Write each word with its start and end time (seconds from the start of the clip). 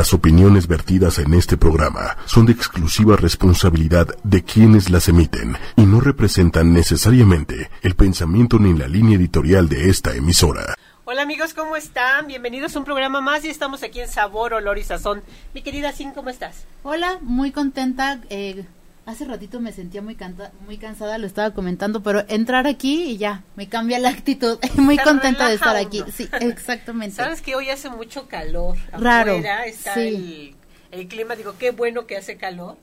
Las 0.00 0.14
opiniones 0.14 0.66
vertidas 0.66 1.18
en 1.18 1.34
este 1.34 1.58
programa 1.58 2.16
son 2.24 2.46
de 2.46 2.52
exclusiva 2.52 3.16
responsabilidad 3.16 4.06
de 4.24 4.42
quienes 4.42 4.88
las 4.88 5.10
emiten 5.10 5.58
y 5.76 5.82
no 5.82 6.00
representan 6.00 6.72
necesariamente 6.72 7.68
el 7.82 7.94
pensamiento 7.96 8.58
ni 8.58 8.72
la 8.72 8.88
línea 8.88 9.18
editorial 9.18 9.68
de 9.68 9.90
esta 9.90 10.14
emisora. 10.14 10.74
Hola 11.04 11.20
amigos, 11.20 11.52
¿cómo 11.52 11.76
están? 11.76 12.26
Bienvenidos 12.28 12.74
a 12.74 12.78
un 12.78 12.86
programa 12.86 13.20
más 13.20 13.44
y 13.44 13.50
estamos 13.50 13.82
aquí 13.82 14.00
en 14.00 14.08
Sabor, 14.08 14.54
Olor 14.54 14.78
y 14.78 14.84
Sazón. 14.84 15.22
Mi 15.52 15.60
querida 15.60 15.92
Sin, 15.92 16.12
¿cómo 16.12 16.30
estás? 16.30 16.64
Hola, 16.82 17.18
muy 17.20 17.52
contenta. 17.52 18.20
Eh, 18.30 18.64
hace 19.10 19.24
ratito 19.24 19.60
me 19.60 19.72
sentía 19.72 20.02
muy, 20.02 20.16
muy 20.64 20.78
cansada, 20.78 21.18
lo 21.18 21.26
estaba 21.26 21.52
comentando, 21.52 22.02
pero 22.02 22.24
entrar 22.28 22.66
aquí 22.66 23.02
y 23.02 23.18
ya, 23.18 23.44
me 23.56 23.68
cambia 23.68 23.98
la 23.98 24.08
actitud. 24.08 24.58
muy 24.76 24.96
contenta 24.98 25.48
de 25.48 25.54
estar 25.54 25.76
aquí. 25.76 26.02
Sí, 26.12 26.28
exactamente. 26.40 27.16
Sabes 27.16 27.42
que 27.42 27.54
hoy 27.54 27.68
hace 27.70 27.90
mucho 27.90 28.28
calor. 28.28 28.76
Raro. 28.92 29.34
está 29.66 29.94
el, 30.00 30.54
clima, 31.08 31.36
digo, 31.36 31.54
qué 31.58 31.70
bueno 31.70 32.06
que 32.06 32.16
hace 32.16 32.36
calor. 32.36 32.76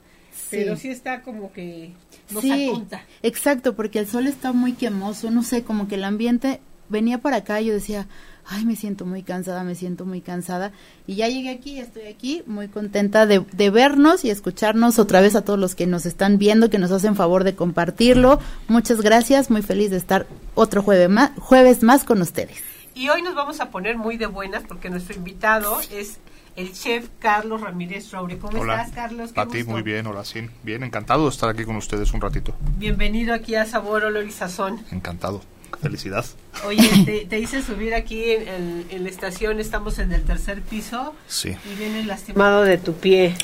Pero 0.52 0.76
sí 0.76 0.90
está 0.90 1.24
como 1.24 1.52
que 1.52 1.94
nos 2.30 2.42
sí, 2.42 2.70
apunta. 2.70 3.04
Exacto, 3.24 3.76
porque 3.76 4.00
el 4.00 4.08
sol 4.08 4.28
está 4.28 4.54
muy 4.54 4.74
quemoso, 4.74 5.32
no 5.32 5.44
sé, 5.44 5.64
como 5.64 5.88
que 5.88 5.96
el 5.96 6.04
ambiente 6.04 6.62
venía 6.90 7.18
para 7.18 7.38
acá 7.38 7.60
y 7.60 7.66
yo 7.66 7.74
decía, 7.74 8.08
ay, 8.50 8.66
me 8.66 8.76
siento 8.76 9.06
muy 9.06 9.24
cansada, 9.24 9.64
me 9.64 9.76
siento 9.76 10.06
muy 10.06 10.22
cansada. 10.22 10.72
Y 11.06 11.16
ya 11.16 11.28
llegué 11.28 11.50
aquí, 11.50 11.76
ya 11.76 11.84
estoy 11.84 12.08
aquí, 12.08 12.44
muy 12.46 12.68
contenta 12.68 13.26
de, 13.26 13.40
vernos 13.70 14.24
y 14.24 14.30
escucharnos 14.30 15.00
otra 15.00 15.22
vez 15.22 15.36
a 15.36 15.44
todos 15.44 15.60
los 15.60 15.76
que 15.76 15.86
nos 15.86 16.06
están 16.06 16.38
viendo, 16.38 16.70
que 16.70 16.80
nos 16.80 16.92
hacen 16.92 17.16
favor 17.16 17.44
de 17.44 17.56
compartirlo. 17.56 18.40
Muchas 18.68 19.02
gracias, 19.02 19.50
muy 19.50 19.62
feliz 19.62 19.92
de 19.92 19.98
estar 19.98 20.28
otro 20.56 20.82
jueves 20.82 21.10
más, 21.10 21.32
jueves 21.38 21.84
más 21.84 22.04
con 22.04 22.22
ustedes. 22.22 22.58
Y 22.96 23.10
hoy 23.10 23.22
nos 23.22 23.36
vamos 23.36 23.60
a 23.60 23.70
poner 23.70 23.98
muy 23.98 24.18
de 24.18 24.26
buenas 24.26 24.64
porque 24.64 24.90
nuestro 24.90 25.16
invitado 25.16 25.80
es 25.92 26.18
el 26.56 26.74
chef 26.74 27.10
Carlos 27.20 27.62
Ramírez 27.62 28.12
Roure. 28.12 28.40
¿Cómo 28.40 28.58
estás, 28.58 28.92
Carlos? 28.92 29.32
A 29.36 29.46
ti, 29.46 29.64
muy 29.64 29.84
bien, 29.84 30.08
hola, 30.08 30.26
sí. 30.26 30.50
Bien, 30.64 30.84
encantado 30.84 31.26
de 31.26 31.30
estar 31.30 31.50
aquí 31.50 31.64
con 31.64 31.76
ustedes 31.76 32.12
un 32.14 32.22
ratito. 32.22 32.56
Bienvenido 32.78 33.36
aquí 33.36 33.54
a 33.54 33.66
Sabor, 33.66 34.06
Olor 34.06 34.26
y 34.26 34.32
Sazón. 34.32 34.84
Encantado. 34.90 35.42
Felicidad. 35.82 36.26
Oye, 36.66 37.26
te, 37.30 37.40
hice 37.40 37.62
subir 37.62 37.94
aquí 37.94 38.24
en, 38.32 39.04
la 39.04 39.10
estación, 39.10 39.60
estamos 39.60 40.00
en 40.00 40.12
el 40.12 40.24
tercer 40.24 40.62
piso. 40.62 41.14
Sí. 41.28 41.50
Y 41.50 41.76
vienes 41.78 42.06
lastimado 42.06 42.64
de 42.64 42.78
tu 42.78 42.94
pie. 42.94 43.36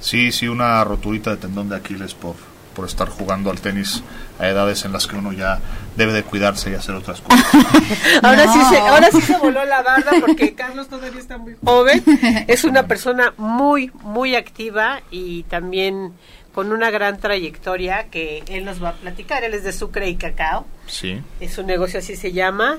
Sí, 0.00 0.32
sí, 0.32 0.48
una 0.48 0.82
roturita 0.84 1.30
de 1.30 1.36
tendón 1.36 1.68
de 1.68 1.76
Aquiles 1.76 2.14
por, 2.14 2.36
por 2.74 2.86
estar 2.86 3.08
jugando 3.08 3.50
al 3.50 3.60
tenis 3.60 4.02
a 4.38 4.48
edades 4.48 4.84
en 4.84 4.92
las 4.92 5.06
que 5.06 5.16
uno 5.16 5.32
ya 5.32 5.60
debe 5.96 6.12
de 6.12 6.22
cuidarse 6.22 6.70
y 6.70 6.74
hacer 6.74 6.94
otras 6.94 7.20
cosas. 7.20 7.44
ahora, 8.22 8.52
sí 8.52 8.58
se, 8.70 8.78
ahora 8.78 9.10
sí 9.10 9.20
se 9.20 9.36
voló 9.36 9.64
la 9.64 9.82
barda 9.82 10.12
porque 10.20 10.54
Carlos 10.54 10.88
todavía 10.88 11.20
está 11.20 11.36
muy 11.36 11.56
joven. 11.62 12.02
Es 12.46 12.64
una 12.64 12.86
persona 12.86 13.34
muy, 13.36 13.90
muy 14.02 14.34
activa 14.36 15.02
y 15.10 15.42
también 15.44 16.12
con 16.54 16.72
una 16.72 16.90
gran 16.90 17.18
trayectoria 17.18 18.08
que 18.10 18.42
él 18.48 18.64
nos 18.64 18.82
va 18.82 18.90
a 18.90 18.94
platicar. 18.94 19.44
Él 19.44 19.54
es 19.54 19.64
de 19.64 19.72
Sucre 19.72 20.08
y 20.08 20.16
Cacao. 20.16 20.66
Sí. 20.86 21.20
Es 21.40 21.58
un 21.58 21.66
negocio 21.66 21.98
así 21.98 22.16
se 22.16 22.32
llama. 22.32 22.78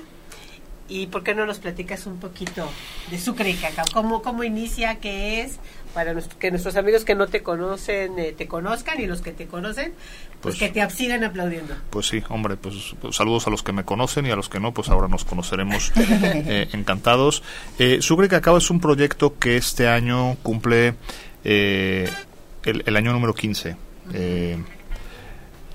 ¿Y 0.90 1.08
por 1.08 1.24
qué 1.24 1.34
no 1.34 1.46
nos 1.46 1.60
platicas 1.60 2.06
un 2.06 2.20
poquito 2.20 2.70
de 3.10 3.18
Sucre 3.18 3.50
y 3.50 3.54
Cacao? 3.54 3.86
¿Cómo, 3.94 4.22
cómo 4.22 4.44
inicia? 4.44 4.96
¿Qué 4.96 5.40
es? 5.40 5.58
Para 5.94 6.14
que 6.38 6.52
nuestros 6.52 6.76
amigos 6.76 7.06
que 7.06 7.16
no 7.16 7.28
te 7.28 7.42
conocen 7.44 8.20
eh, 8.20 8.34
te 8.38 8.48
conozcan 8.48 9.00
y 9.00 9.08
los 9.08 9.22
que 9.22 9.32
te 9.32 9.48
conocen, 9.48 9.94
pues, 10.42 10.58
pues, 10.58 10.60
que 10.60 10.70
te 10.70 10.90
sigan 10.90 11.24
aplaudiendo. 11.24 11.76
Pues 11.92 12.08
sí, 12.08 12.22
hombre, 12.28 12.58
pues, 12.58 12.96
pues, 13.00 13.16
saludos 13.16 13.48
a 13.48 13.50
los 13.50 13.64
que 13.64 13.72
me 13.72 13.86
conocen 13.86 14.26
y 14.26 14.32
a 14.32 14.36
los 14.36 14.50
que 14.50 14.60
no, 14.60 14.74
pues 14.74 14.90
ahora 14.90 15.08
nos 15.08 15.24
conoceremos 15.24 15.94
eh, 15.96 16.68
encantados. 16.74 17.42
Eh, 17.80 18.02
Sucre 18.02 18.26
y 18.26 18.30
Cacao 18.30 18.58
es 18.58 18.70
un 18.70 18.82
proyecto 18.82 19.38
que 19.40 19.56
este 19.56 19.88
año 19.88 20.36
cumple 20.44 20.96
eh, 21.46 22.10
el, 22.64 22.96
año 22.96 23.14
número 23.14 23.34
15. 23.34 23.76
Eh, 24.14 24.58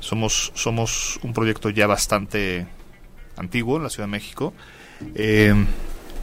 somos, 0.01 0.53
somos 0.55 1.19
un 1.23 1.33
proyecto 1.33 1.71
ya 1.71 1.87
bastante 1.87 2.67
antiguo 3.37 3.77
en 3.77 3.85
la 3.85 3.91
Ciudad 3.91 4.07
de 4.07 4.13
México. 4.13 4.53
Eh, 5.15 5.55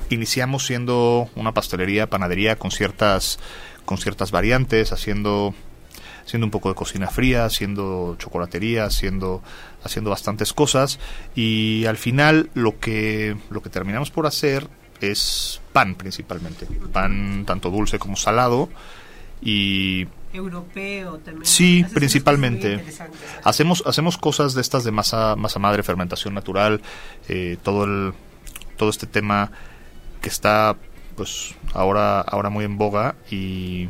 iniciamos 0.09 0.65
siendo 0.65 1.29
una 1.35 1.53
pastelería, 1.53 2.09
panadería 2.09 2.57
con 2.57 2.71
ciertas, 2.71 3.39
con 3.85 3.97
ciertas 3.97 4.31
variantes, 4.31 4.91
haciendo 4.91 5.53
haciendo 6.25 6.47
un 6.47 6.51
poco 6.51 6.69
de 6.69 6.75
cocina 6.75 7.07
fría, 7.09 7.45
haciendo 7.45 8.15
chocolatería, 8.17 8.85
haciendo, 8.85 9.41
haciendo 9.83 10.09
bastantes 10.09 10.53
cosas 10.53 10.99
y 11.35 11.85
al 11.85 11.97
final 11.97 12.49
lo 12.53 12.79
que, 12.79 13.35
lo 13.49 13.61
que 13.61 13.69
terminamos 13.69 14.09
por 14.09 14.25
hacer 14.25 14.67
es 15.01 15.61
pan 15.73 15.95
principalmente, 15.95 16.65
pan 16.93 17.43
tanto 17.45 17.69
dulce 17.69 17.99
como 17.99 18.15
salado 18.15 18.69
y 19.41 20.07
europeo 20.33 21.19
también. 21.19 21.45
Sí, 21.45 21.85
principalmente. 21.93 22.83
Hacemos 23.43 23.83
hacemos 23.85 24.17
cosas 24.17 24.53
de 24.53 24.61
estas 24.61 24.83
de 24.83 24.91
masa 24.91 25.35
masa 25.35 25.59
madre, 25.59 25.83
fermentación 25.83 26.33
natural, 26.33 26.81
eh, 27.29 27.57
todo 27.63 27.85
el 27.85 28.13
todo 28.77 28.89
este 28.89 29.07
tema 29.07 29.51
que 30.21 30.29
está 30.29 30.75
pues 31.15 31.55
ahora 31.73 32.21
ahora 32.21 32.49
muy 32.49 32.65
en 32.65 32.77
boga 32.77 33.15
y 33.29 33.89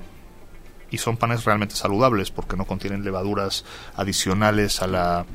y 0.92 0.98
son 1.00 1.18
panes 1.18 1.46
realmente 1.46 1.76
saludables 1.76 2.30
porque 2.30 2.56
no 2.56 2.66
contienen 2.66 3.04
levaduras 3.04 3.66
adicionales 3.96 4.82
a 4.82 4.88
la 4.88 5.26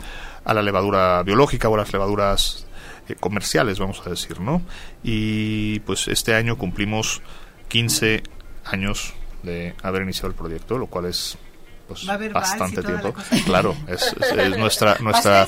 a 0.44 0.54
la 0.54 0.62
levadura 0.62 1.22
biológica 1.24 1.68
o 1.68 1.74
a 1.74 1.78
las 1.78 1.92
levaduras 1.92 2.66
eh, 3.08 3.16
comerciales, 3.18 3.78
vamos 3.78 4.02
a 4.06 4.10
decir, 4.10 4.40
¿no? 4.40 4.62
Y 5.02 5.80
pues 5.80 6.08
este 6.08 6.34
año 6.34 6.56
cumplimos 6.56 7.22
15 7.68 8.22
años 8.64 9.14
de 9.48 9.74
haber 9.82 10.02
iniciado 10.02 10.28
el 10.28 10.34
proyecto, 10.34 10.78
lo 10.78 10.86
cual 10.86 11.06
es 11.06 11.38
pues, 11.88 12.06
bastante 12.32 12.82
tiempo. 12.82 13.14
Claro, 13.46 13.74
es, 13.88 14.14
nuestra 14.58 14.98
nuestra 15.00 15.46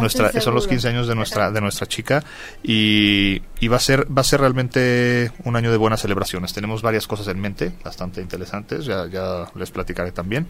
nuestra 0.00 0.40
son 0.40 0.54
los 0.54 0.66
15 0.66 0.88
años 0.88 1.06
de 1.06 1.14
nuestra 1.14 1.52
de 1.52 1.60
nuestra 1.60 1.86
chica 1.86 2.24
y, 2.62 3.40
y, 3.60 3.68
va 3.68 3.76
a 3.76 3.80
ser 3.80 4.06
va 4.06 4.22
a 4.22 4.24
ser 4.24 4.40
realmente 4.40 5.30
un 5.44 5.54
año 5.54 5.70
de 5.70 5.76
buenas 5.76 6.02
celebraciones. 6.02 6.52
Tenemos 6.52 6.82
varias 6.82 7.06
cosas 7.06 7.28
en 7.28 7.40
mente, 7.40 7.72
bastante 7.84 8.20
interesantes, 8.20 8.86
ya 8.86 9.06
ya 9.06 9.46
les 9.54 9.70
platicaré 9.70 10.10
también 10.10 10.48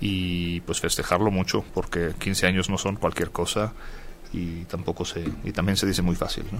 y 0.00 0.60
pues 0.62 0.80
festejarlo 0.80 1.30
mucho 1.30 1.64
porque 1.72 2.12
15 2.18 2.46
años 2.48 2.68
no 2.68 2.76
son 2.76 2.96
cualquier 2.96 3.30
cosa 3.30 3.72
y 4.32 4.64
tampoco 4.64 5.04
se 5.04 5.24
y 5.44 5.52
también 5.52 5.76
se 5.76 5.86
dice 5.86 6.02
muy 6.02 6.16
fácil, 6.16 6.44
¿no? 6.50 6.58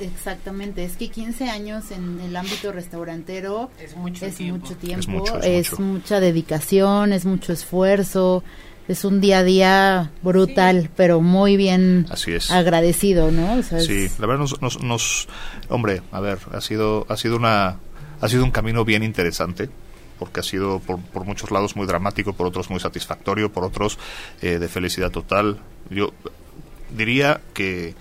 Exactamente, 0.00 0.84
es 0.84 0.96
que 0.96 1.08
15 1.08 1.48
años 1.50 1.90
en 1.90 2.20
el 2.20 2.34
ámbito 2.36 2.72
restaurantero 2.72 3.70
es 3.80 3.96
mucho 3.96 4.30
tiempo, 4.30 5.24
es, 5.42 5.78
mucha 5.78 6.20
dedicación, 6.20 7.12
es 7.12 7.24
mucho 7.24 7.52
esfuerzo, 7.52 8.42
es 8.88 9.04
un 9.04 9.20
día 9.20 9.38
a 9.38 9.44
día 9.44 10.10
brutal, 10.22 10.90
pero 10.96 11.20
muy 11.20 11.56
bien 11.56 12.06
agradecido, 12.50 13.30
¿no? 13.30 13.62
sí, 13.62 14.08
la 14.18 14.26
verdad 14.26 14.46
nos, 14.60 14.82
nos, 14.82 15.28
hombre, 15.68 16.02
a 16.12 16.20
ver, 16.20 16.38
ha 16.52 16.60
sido, 16.60 17.06
ha 17.08 17.16
sido 17.16 17.36
una, 17.36 17.78
ha 18.20 18.28
sido 18.28 18.44
un 18.44 18.50
camino 18.50 18.84
bien 18.84 19.02
interesante 19.02 19.68
porque 20.18 20.40
ha 20.40 20.42
sido 20.42 20.78
por, 20.80 21.00
por 21.00 21.24
muchos 21.24 21.50
lados 21.50 21.76
muy 21.76 21.86
dramático, 21.86 22.32
por 22.32 22.46
otros 22.46 22.70
muy 22.70 22.80
satisfactorio, 22.80 23.52
por 23.52 23.64
otros 23.64 23.98
eh, 24.42 24.58
de 24.58 24.68
felicidad 24.68 25.10
total. 25.10 25.60
Yo 25.90 26.12
diría 26.96 27.40
que 27.52 27.94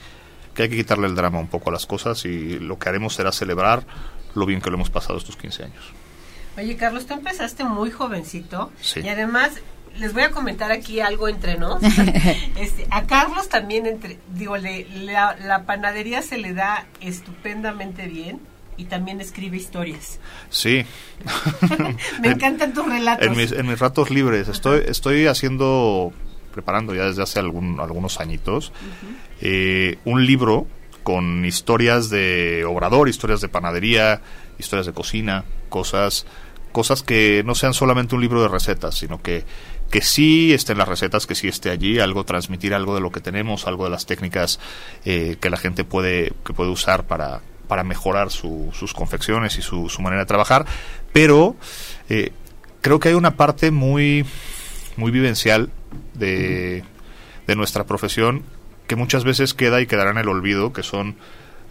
que 0.54 0.64
hay 0.64 0.70
que 0.70 0.76
quitarle 0.78 1.08
el 1.08 1.16
drama 1.16 1.40
un 1.40 1.48
poco 1.48 1.70
a 1.70 1.74
las 1.74 1.86
cosas 1.86 2.26
y 2.26 2.60
lo 2.60 2.78
que 2.78 2.90
haremos 2.90 3.16
será 3.16 3.32
celebrar 3.32 3.86
lo 4.36 4.46
bien 4.46 4.62
que 4.62 4.70
lo 4.70 4.76
hemos 4.76 4.90
pasado 4.90 5.18
estos 5.18 5.38
15 5.38 5.64
años. 5.64 5.84
Oye, 6.58 6.76
Carlos, 6.76 7.06
tú 7.06 7.14
empezaste 7.14 7.64
muy 7.64 7.92
jovencito 7.92 8.72
y 8.96 9.08
además 9.08 9.52
les 9.98 10.14
voy 10.14 10.24
a 10.24 10.32
comentar 10.32 10.72
aquí 10.72 11.00
algo 11.00 11.28
entre 11.28 11.58
nos. 11.58 11.82
este, 12.56 12.88
a 12.90 13.04
Carlos 13.04 13.50
también, 13.50 13.86
entre, 13.86 14.20
digo, 14.34 14.58
le, 14.58 14.88
la, 15.06 15.64
panadería 15.66 16.22
se 16.22 16.38
le 16.38 16.54
da 16.54 16.86
estupendamente 17.02 18.08
bien 18.08 18.40
y 18.78 18.86
también 18.86 19.22
escribe 19.22 19.58
historias. 19.58 20.20
Sí. 20.50 20.86
Me 22.22 22.30
encantan 22.30 22.74
tus 22.74 22.86
relatos. 22.86 23.26
En 23.26 23.36
mis, 23.36 23.52
en 23.52 23.68
mis 23.68 23.80
ratos 23.80 24.10
libres 24.10 24.48
estoy, 24.48 24.84
estoy 24.88 25.28
haciendo 25.28 26.14
preparando 26.54 26.96
ya 26.96 27.06
desde 27.06 27.24
hace 27.24 27.40
algún, 27.40 27.80
algunos 27.80 28.20
añitos, 28.20 28.72
eh, 29.42 29.98
un 30.06 30.26
libro 30.26 30.68
con 31.04 31.46
historias 31.46 32.10
de 32.10 32.64
obrador, 32.66 33.10
historias 33.10 33.42
de 33.42 33.50
panadería, 33.50 34.22
historias 34.58 34.86
de 34.86 34.94
cocina, 34.94 35.44
cosas, 35.70 36.26
cosas 36.72 37.04
que 37.04 37.44
no 37.46 37.56
sean 37.56 37.74
solamente 37.74 38.16
un 38.16 38.22
libro 38.22 38.42
de 38.42 38.48
recetas, 38.48 38.96
sino 38.96 39.22
que, 39.22 39.44
que 39.92 40.02
sí 40.02 40.54
estén 40.54 40.78
las 40.78 40.88
recetas, 40.88 41.28
que 41.28 41.36
sí 41.36 41.48
esté 41.48 41.70
allí, 41.70 42.00
algo, 42.00 42.24
transmitir 42.24 42.74
algo 42.74 42.96
de 42.96 43.02
lo 43.02 43.12
que 43.12 43.20
tenemos, 43.20 43.68
algo 43.68 43.84
de 43.84 43.90
las 43.90 44.06
técnicas 44.06 44.60
eh, 45.04 45.36
que 45.42 45.50
la 45.50 45.58
gente 45.58 45.84
puede, 45.84 46.32
que 46.46 46.54
puede 46.54 46.70
usar 46.70 47.04
para, 47.04 47.42
para 47.68 47.84
mejorar 47.84 48.32
sus 48.32 48.94
confecciones 48.94 49.58
y 49.58 49.62
su, 49.62 49.90
su, 49.90 50.02
manera 50.02 50.22
de 50.22 50.28
trabajar, 50.28 50.66
pero 51.12 51.56
eh, 52.10 52.32
creo 52.82 53.00
que 53.00 53.10
hay 53.10 53.16
una 53.16 53.36
parte 53.36 53.72
muy, 53.72 54.26
muy 54.96 55.12
vivencial 55.12 55.70
de, 56.14 56.84
de 57.48 57.56
nuestra 57.56 57.86
profesión 57.86 58.44
que 58.88 58.96
muchas 58.96 59.24
veces 59.24 59.54
queda 59.54 59.82
y 59.82 59.88
quedará 59.88 60.12
en 60.12 60.18
el 60.18 60.30
olvido, 60.30 60.74
que 60.74 60.84
son 60.84 61.16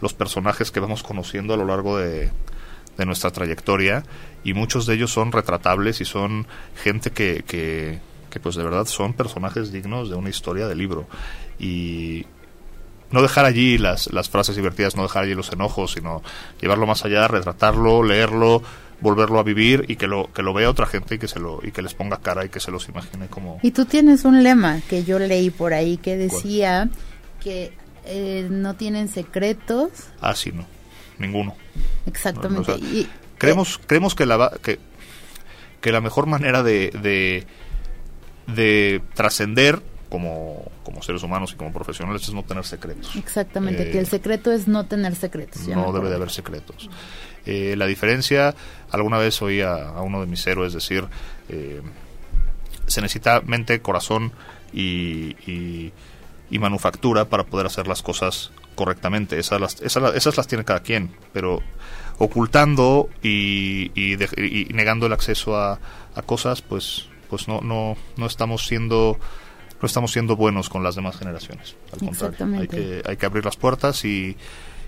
los 0.00 0.14
personajes 0.14 0.70
que 0.70 0.80
vamos 0.80 1.02
conociendo 1.02 1.54
a 1.54 1.56
lo 1.56 1.66
largo 1.66 1.98
de, 1.98 2.30
de 2.96 3.06
nuestra 3.06 3.30
trayectoria 3.30 4.04
y 4.44 4.54
muchos 4.54 4.86
de 4.86 4.94
ellos 4.94 5.12
son 5.12 5.32
retratables 5.32 6.00
y 6.00 6.04
son 6.04 6.46
gente 6.82 7.10
que, 7.10 7.44
que, 7.46 8.00
que 8.30 8.40
pues 8.40 8.56
de 8.56 8.64
verdad 8.64 8.86
son 8.86 9.12
personajes 9.12 9.72
dignos 9.72 10.10
de 10.10 10.16
una 10.16 10.30
historia 10.30 10.66
de 10.66 10.75
libro. 10.75 11.06
Y 11.58 12.26
no 13.10 13.22
dejar 13.22 13.44
allí 13.44 13.78
las, 13.78 14.12
las 14.12 14.28
frases 14.28 14.56
divertidas, 14.56 14.96
no 14.96 15.02
dejar 15.02 15.25
allí 15.25 15.34
los 15.34 15.52
enojos, 15.52 15.92
sino 15.92 16.22
llevarlo 16.60 16.86
más 16.86 17.04
allá, 17.04 17.28
retratarlo, 17.28 18.02
leerlo, 18.02 18.62
volverlo 19.02 19.38
a 19.38 19.43
vivir 19.43 19.84
y 19.88 19.96
que 19.96 20.06
lo 20.06 20.32
que 20.32 20.43
lo 20.43 20.54
vea 20.54 20.70
otra 20.70 20.87
gente 20.87 21.16
y 21.16 21.19
que 21.19 21.28
se 21.28 21.40
lo 21.40 21.60
y 21.62 21.72
que 21.72 21.82
les 21.82 21.93
ponga 21.93 22.19
cara 22.19 22.44
y 22.44 22.49
que 22.49 22.60
se 22.60 22.70
los 22.70 22.88
imagine 22.88 23.26
como 23.26 23.58
y 23.62 23.72
tú 23.72 23.84
tienes 23.84 24.25
un 24.25 24.43
lema 24.43 24.81
que 24.88 25.04
yo 25.04 25.19
leí 25.19 25.50
por 25.50 25.75
ahí 25.75 25.96
que 25.96 26.16
decía 26.16 26.88
que 27.43 27.72
eh, 28.04 28.46
no 28.50 28.75
tienen 28.75 29.08
secretos. 29.08 29.90
Ah 30.20 30.34
sí 30.34 30.52
no 30.52 30.64
ninguno. 31.19 31.54
Exactamente. 32.06 32.72
Y, 32.78 33.08
creemos 33.38 33.81
creemos 33.87 34.14
que 34.14 34.26
la 34.26 34.52
que, 34.62 34.78
que 35.81 35.93
la 35.93 36.00
mejor 36.00 36.26
manera 36.26 36.62
de 36.62 36.90
de, 36.90 37.46
de 38.52 39.02
trascender 39.14 39.82
como, 40.12 40.70
como 40.82 41.03
seres 41.03 41.23
humanos 41.23 41.55
y 41.55 41.56
como 41.56 41.73
profesionales 41.73 42.25
es 42.25 42.35
no 42.35 42.43
tener 42.43 42.67
secretos. 42.67 43.17
Exactamente, 43.17 43.91
que 43.91 43.99
el 43.99 44.05
eh, 44.05 44.11
secreto 44.11 44.53
es 44.53 44.69
no 44.69 44.85
tener 44.85 45.17
secretos. 45.17 45.67
No 45.69 45.91
debe 45.91 46.11
de 46.11 46.17
haber 46.17 46.29
secretos. 46.31 46.91
Eh, 47.47 47.76
la 47.79 47.87
diferencia, 47.87 48.55
alguna 48.91 49.17
vez 49.17 49.41
oí 49.41 49.62
a, 49.62 49.91
uno 50.03 50.20
de 50.20 50.26
mis 50.26 50.47
héroes 50.47 50.75
decir, 50.75 51.06
eh, 51.49 51.81
se 52.87 53.00
necesita 53.00 53.41
mente, 53.41 53.81
corazón 53.81 54.32
y, 54.70 55.35
y, 55.50 56.59
manufactura 56.59 57.25
para 57.31 57.44
poder 57.44 57.64
hacer 57.64 57.88
las 57.88 58.03
cosas 58.03 58.50
correctamente. 58.75 59.38
Esas 59.38 59.62
las, 59.62 59.81
esas, 59.81 60.14
esas 60.14 60.37
las 60.37 60.47
tiene 60.47 60.67
cada 60.67 60.81
quien, 60.81 61.11
pero 61.32 61.62
ocultando 62.19 63.09
y, 63.23 63.91
y, 63.94 64.19
negando 64.75 65.06
el 65.06 65.14
acceso 65.14 65.56
a, 65.56 65.81
a, 66.14 66.20
cosas, 66.20 66.61
pues, 66.61 67.06
pues 67.31 67.49
no, 67.49 67.62
no, 67.62 67.97
no 68.19 68.26
estamos 68.26 68.67
siendo 68.67 69.19
no 69.82 69.87
estamos 69.87 70.12
siendo 70.12 70.37
buenos 70.37 70.69
con 70.69 70.84
las 70.84 70.94
demás 70.94 71.17
generaciones. 71.17 71.75
Al 71.93 71.99
contrario, 71.99 72.58
hay 72.58 72.69
que, 72.69 73.02
hay 73.05 73.17
que 73.17 73.26
abrir 73.26 73.44
las 73.44 73.56
puertas 73.56 74.05
y, 74.05 74.37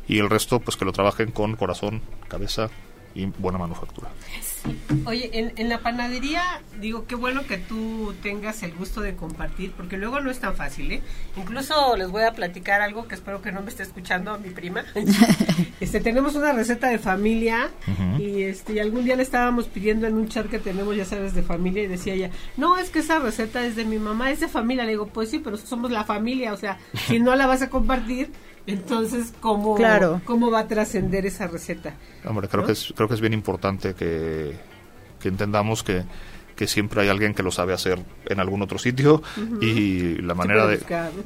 y 0.06 0.18
el 0.18 0.30
resto, 0.30 0.60
pues 0.60 0.76
que 0.76 0.84
lo 0.84 0.92
trabajen 0.92 1.32
con 1.32 1.56
corazón, 1.56 2.00
cabeza 2.28 2.70
y 3.14 3.26
buena 3.26 3.58
manufactura. 3.58 4.08
Oye, 5.06 5.30
en, 5.34 5.52
en, 5.56 5.68
la 5.68 5.80
panadería, 5.80 6.42
digo, 6.80 7.06
qué 7.06 7.14
bueno 7.14 7.46
que 7.46 7.58
tú 7.58 8.14
tengas 8.22 8.62
el 8.62 8.72
gusto 8.72 9.02
de 9.02 9.14
compartir, 9.14 9.72
porque 9.72 9.98
luego 9.98 10.20
no 10.20 10.30
es 10.30 10.40
tan 10.40 10.54
fácil, 10.54 10.90
¿eh? 10.92 11.02
Incluso 11.36 11.96
les 11.96 12.10
voy 12.10 12.22
a 12.22 12.32
platicar 12.32 12.80
algo 12.80 13.06
que 13.06 13.14
espero 13.14 13.42
que 13.42 13.52
no 13.52 13.60
me 13.60 13.68
esté 13.68 13.82
escuchando 13.82 14.38
mi 14.38 14.50
prima. 14.50 14.84
este, 15.80 16.00
tenemos 16.00 16.34
una 16.36 16.52
receta 16.52 16.88
de 16.88 16.98
familia 16.98 17.70
y 18.18 18.42
este 18.44 18.80
algún 18.80 19.04
día 19.04 19.16
le 19.16 19.22
estábamos 19.22 19.66
pidiendo 19.68 20.06
en 20.06 20.14
un 20.14 20.28
chat 20.28 20.48
que 20.48 20.58
tenemos, 20.58 20.96
ya 20.96 21.04
sabes, 21.04 21.34
de 21.34 21.42
familia 21.42 21.82
y 21.82 21.86
decía 21.86 22.14
ella, 22.14 22.30
no, 22.56 22.78
es 22.78 22.88
que 22.88 23.00
esa 23.00 23.18
receta 23.18 23.64
es 23.66 23.76
de 23.76 23.84
mi 23.84 23.98
mamá, 23.98 24.30
es 24.30 24.40
de 24.40 24.48
familia. 24.48 24.84
Le 24.84 24.92
digo, 24.92 25.06
pues 25.06 25.30
sí, 25.30 25.38
pero 25.38 25.58
somos 25.58 25.90
la 25.90 26.04
familia, 26.04 26.52
o 26.52 26.56
sea, 26.56 26.78
si 27.06 27.20
no 27.20 27.34
la 27.36 27.46
vas 27.46 27.62
a 27.62 27.68
compartir, 27.68 28.30
entonces, 28.66 29.32
¿cómo, 29.40 29.76
¿cómo 30.24 30.50
va 30.50 30.60
a 30.60 30.68
trascender 30.68 31.26
esa 31.26 31.46
receta? 31.46 31.94
Hombre, 32.24 32.48
creo, 32.48 32.64
que 32.64 32.72
es, 32.72 32.92
creo 32.96 33.08
que 33.08 33.14
es 33.14 33.20
bien 33.20 33.34
importante 33.34 33.94
que, 33.94 34.56
entendamos 35.22 35.82
que, 35.82 36.04
que 36.56 36.66
siempre 36.66 37.02
hay 37.02 37.08
alguien 37.08 37.34
que 37.34 37.42
lo 37.42 37.50
sabe 37.50 37.74
hacer 37.74 37.98
en 38.26 38.40
algún 38.40 38.62
otro 38.62 38.78
sitio 38.78 39.22
y 39.60 40.16
la 40.16 40.34
manera 40.34 40.66
de... 40.66 40.78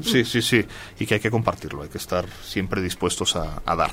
Sí, 0.02 0.24
sí, 0.24 0.42
sí, 0.42 0.64
y 0.98 1.06
que 1.06 1.14
hay 1.14 1.20
que 1.20 1.30
compartirlo, 1.30 1.82
hay 1.82 1.88
que 1.88 1.98
estar 1.98 2.26
siempre 2.42 2.82
dispuestos 2.82 3.36
a, 3.36 3.60
dar. 3.76 3.92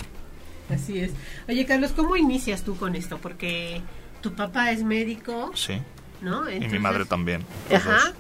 Así 0.70 1.00
es. 1.00 1.12
Oye, 1.48 1.66
Carlos, 1.66 1.92
¿cómo 1.96 2.16
inicias 2.16 2.64
tú 2.64 2.76
con 2.76 2.96
esto? 2.96 3.20
Porque 3.20 3.82
tu 4.22 4.34
papá 4.34 4.72
es 4.72 4.84
médico. 4.84 5.52
Sí. 5.54 5.80
¿No? 6.22 6.50
y 6.50 6.60
mi 6.60 6.80
madre 6.80 7.06
también. 7.06 7.42
Ajá. 7.72 8.14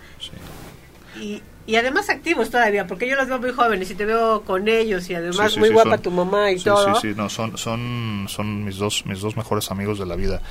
Y, 1.20 1.42
y 1.68 1.76
además 1.78 2.10
activos 2.10 2.52
todavía, 2.52 2.86
porque 2.86 3.08
yo 3.08 3.16
los 3.16 3.28
veo 3.28 3.40
muy 3.40 3.52
jóvenes 3.52 3.90
y 3.90 3.96
te 3.96 4.06
veo 4.06 4.42
con 4.42 4.68
ellos 4.68 5.10
y 5.10 5.16
además 5.16 5.58
muy 5.58 5.70
guapa 5.70 5.98
tu 5.98 6.12
mamá 6.12 6.52
y 6.52 6.60
todo. 6.60 6.96
Sí, 6.96 7.10
sí, 7.10 7.14
no, 7.18 7.28
son, 7.28 7.58
son, 7.58 8.28
son 8.30 8.64
mis, 8.64 8.78
dos, 8.78 9.06
mis 9.06 9.20
dos 9.20 9.36
mejores 9.36 9.72
amigos 9.72 9.98
de 9.98 10.06
la 10.06 10.16
vida. 10.16 10.42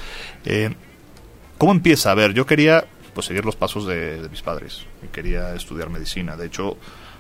Eh, 0.44 0.75
¿Cómo 1.56 1.70
empieza? 1.70 2.11
A 2.11 2.14
ver, 2.14 2.34
yo 2.34 2.46
quería 2.46 2.84
pues 3.14 3.26
seguir 3.26 3.44
los 3.44 3.55
pasos 3.55 3.87
de, 3.87 4.26
mis 4.28 4.43
padres 4.43 4.87
y 5.05 5.06
quería 5.06 5.55
estudiar 5.55 5.88
medicina. 5.88 6.37
De 6.37 6.46
hecho, 6.46 6.76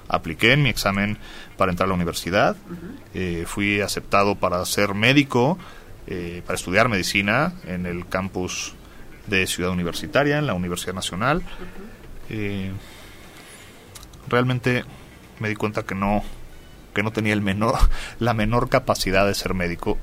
apliqué 0.08 0.52
en 0.52 0.64
mi 0.64 0.70
examen 0.70 1.16
para 1.56 1.70
entrar 1.70 1.86
a 1.86 1.90
la 1.90 1.94
universidad, 1.94 2.56
eh, 3.14 3.44
fui 3.46 3.80
aceptado 3.80 4.34
para 4.34 4.64
ser 4.64 4.94
médico, 4.94 5.56
eh, 6.08 6.42
para 6.44 6.56
estudiar 6.56 6.88
medicina 6.88 7.52
en 7.64 7.86
el 7.86 8.08
campus 8.08 8.74
de 9.28 9.46
Ciudad 9.46 9.70
Universitaria, 9.70 10.38
en 10.38 10.48
la 10.48 10.54
Universidad 10.54 10.94
Nacional 10.94 11.44
realmente 14.28 14.84
me 15.40 15.48
di 15.48 15.54
cuenta 15.54 15.82
que 15.82 15.94
no 15.94 16.22
que 16.94 17.02
no 17.02 17.12
tenía 17.12 17.32
el 17.32 17.40
menor 17.42 17.74
la 18.18 18.34
menor 18.34 18.68
capacidad 18.68 19.26
de 19.26 19.34
ser 19.34 19.54
médico. 19.54 19.98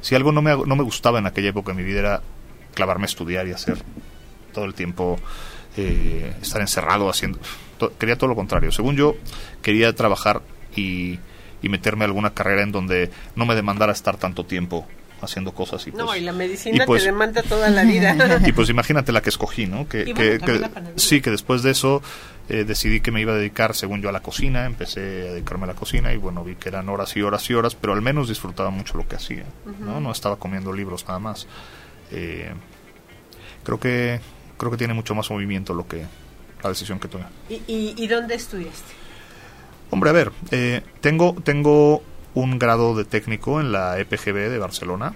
Si 0.00 0.14
algo 0.14 0.32
no 0.32 0.42
me 0.42 0.56
no 0.56 0.76
me 0.76 0.82
gustaba 0.82 1.18
en 1.18 1.26
aquella 1.26 1.50
época 1.50 1.72
de 1.72 1.78
mi 1.78 1.84
vida 1.84 2.00
era 2.00 2.22
clavarme 2.74 3.04
a 3.04 3.06
estudiar 3.06 3.46
y 3.46 3.52
hacer 3.52 3.78
todo 4.52 4.64
el 4.64 4.74
tiempo 4.74 5.18
eh, 5.76 6.34
estar 6.40 6.60
encerrado 6.60 7.08
haciendo 7.08 7.38
quería 7.98 8.16
todo 8.16 8.28
lo 8.28 8.36
contrario. 8.36 8.72
Según 8.72 8.96
yo 8.96 9.16
quería 9.62 9.94
trabajar 9.94 10.42
y, 10.76 11.18
y 11.62 11.68
meterme 11.68 12.04
a 12.04 12.06
alguna 12.06 12.30
carrera 12.30 12.62
en 12.62 12.72
donde 12.72 13.10
no 13.36 13.46
me 13.46 13.54
demandara 13.54 13.92
estar 13.92 14.16
tanto 14.16 14.44
tiempo 14.44 14.86
haciendo 15.20 15.52
cosas 15.52 15.86
y 15.86 15.90
pues, 15.90 16.04
no 16.04 16.14
y 16.14 16.20
la 16.20 16.32
medicina 16.32 16.84
pues 16.84 17.02
te 17.02 17.10
demanda 17.10 17.42
toda 17.42 17.70
la 17.70 17.82
vida 17.84 18.14
y 18.46 18.52
pues 18.52 18.68
imagínate 18.68 19.10
la 19.10 19.22
que 19.22 19.30
escogí 19.30 19.66
no 19.66 19.88
que, 19.88 20.04
que, 20.12 20.38
sí 20.96 21.22
que 21.22 21.30
después 21.30 21.62
de 21.62 21.70
eso 21.70 22.02
eh, 22.48 22.64
decidí 22.64 23.00
que 23.00 23.10
me 23.10 23.20
iba 23.20 23.32
a 23.32 23.36
dedicar 23.36 23.74
según 23.74 24.02
yo 24.02 24.08
a 24.08 24.12
la 24.12 24.20
cocina 24.20 24.66
empecé 24.66 25.00
a 25.00 25.32
dedicarme 25.32 25.64
a 25.64 25.68
la 25.68 25.74
cocina 25.74 26.12
y 26.12 26.16
bueno 26.16 26.44
vi 26.44 26.56
que 26.56 26.68
eran 26.68 26.88
horas 26.88 27.16
y 27.16 27.22
horas 27.22 27.48
y 27.48 27.54
horas 27.54 27.74
pero 27.74 27.92
al 27.94 28.02
menos 28.02 28.28
disfrutaba 28.28 28.70
mucho 28.70 28.98
lo 28.98 29.08
que 29.08 29.16
hacía 29.16 29.44
no 29.80 30.00
no 30.00 30.12
estaba 30.12 30.36
comiendo 30.36 30.72
libros 30.72 31.06
nada 31.06 31.18
más. 31.18 31.46
Eh, 32.10 32.52
creo 33.62 33.80
que 33.80 34.20
creo 34.58 34.70
que 34.70 34.76
tiene 34.76 34.94
mucho 34.94 35.14
más 35.14 35.30
movimiento 35.30 35.74
lo 35.74 35.88
que 35.88 36.04
la 36.62 36.70
decisión 36.70 36.98
que 36.98 37.08
tomé. 37.08 37.24
Y, 37.48 37.62
y, 37.66 37.94
y 37.96 38.06
dónde 38.06 38.34
estudiaste 38.34 38.92
hombre 39.90 40.10
a 40.10 40.12
ver 40.12 40.32
eh, 40.50 40.82
tengo 41.00 41.34
tengo 41.42 42.02
un 42.34 42.58
grado 42.58 42.94
de 42.94 43.04
técnico 43.04 43.60
en 43.60 43.72
la 43.72 43.98
EPGB 43.98 44.50
de 44.50 44.58
Barcelona, 44.58 45.14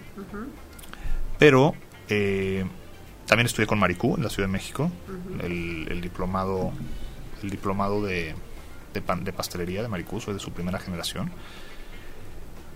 pero 1.38 1.74
eh, 2.08 2.64
también 3.26 3.46
estudié 3.46 3.66
con 3.66 3.78
Maricú 3.78 4.14
en 4.16 4.22
la 4.22 4.30
Ciudad 4.30 4.48
de 4.48 4.52
México, 4.52 4.90
el, 5.42 6.00
diplomado 6.00 6.72
el 7.42 7.50
diplomado 7.50 8.02
de, 8.02 8.34
de, 8.94 9.32
pastelería 9.32 9.82
de 9.82 9.88
Maricú, 9.88 10.20
soy 10.20 10.34
de 10.34 10.40
su 10.40 10.52
primera 10.52 10.78
generación. 10.78 11.30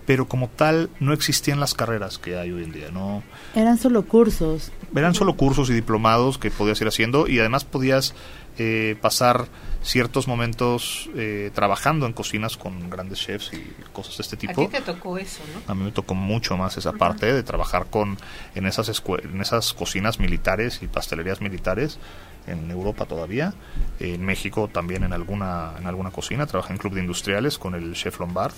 Pero 0.05 0.27
como 0.27 0.49
tal 0.49 0.89
no 0.99 1.13
existían 1.13 1.61
las 1.61 1.73
carreras 1.73 2.17
que 2.17 2.37
hay 2.37 2.51
hoy 2.51 2.65
en 2.65 2.73
día, 2.73 2.89
no 2.91 3.23
eran 3.55 3.77
solo 3.77 4.03
cursos. 4.03 4.69
Eran 4.93 5.15
solo 5.15 5.37
cursos 5.37 5.69
y 5.69 5.73
diplomados 5.73 6.37
que 6.37 6.51
podías 6.51 6.81
ir 6.81 6.89
haciendo 6.89 7.25
y 7.25 7.39
además 7.39 7.63
podías 7.63 8.13
eh, 8.57 8.97
pasar 9.01 9.47
ciertos 9.81 10.27
momentos 10.27 11.09
eh, 11.15 11.51
trabajando 11.55 12.05
en 12.05 12.13
cocinas 12.13 12.57
con 12.57 12.89
grandes 12.89 13.19
chefs 13.19 13.51
y 13.53 13.63
cosas 13.91 14.17
de 14.17 14.21
este 14.23 14.37
tipo. 14.37 14.61
A 14.61 14.65
ti 14.65 14.71
te 14.71 14.81
tocó 14.81 15.17
eso, 15.17 15.41
¿no? 15.53 15.71
A 15.71 15.73
mí 15.73 15.83
me 15.83 15.91
tocó 15.91 16.15
mucho 16.15 16.57
más 16.57 16.77
esa 16.77 16.93
parte 16.93 17.31
de 17.33 17.41
trabajar 17.43 17.87
con 17.89 18.17
en 18.55 18.65
esas 18.65 18.89
en 19.23 19.41
esas 19.41 19.73
cocinas 19.73 20.19
militares 20.19 20.81
y 20.83 20.87
pastelerías 20.87 21.41
militares 21.41 21.97
en 22.47 22.69
Europa 22.69 23.05
todavía, 23.05 23.53
en 23.99 24.25
México 24.25 24.69
también 24.71 25.03
en 25.03 25.13
alguna 25.13 25.73
en 25.79 25.87
alguna 25.87 26.11
cocina, 26.11 26.45
trabajé 26.45 26.73
en 26.73 26.79
club 26.79 26.93
de 26.93 27.01
industriales 27.01 27.57
con 27.57 27.75
el 27.75 27.93
chef 27.93 28.19
Lombard. 28.19 28.53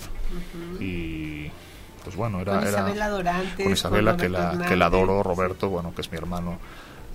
Y 0.80 1.50
pues 2.04 2.16
bueno, 2.16 2.40
era 2.40 2.58
con 2.58 2.68
Isabela 2.68 3.08
Dorantes, 3.08 3.64
con 3.64 3.72
Isabela 3.72 4.16
que 4.16 4.28
la 4.28 4.64
que 4.66 4.76
la 4.76 4.86
adoro, 4.86 5.22
Roberto, 5.22 5.68
bueno, 5.68 5.94
que 5.94 6.02
es 6.02 6.10
mi 6.10 6.18
hermano 6.18 6.58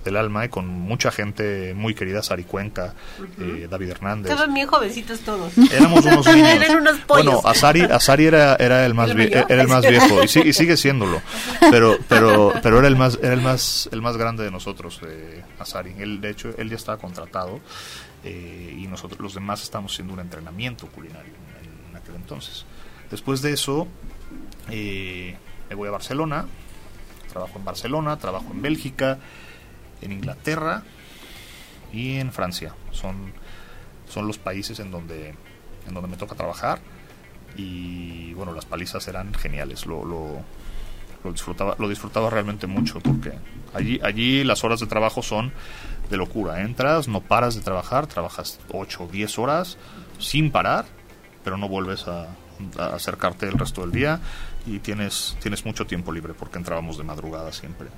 del 0.04 0.16
alma 0.16 0.44
y 0.44 0.48
con 0.48 0.66
mucha 0.66 1.10
gente 1.10 1.74
muy 1.74 1.94
querida, 1.94 2.22
Sari 2.22 2.44
Cuenca, 2.44 2.94
eh, 3.38 3.68
David 3.70 3.90
Hernández. 3.90 4.32
Estaban 4.32 4.54
bien 4.54 4.66
jovencitos 4.66 5.20
todos. 5.20 5.52
Éramos 5.72 6.04
unos 6.04 6.26
niños. 6.34 7.06
bueno, 7.06 7.40
Asari, 7.44 7.82
Asari 7.82 8.26
era, 8.26 8.56
era 8.56 8.84
el 8.84 8.94
más 8.94 9.10
era 9.10 9.62
el 9.62 9.68
más 9.68 9.86
viejo 9.86 10.22
y, 10.22 10.28
sigue 10.28 10.76
siéndolo, 10.76 11.20
pero 11.70 11.98
pero 12.08 12.52
pero 12.62 12.78
era 12.78 12.88
el 12.88 12.96
más 12.96 13.18
era 13.22 13.34
el 13.34 13.40
más 13.40 13.88
el 13.92 14.02
más 14.02 14.16
grande 14.16 14.44
de 14.44 14.50
nosotros, 14.50 15.00
eh, 15.06 15.42
Asari. 15.58 15.94
Él 15.98 16.20
de 16.20 16.30
hecho 16.30 16.50
él 16.56 16.68
ya 16.70 16.76
estaba 16.76 16.98
contratado 16.98 17.60
eh, 18.24 18.76
y 18.78 18.86
nosotros 18.86 19.20
los 19.20 19.34
demás 19.34 19.62
estamos 19.62 19.92
haciendo 19.92 20.14
un 20.14 20.20
entrenamiento 20.20 20.86
culinario 20.88 21.32
en, 21.90 21.96
aquel 21.96 22.16
entonces. 22.16 22.64
Después 23.10 23.42
de 23.42 23.52
eso 23.52 23.86
eh, 24.70 25.36
me 25.68 25.74
voy 25.74 25.88
a 25.88 25.92
Barcelona, 25.92 26.46
trabajo 27.32 27.58
en 27.58 27.64
Barcelona, 27.64 28.18
trabajo 28.18 28.46
en 28.52 28.62
Bélgica 28.62 29.18
en 30.02 30.12
Inglaterra 30.12 30.82
y 31.92 32.18
en 32.18 32.32
Francia. 32.32 32.74
Son, 32.90 33.32
son 34.08 34.26
los 34.26 34.38
países 34.38 34.78
en 34.80 34.90
donde, 34.90 35.34
en 35.86 35.94
donde 35.94 36.08
me 36.08 36.16
toca 36.16 36.34
trabajar 36.34 36.80
y 37.56 38.32
bueno, 38.34 38.52
las 38.52 38.64
palizas 38.64 39.06
eran 39.08 39.34
geniales. 39.34 39.86
Lo, 39.86 40.04
lo, 40.04 40.42
lo 41.24 41.32
disfrutaba, 41.32 41.76
lo 41.78 41.88
disfrutaba 41.88 42.30
realmente 42.30 42.66
mucho 42.66 43.00
porque 43.00 43.32
allí, 43.74 44.00
allí 44.02 44.44
las 44.44 44.64
horas 44.64 44.80
de 44.80 44.86
trabajo 44.86 45.22
son 45.22 45.52
de 46.10 46.16
locura. 46.16 46.62
Entras, 46.62 47.08
no 47.08 47.20
paras 47.20 47.54
de 47.54 47.60
trabajar, 47.62 48.06
trabajas 48.06 48.60
8 48.70 49.04
o 49.04 49.06
10 49.08 49.38
horas 49.38 49.78
sin 50.18 50.50
parar, 50.50 50.86
pero 51.44 51.56
no 51.56 51.68
vuelves 51.68 52.06
a, 52.08 52.28
acercarte 52.78 53.48
el 53.48 53.58
resto 53.58 53.80
del 53.80 53.90
día 53.90 54.20
y 54.66 54.78
tienes, 54.78 55.36
tienes 55.40 55.64
mucho 55.64 55.84
tiempo 55.84 56.12
libre 56.12 56.32
porque 56.32 56.58
entrábamos 56.58 56.96
de 56.96 57.04
madrugada 57.04 57.52
siempre. 57.52 57.88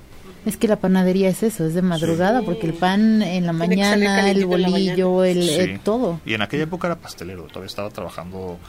Es 0.45 0.57
que 0.57 0.67
la 0.67 0.75
panadería 0.75 1.29
es 1.29 1.41
eso, 1.41 1.65
es 1.65 1.73
de 1.73 1.81
madrugada, 1.81 2.43
porque 2.43 2.67
el 2.67 2.73
pan 2.73 3.23
en 3.23 3.47
la 3.47 3.53
mañana, 3.53 4.29
el 4.29 4.45
bolillo, 4.45 5.23
el, 5.23 5.79
todo. 5.83 6.19
Y 6.25 6.35
en 6.35 6.43
aquella 6.43 6.63
época 6.63 6.87
era 6.87 6.97
pastelero, 6.97 7.43
todavía 7.43 7.67
estaba 7.67 7.89
trabajando 7.89 8.59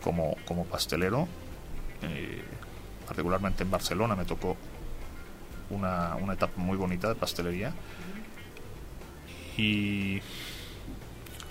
como, 0.00 0.36
como 0.44 0.64
pastelero, 0.64 1.26
eh, 2.02 2.42
particularmente 3.06 3.64
en 3.64 3.70
Barcelona 3.70 4.14
me 4.14 4.24
tocó 4.24 4.56
una, 5.70 6.14
una 6.16 6.34
etapa 6.34 6.60
muy 6.60 6.76
bonita 6.76 7.08
de 7.08 7.14
pastelería 7.16 7.72
y 9.56 10.20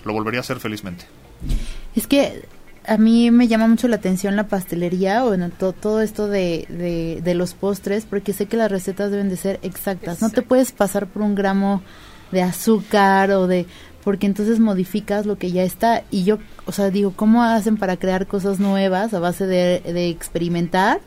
lo 0.04 0.12
volvería 0.12 0.40
a 0.40 0.42
hacer 0.42 0.60
felizmente. 0.60 1.04
Es 1.94 2.06
que 2.06 2.44
a 2.86 2.96
mí 2.98 3.30
me 3.30 3.48
llama 3.48 3.66
mucho 3.66 3.88
la 3.88 3.96
atención 3.96 4.36
la 4.36 4.48
pastelería, 4.48 5.24
bueno, 5.24 5.50
todo 5.50 6.00
esto 6.02 6.28
de, 6.28 7.20
de, 7.22 7.34
los 7.34 7.54
postres, 7.54 8.04
porque 8.04 8.32
sé 8.32 8.46
que 8.46 8.56
las 8.56 8.70
recetas 8.70 9.10
deben 9.10 9.28
de 9.28 9.36
ser 9.36 9.58
exactas. 9.62 10.20
No 10.20 10.30
te 10.30 10.42
puedes 10.42 10.72
pasar 10.72 11.06
por 11.06 11.22
un 11.22 11.34
gramo 11.34 11.82
de 12.30 12.42
azúcar 12.42 13.30
o 13.30 13.46
de 13.46 13.66
porque 14.04 14.26
entonces 14.26 14.60
modificas 14.60 15.24
lo 15.24 15.38
que 15.38 15.50
ya 15.50 15.62
está. 15.62 16.04
Y 16.10 16.24
yo, 16.24 16.38
o 16.66 16.72
sea, 16.72 16.90
digo, 16.90 17.14
¿cómo 17.16 17.42
hacen 17.42 17.78
para 17.78 17.96
crear 17.96 18.26
cosas 18.26 18.60
nuevas 18.60 19.14
a 19.14 19.18
base 19.18 19.46
de, 19.46 20.08
experimentar? 20.10 21.00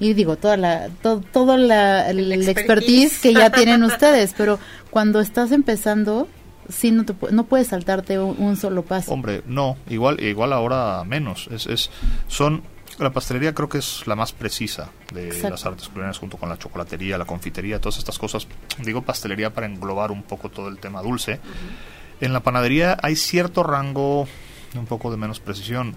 Y 0.00 0.14
digo, 0.14 0.36
toda 0.36 0.56
la, 0.56 0.88
todo, 1.02 1.58
la, 1.58 2.08
el, 2.08 2.32
expertise 2.48 3.20
que 3.20 3.34
ya 3.34 3.50
tienen 3.50 3.82
ustedes, 3.82 4.34
pero 4.34 4.58
cuando 4.90 5.20
estás 5.20 5.52
empezando, 5.52 6.28
sí 6.70 6.90
no, 6.90 7.04
te, 7.04 7.14
no 7.32 7.44
puedes 7.44 7.68
saltarte 7.68 8.18
un, 8.18 8.56
solo 8.56 8.82
paso. 8.82 9.12
Hombre, 9.12 9.42
no, 9.46 9.76
igual, 9.88 10.20
igual 10.20 10.52
ahora 10.52 11.04
menos. 11.04 11.48
Es, 11.50 11.66
es, 11.66 11.90
son 12.28 12.62
la 12.98 13.10
pastelería 13.12 13.54
creo 13.54 13.68
que 13.68 13.78
es 13.78 14.06
la 14.06 14.16
más 14.16 14.32
precisa 14.32 14.90
de 15.12 15.32
las 15.48 15.64
artes 15.64 15.88
culinarias 15.88 16.18
junto 16.18 16.36
con 16.36 16.48
la 16.48 16.58
chocolatería, 16.58 17.16
la 17.16 17.24
confitería, 17.24 17.80
todas 17.80 17.98
estas 17.98 18.18
cosas. 18.18 18.46
Digo 18.78 19.02
pastelería 19.02 19.54
para 19.54 19.66
englobar 19.66 20.10
un 20.10 20.22
poco 20.22 20.50
todo 20.50 20.68
el 20.68 20.78
tema 20.78 21.02
dulce. 21.02 21.40
En 22.20 22.32
la 22.32 22.40
panadería 22.40 22.98
hay 23.02 23.16
cierto 23.16 23.62
rango, 23.62 24.28
un 24.74 24.86
poco 24.86 25.10
de 25.10 25.16
menos 25.16 25.40
precisión. 25.40 25.96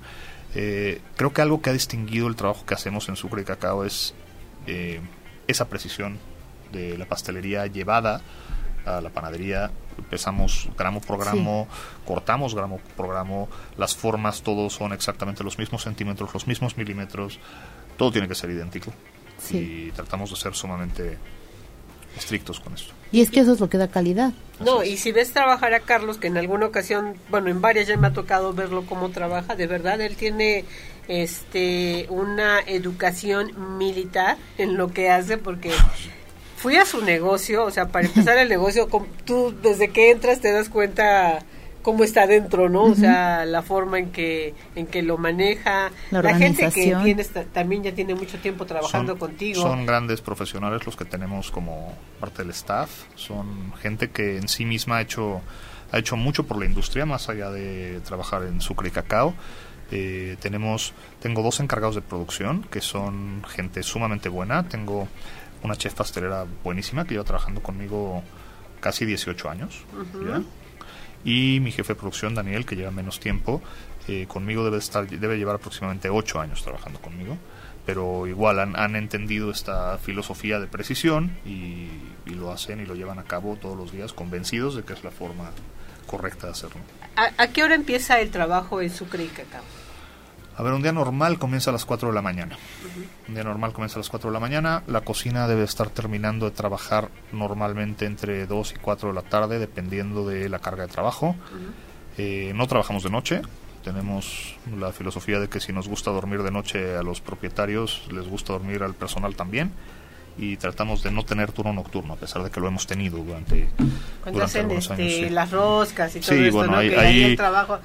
Eh, 0.56 1.02
creo 1.18 1.34
que 1.34 1.42
algo 1.42 1.62
que 1.62 1.72
ha 1.72 1.74
distinguido 1.74 2.28
el 2.28 2.36
trabajo 2.36 2.66
que 2.66 2.74
hacemos 2.74 3.10
en 3.10 3.16
Sucre 3.16 3.42
y 3.42 3.46
Cacao 3.46 3.84
es 3.84 4.14
eh, 4.68 5.02
esa 5.48 5.68
precisión 5.68 6.20
de 6.72 6.98
la 6.98 7.06
pastelería 7.06 7.68
llevada 7.68 8.22
a 8.86 9.02
la 9.02 9.10
panadería 9.10 9.72
empezamos 9.98 10.70
gramo 10.78 11.02
por 11.02 11.20
gramo, 11.20 11.68
cortamos 12.06 12.56
gramo 12.56 12.80
por 12.96 13.10
gramo, 13.10 13.50
las 13.78 13.96
formas 13.96 14.42
todos 14.42 14.74
son 14.74 14.94
exactamente 14.94 15.44
los 15.44 15.58
mismos 15.58 15.84
centímetros, 15.84 16.34
los 16.34 16.48
mismos 16.48 16.78
milímetros, 16.78 17.40
todo 17.98 18.12
tiene 18.12 18.28
que 18.28 18.36
ser 18.36 18.50
idéntico. 18.50 18.92
Y 19.52 19.92
tratamos 19.92 20.30
de 20.30 20.38
ser 20.38 20.56
sumamente 20.56 21.18
estrictos 22.18 22.60
con 22.60 22.74
esto. 22.74 22.94
Y 23.12 23.22
es 23.22 23.30
que 23.30 23.42
eso 23.42 23.54
es 23.54 23.60
lo 23.60 23.70
que 23.70 23.78
da 23.78 23.88
calidad. 23.88 24.32
No, 24.60 24.84
y 24.84 24.98
si 24.98 25.12
ves 25.12 25.34
trabajar 25.34 25.74
a 25.74 25.82
Carlos, 25.82 26.18
que 26.18 26.28
en 26.28 26.38
alguna 26.38 26.68
ocasión, 26.68 27.16
bueno, 27.30 27.50
en 27.50 27.62
varias 27.62 27.88
ya 27.88 27.98
me 27.98 28.08
ha 28.08 28.14
tocado 28.14 28.54
verlo 28.54 28.86
cómo 28.86 29.10
trabaja, 29.10 29.56
de 29.56 29.68
verdad, 29.68 30.00
él 30.02 30.16
tiene 30.16 30.66
este 31.08 32.06
una 32.10 32.60
educación 32.62 33.78
militar 33.78 34.38
en 34.58 34.78
lo 34.78 34.88
que 34.88 35.10
hace 35.10 35.38
porque 35.38 35.72
fui 36.64 36.78
a 36.78 36.86
su 36.86 37.04
negocio, 37.04 37.66
o 37.66 37.72
sea, 37.72 37.90
para 37.90 38.08
empezar 38.08 38.38
el 38.38 38.48
negocio, 38.48 38.88
tú 39.26 39.54
desde 39.62 39.90
que 39.90 40.12
entras 40.12 40.40
te 40.40 40.50
das 40.50 40.70
cuenta 40.70 41.40
cómo 41.82 42.06
está 42.06 42.26
dentro, 42.26 42.70
¿no? 42.70 42.84
O 42.84 42.96
sea, 42.96 43.44
la 43.44 43.62
forma 43.64 44.00
en 44.00 44.14
que 44.14 44.54
en 44.74 44.88
que 44.88 45.02
lo 45.02 45.18
maneja, 45.18 45.92
la, 46.10 46.36
gente 46.36 46.70
que 46.70 46.96
tiene 47.04 47.26
también 47.52 47.84
ya 47.84 47.92
tiene 47.92 48.16
mucho 48.16 48.38
tiempo 48.38 48.66
trabajando 48.66 49.20
contigo. 49.20 49.62
Son 49.62 49.86
grandes 49.86 50.22
profesionales 50.22 50.86
los 50.86 50.96
que 50.96 51.04
tenemos 51.04 51.52
como 51.52 51.94
parte 52.22 52.44
del 52.44 52.52
staff, 52.52 52.90
son 53.16 53.74
gente 53.82 54.12
que 54.12 54.38
en 54.38 54.48
sí 54.48 54.64
misma 54.64 55.00
ha 55.00 55.02
hecho 55.02 55.42
ha 55.92 56.00
hecho 56.00 56.16
mucho 56.16 56.46
por 56.46 56.58
la 56.58 56.66
industria 56.66 57.06
más 57.06 57.28
allá 57.28 57.52
de 57.52 58.00
trabajar 58.06 58.44
en 58.44 58.62
sucre 58.62 58.88
y 58.88 58.92
cacao. 58.92 59.34
Eh, 59.92 60.38
tenemos 60.40 60.94
tengo 61.20 61.44
dos 61.44 61.60
encargados 61.60 61.96
de 61.96 62.02
producción 62.02 62.64
que 62.72 62.80
son 62.80 63.44
gente 63.50 63.84
sumamente 63.84 64.30
buena. 64.30 64.70
Tengo 64.70 65.10
una 65.64 65.76
chef 65.76 65.94
pastelera 65.94 66.46
buenísima 66.64 67.06
que 67.06 67.14
lleva 67.14 67.24
trabajando 67.24 67.62
conmigo 67.62 68.24
casi 68.80 69.06
18 69.06 69.50
años. 69.50 69.84
Y 71.26 71.60
mi 71.62 71.72
jefe 71.72 71.94
de 71.94 72.00
producción, 72.00 72.36
Daniel, 72.36 72.66
que 72.66 72.76
lleva 72.76 72.92
menos 72.92 73.20
tiempo, 73.20 73.62
eh, 74.08 74.26
conmigo 74.28 74.66
debe, 74.66 74.78
estar, 74.78 75.08
debe 75.08 75.38
llevar 75.38 75.56
aproximadamente 75.56 76.10
8 76.10 76.40
años 76.40 76.62
trabajando 76.64 77.00
conmigo. 77.00 77.38
Pero 77.86 78.28
igual 78.28 78.60
han, 78.60 78.78
han 78.78 78.96
entendido 78.96 79.52
esta 79.52 79.98
filosofía 79.98 80.60
de 80.60 80.68
precisión 80.68 81.38
y, 81.46 81.90
lo 82.26 82.52
hacen 82.52 82.82
y 82.82 82.86
lo 82.86 82.96
llevan 82.96 83.20
a 83.20 83.24
cabo 83.24 83.58
todos 83.58 83.78
los 83.78 83.92
días 83.92 84.12
convencidos 84.12 84.76
de 84.76 84.84
que 84.84 84.94
es 84.94 85.04
la 85.04 85.12
forma 85.12 85.52
correcta 86.08 86.48
de 86.48 86.54
hacerlo. 86.54 86.82
¿A, 87.16 87.48
qué 87.48 87.64
hora 87.64 87.76
empieza 87.76 88.20
el 88.20 88.32
trabajo 88.32 88.82
en 88.82 88.90
Sucre 88.90 89.24
y 89.24 89.28
Cacao? 89.28 89.64
A 90.56 90.64
ver, 90.64 90.74
un 90.74 90.82
día 90.82 90.92
normal 90.92 91.40
comienza 91.40 91.72
a 91.72 91.74
las 91.74 91.86
4 91.86 92.10
de 92.10 92.14
la 92.14 92.22
mañana. 92.22 92.58
Un 93.28 93.34
día 93.34 93.44
normal 93.44 93.74
comienza 93.74 93.96
a 93.96 94.00
las 94.00 94.10
4 94.10 94.30
de 94.30 94.34
la 94.34 94.40
mañana. 94.40 94.84
La 94.88 95.02
cocina 95.02 95.48
debe 95.48 95.64
estar 95.64 95.90
terminando 95.90 96.46
de 96.46 96.52
trabajar 96.52 97.10
normalmente 97.32 98.06
entre 98.06 98.46
2 98.46 98.74
y 98.74 98.80
4 98.80 99.10
de 99.10 99.16
la 99.16 99.24
tarde, 99.24 99.58
dependiendo 99.58 100.28
de 100.28 100.50
la 100.50 100.60
carga 100.60 100.86
de 100.86 100.94
trabajo. 100.94 101.36
Eh, 102.18 102.52
no 102.56 102.68
trabajamos 102.68 103.04
de 103.04 103.10
noche. 103.10 103.42
Tenemos 103.84 104.56
la 104.78 104.92
filosofía 104.92 105.40
de 105.40 105.50
que 105.50 105.60
si 105.60 105.74
nos 105.74 105.88
gusta 105.88 106.12
dormir 106.12 106.44
de 106.44 106.52
noche 106.52 106.96
a 106.96 107.04
los 107.04 107.20
propietarios, 107.20 108.08
les 108.12 108.28
gusta 108.28 108.54
dormir 108.54 108.84
al 108.84 108.94
personal 108.94 109.36
también 109.36 109.72
y 110.38 110.58
tratamos 110.58 111.04
de 111.04 111.12
no 111.12 111.24
tener 111.24 111.52
turno 111.52 111.74
nocturno 111.74 112.14
a 112.14 112.16
pesar 112.16 112.44
de 112.44 112.50
que 112.50 112.60
lo 112.60 112.68
hemos 112.68 112.88
tenido 112.88 113.18
durante, 113.18 113.70
Cuando 114.24 114.44
hacen 114.44 114.72
este, 114.72 115.30
las 115.30 115.52
roscas 115.52 116.16
y 116.16 116.20
todo 116.20 116.36
sí, 116.36 116.50
bueno, 116.50 116.76
ahí, 116.76 116.94
ahí, 116.94 117.38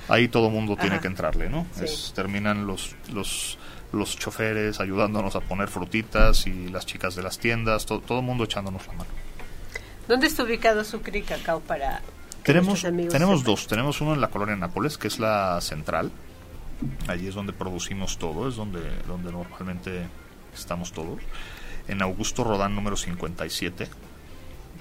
ahí, 0.09 0.29
todo 0.29 0.49
mundo 0.49 0.77
tiene 0.77 0.99
que 1.01 1.09
entrarle 1.09 1.51
no 1.51 1.67
terminan 2.15 2.67
los 2.67 2.95
los 3.13 3.59
los 3.93 4.19
choferes 4.19 4.81
ayudándonos 4.81 5.35
a 5.37 5.41
poner 5.41 5.69
frutitas 5.69 6.47
y 6.47 6.69
las 6.69 6.87
chicas 6.87 7.15
de 7.15 7.23
las 7.23 7.39
tiendas 7.39 7.87
todo 7.87 8.19
el 8.19 8.25
mundo 8.25 8.45
echándonos 8.45 8.87
la 8.87 8.93
mano. 8.95 9.11
¿dónde 10.07 10.27
está 10.27 10.43
ubicado 10.43 10.85
Sucre 10.85 11.23
Cacao 11.23 11.61
para 11.61 12.01
tenemos 12.45 12.83
tenemos 13.11 13.45
dos 13.45 13.67
tenemos 13.67 14.01
uno 14.01 14.15
en 14.15 14.21
la 14.21 14.29
colonia 14.29 14.57
Nápoles 14.57 14.97
que 14.97 15.09
es 15.09 15.19
la 15.19 15.61
central. 15.61 16.11
Allí 17.09 17.27
es 17.27 17.35
donde 17.35 17.53
producimos 17.53 18.19
todo 18.19 18.49
es 18.49 18.57
donde 18.57 18.81
donde 19.07 19.33
normalmente 19.33 20.07
estamos 20.55 20.93
todos 20.93 21.19
en 21.89 22.03
Augusto 22.03 22.45
Rodán 22.45 22.75
número 22.75 22.97
57, 22.97 23.89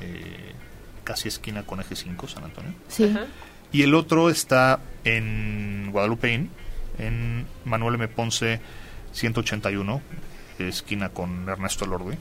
eh, 0.02 0.54
casi 1.04 1.30
esquina 1.30 1.64
con 1.64 1.80
eje 1.80 1.96
5, 1.96 2.28
San 2.28 2.44
Antonio. 2.44 2.74
Sí. 2.88 3.16
Y 3.72 3.84
el 3.84 3.96
otro 3.96 4.30
está 4.30 4.80
en 5.04 5.90
Guadalupe 5.92 6.50
en 7.00 7.46
Manuel 7.66 7.96
M. 7.96 8.08
Ponce 8.08 8.60
181, 9.14 10.02
esquina 10.60 11.10
con 11.10 11.48
Ernesto 11.50 11.86
Lordui. 11.86 12.18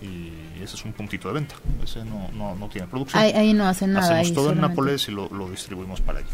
Y 0.00 0.32
ese 0.60 0.74
es 0.74 0.84
un 0.84 0.92
puntito 0.92 1.28
de 1.28 1.34
venta. 1.34 1.54
Ese 1.82 2.04
no, 2.04 2.28
no, 2.32 2.56
no 2.56 2.68
tiene 2.68 2.88
producción. 2.88 3.22
Ahí, 3.22 3.52
no 3.52 3.66
hacen 3.68 3.92
nada. 3.92 4.18
Hacemos 4.18 4.34
todo 4.34 4.52
en 4.52 4.60
Nápoles 4.60 5.06
y 5.08 5.12
lo, 5.12 5.28
lo 5.28 5.48
distribuimos 5.48 6.00
para 6.00 6.18
allí. 6.18 6.28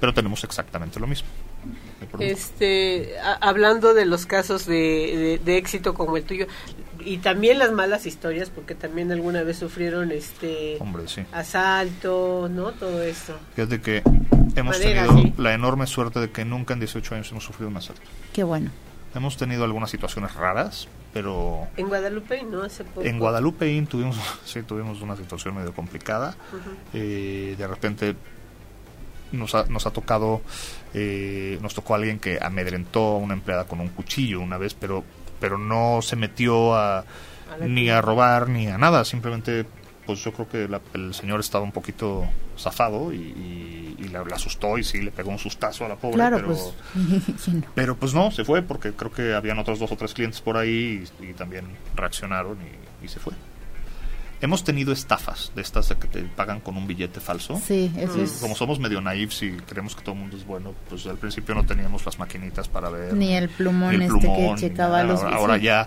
Pero 0.00 0.12
tenemos 0.12 0.42
exactamente 0.42 0.98
lo 0.98 1.06
mismo. 1.06 1.28
Este, 2.18 3.14
hablando 3.40 3.94
de 3.94 4.04
los 4.04 4.26
casos 4.26 4.66
de, 4.66 5.40
de, 5.42 5.56
éxito 5.56 5.94
como 5.94 6.16
el 6.16 6.24
tuyo 6.24 6.46
y 7.04 7.18
también 7.18 7.58
las 7.58 7.72
malas 7.72 8.06
historias, 8.06 8.50
porque 8.50 8.74
también 8.74 9.10
alguna 9.12 9.42
vez 9.42 9.58
sufrieron 9.58 10.12
este 10.12 10.78
asalto, 11.32 12.48
¿no? 12.50 12.72
Todo 12.72 13.02
eso. 13.02 13.36
Fíjate 13.54 13.80
que 13.80 14.02
hemos 14.56 14.78
tenido 14.78 15.32
la 15.36 15.54
enorme 15.54 15.86
suerte 15.86 16.20
de 16.20 16.30
que 16.30 16.44
nunca 16.44 16.74
en 16.74 16.80
18 16.80 17.14
años 17.14 17.30
hemos 17.30 17.44
sufrido 17.44 17.68
un 17.68 17.76
asalto. 17.76 18.02
Qué 18.32 18.42
bueno. 18.42 18.70
Hemos 19.14 19.36
tenido 19.36 19.64
algunas 19.64 19.90
situaciones 19.90 20.34
raras, 20.34 20.88
pero... 21.12 21.68
En 21.76 21.88
Guadalupe, 21.88 22.42
¿no? 22.44 22.62
Hace 22.62 22.84
poco. 22.84 23.02
En 23.02 23.18
Guadalupe 23.18 23.86
tuvimos, 23.88 24.16
sí, 24.44 24.62
tuvimos 24.62 25.02
una 25.02 25.16
situación 25.16 25.54
medio 25.56 25.74
complicada. 25.74 26.34
Eh, 26.94 27.54
de 27.58 27.66
repente 27.66 28.16
nos 29.32 29.54
ha, 29.54 29.64
nos 29.64 29.86
ha 29.86 29.90
tocado, 29.90 30.42
eh, 30.94 31.58
nos 31.60 31.74
tocó 31.74 31.94
alguien 31.94 32.18
que 32.18 32.38
amedrentó 32.40 33.00
a 33.00 33.16
una 33.16 33.34
empleada 33.34 33.64
con 33.64 33.80
un 33.80 33.88
cuchillo 33.88 34.40
una 34.40 34.58
vez, 34.58 34.74
pero, 34.74 35.04
pero 35.40 35.58
no 35.58 36.00
se 36.02 36.16
metió 36.16 36.74
a, 36.74 37.04
ni 37.60 37.90
a 37.90 38.00
robar 38.00 38.48
ni 38.48 38.68
a 38.68 38.78
nada, 38.78 39.04
simplemente 39.04 39.66
pues 40.06 40.24
yo 40.24 40.32
creo 40.32 40.48
que 40.48 40.68
el 40.94 41.14
señor 41.14 41.40
estaba 41.40 41.64
un 41.64 41.72
poquito 41.72 42.24
zafado 42.58 43.12
y, 43.12 43.96
y, 43.98 44.08
le, 44.08 44.18
asustó 44.34 44.76
y 44.78 44.84
sí, 44.84 45.00
le 45.00 45.10
pegó 45.10 45.30
un 45.30 45.38
sustazo 45.38 45.84
a 45.84 45.88
la 45.88 45.96
pobre. 45.96 46.18
pero, 46.18 46.46
pues, 46.46 46.74
pero 47.74 47.96
pues 47.96 48.14
no, 48.14 48.30
se 48.30 48.44
fue 48.44 48.62
porque 48.62 48.92
creo 48.92 49.12
que 49.12 49.34
habían 49.34 49.58
otros 49.58 49.78
dos 49.78 49.92
o 49.92 49.96
tres 49.96 50.12
clientes 50.12 50.40
por 50.40 50.56
ahí 50.56 51.04
y, 51.20 51.32
también 51.34 51.66
reaccionaron 51.94 52.58
y, 53.02 53.08
se 53.08 53.18
fue. 53.18 53.32
Hemos 54.42 54.64
tenido 54.64 54.92
estafas 54.92 55.52
de 55.54 55.62
estas 55.62 55.88
de 55.88 55.96
que 55.96 56.08
te 56.08 56.20
pagan 56.22 56.58
con 56.58 56.76
un 56.76 56.88
billete 56.88 57.20
falso. 57.20 57.60
Sí, 57.64 57.92
eso 57.96 58.20
es. 58.20 58.38
Como 58.40 58.56
somos 58.56 58.80
medio 58.80 59.00
naivos 59.00 59.40
y 59.44 59.52
creemos 59.52 59.94
que 59.94 60.02
todo 60.02 60.16
el 60.16 60.20
mundo 60.20 60.36
es 60.36 60.44
bueno, 60.44 60.74
pues 60.88 61.06
al 61.06 61.16
principio 61.16 61.54
no 61.54 61.64
teníamos 61.64 62.04
las 62.04 62.18
maquinitas 62.18 62.66
para 62.66 62.90
ver. 62.90 63.14
Ni 63.14 63.34
el 63.34 63.48
plumón, 63.48 64.02
este 64.02 64.18
que 64.18 64.54
checaba 64.56 65.04
los... 65.04 65.22
Ahora 65.22 65.58
ya, 65.58 65.86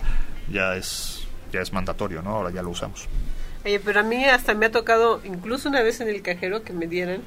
ya, 0.50 0.74
es, 0.74 1.26
ya 1.52 1.60
es 1.60 1.70
mandatorio, 1.74 2.22
¿no? 2.22 2.30
Ahora 2.30 2.50
ya 2.50 2.62
lo 2.62 2.70
usamos. 2.70 3.06
Oye, 3.66 3.78
pero 3.78 4.00
a 4.00 4.02
mí 4.02 4.24
hasta 4.24 4.54
me 4.54 4.66
ha 4.66 4.70
tocado, 4.70 5.20
incluso 5.24 5.68
una 5.68 5.82
vez 5.82 6.00
en 6.00 6.08
el 6.08 6.22
cajero, 6.22 6.62
que 6.62 6.72
me 6.72 6.86
dieran 6.86 7.20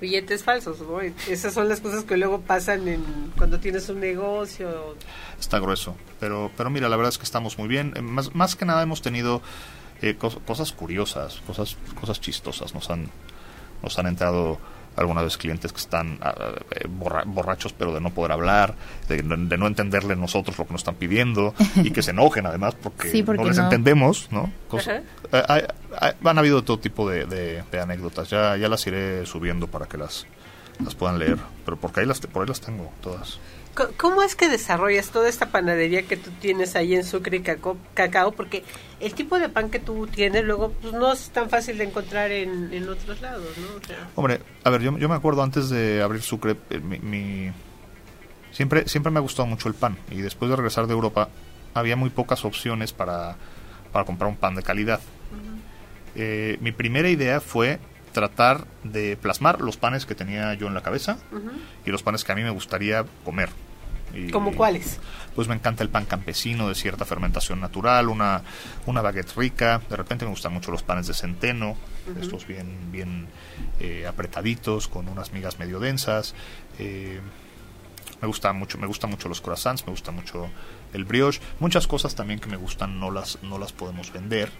billetes 0.00 0.44
falsos. 0.44 0.80
¿no? 0.80 1.00
Esas 1.00 1.52
son 1.52 1.68
las 1.68 1.80
cosas 1.80 2.04
que 2.04 2.16
luego 2.16 2.40
pasan 2.40 2.88
en, 2.88 3.04
cuando 3.36 3.60
tienes 3.60 3.90
un 3.90 4.00
negocio. 4.00 4.96
Está 5.38 5.58
grueso, 5.58 5.94
pero, 6.20 6.50
pero 6.56 6.70
mira, 6.70 6.88
la 6.88 6.96
verdad 6.96 7.10
es 7.10 7.18
que 7.18 7.24
estamos 7.24 7.58
muy 7.58 7.68
bien. 7.68 7.92
Eh, 7.96 8.00
más, 8.00 8.34
más 8.34 8.56
que 8.56 8.64
nada 8.64 8.82
hemos 8.82 9.02
tenido 9.02 9.42
eh, 10.10 10.16
cosas 10.16 10.72
curiosas, 10.72 11.40
cosas, 11.46 11.76
cosas 11.98 12.20
chistosas. 12.20 12.74
Nos 12.74 12.90
han, 12.90 13.08
nos 13.82 13.98
han 13.98 14.06
entrado 14.06 14.58
algunas 14.96 15.24
veces 15.24 15.38
clientes 15.38 15.72
que 15.72 15.78
están 15.78 16.18
ah, 16.20 16.34
eh, 16.70 16.86
borrachos 16.88 17.72
pero 17.72 17.92
de 17.92 18.00
no 18.00 18.10
poder 18.10 18.32
hablar, 18.32 18.74
de, 19.08 19.22
no 19.22 19.66
entenderle 19.66 20.16
nosotros 20.16 20.56
lo 20.58 20.66
que 20.66 20.72
nos 20.72 20.80
están 20.80 20.94
pidiendo 20.94 21.54
y 21.76 21.90
que 21.90 22.02
se 22.02 22.12
enojen 22.12 22.46
además 22.46 22.74
porque, 22.80 23.24
no 23.24 23.44
les 23.44 23.58
entendemos, 23.58 24.28
¿no? 24.30 24.52
Eh, 25.32 25.66
han 26.24 26.38
habido 26.38 26.62
todo 26.62 26.78
tipo 26.78 27.08
de, 27.08 27.64
anécdotas, 27.80 28.30
ya, 28.30 28.56
ya 28.56 28.68
las 28.68 28.86
iré 28.86 29.26
subiendo 29.26 29.66
para 29.66 29.86
que 29.86 29.98
las, 29.98 30.26
las 30.84 30.94
puedan 30.94 31.18
leer, 31.18 31.38
pero 31.64 31.76
porque 31.76 32.00
ahí 32.00 32.06
las, 32.06 32.20
por 32.20 32.42
ahí 32.42 32.48
las 32.48 32.60
tengo 32.60 32.90
todas. 33.00 33.38
¿Cómo 33.96 34.22
es 34.22 34.36
que 34.36 34.48
desarrollas 34.48 35.10
toda 35.10 35.28
esta 35.28 35.50
panadería 35.50 36.02
que 36.02 36.16
tú 36.16 36.30
tienes 36.40 36.76
ahí 36.76 36.94
en 36.94 37.04
Sucre 37.04 37.38
y 37.38 37.40
Cacao? 37.40 38.32
Porque 38.32 38.62
el 39.00 39.14
tipo 39.14 39.38
de 39.38 39.48
pan 39.48 39.70
que 39.70 39.80
tú 39.80 40.06
tienes 40.06 40.44
luego 40.44 40.70
pues, 40.70 40.94
no 40.94 41.12
es 41.12 41.30
tan 41.30 41.50
fácil 41.50 41.78
de 41.78 41.84
encontrar 41.84 42.30
en, 42.30 42.72
en 42.72 42.88
otros 42.88 43.20
lados, 43.20 43.48
¿no? 43.58 43.96
Hombre, 44.14 44.40
a 44.62 44.70
ver, 44.70 44.82
yo, 44.82 44.96
yo, 44.96 45.08
me 45.08 45.14
acuerdo 45.14 45.42
antes 45.42 45.70
de 45.70 46.02
abrir 46.02 46.22
Sucre, 46.22 46.56
eh, 46.70 46.78
mi, 46.78 47.50
siempre, 48.52 48.88
siempre 48.88 49.10
me 49.10 49.18
ha 49.18 49.22
gustado 49.22 49.46
mucho 49.46 49.68
el 49.68 49.74
pan 49.74 49.98
y 50.10 50.20
después 50.20 50.48
de 50.50 50.56
regresar 50.56 50.86
de 50.86 50.92
Europa 50.92 51.28
había 51.74 51.96
muy 51.96 52.10
pocas 52.10 52.44
opciones 52.44 52.92
para, 52.92 53.36
para 53.92 54.04
comprar 54.04 54.30
un 54.30 54.36
pan 54.36 54.54
de 54.54 54.62
calidad. 54.62 55.00
Eh, 56.16 56.58
mi 56.60 56.70
primera 56.70 57.08
idea 57.08 57.40
fue 57.40 57.80
tratar 58.14 58.66
de 58.84 59.18
plasmar 59.18 59.60
los 59.60 59.76
panes 59.76 60.06
que 60.06 60.14
tenía 60.14 60.54
yo 60.54 60.68
en 60.68 60.74
la 60.74 60.82
cabeza 60.82 61.18
y 61.84 61.90
los 61.90 62.02
panes 62.02 62.24
que 62.24 62.32
a 62.32 62.34
mí 62.34 62.42
me 62.42 62.50
gustaría 62.50 63.04
comer. 63.24 63.50
Y, 64.14 64.30
¿Como 64.30 64.54
cuáles? 64.54 65.00
Pues 65.34 65.48
me 65.48 65.56
encanta 65.56 65.82
el 65.82 65.88
pan 65.88 66.04
campesino 66.04 66.68
de 66.68 66.76
cierta 66.76 67.04
fermentación 67.04 67.60
natural, 67.60 68.08
una, 68.08 68.42
una 68.86 69.02
baguette 69.02 69.34
rica. 69.36 69.82
De 69.90 69.96
repente 69.96 70.24
me 70.24 70.30
gustan 70.30 70.52
mucho 70.52 70.70
los 70.70 70.84
panes 70.84 71.08
de 71.08 71.14
centeno, 71.14 71.76
estos 72.20 72.46
bien, 72.46 72.92
bien 72.92 73.26
eh, 73.80 74.06
apretaditos, 74.06 74.86
con 74.86 75.08
unas 75.08 75.32
migas 75.32 75.58
medio 75.58 75.80
densas. 75.80 76.36
Eh, 76.78 77.20
me 78.22 78.28
gusta 78.28 78.52
mucho, 78.52 78.78
me 78.78 78.86
gustan 78.86 79.10
mucho 79.10 79.28
los 79.28 79.40
croissants, 79.40 79.84
me 79.84 79.90
gusta 79.90 80.12
mucho 80.12 80.48
el 80.92 81.04
brioche. 81.04 81.40
Muchas 81.58 81.88
cosas 81.88 82.14
también 82.14 82.38
que 82.38 82.48
me 82.48 82.56
gustan 82.56 83.00
no 83.00 83.10
las, 83.10 83.42
no 83.42 83.58
las 83.58 83.72
podemos 83.72 84.12
vender 84.12 84.52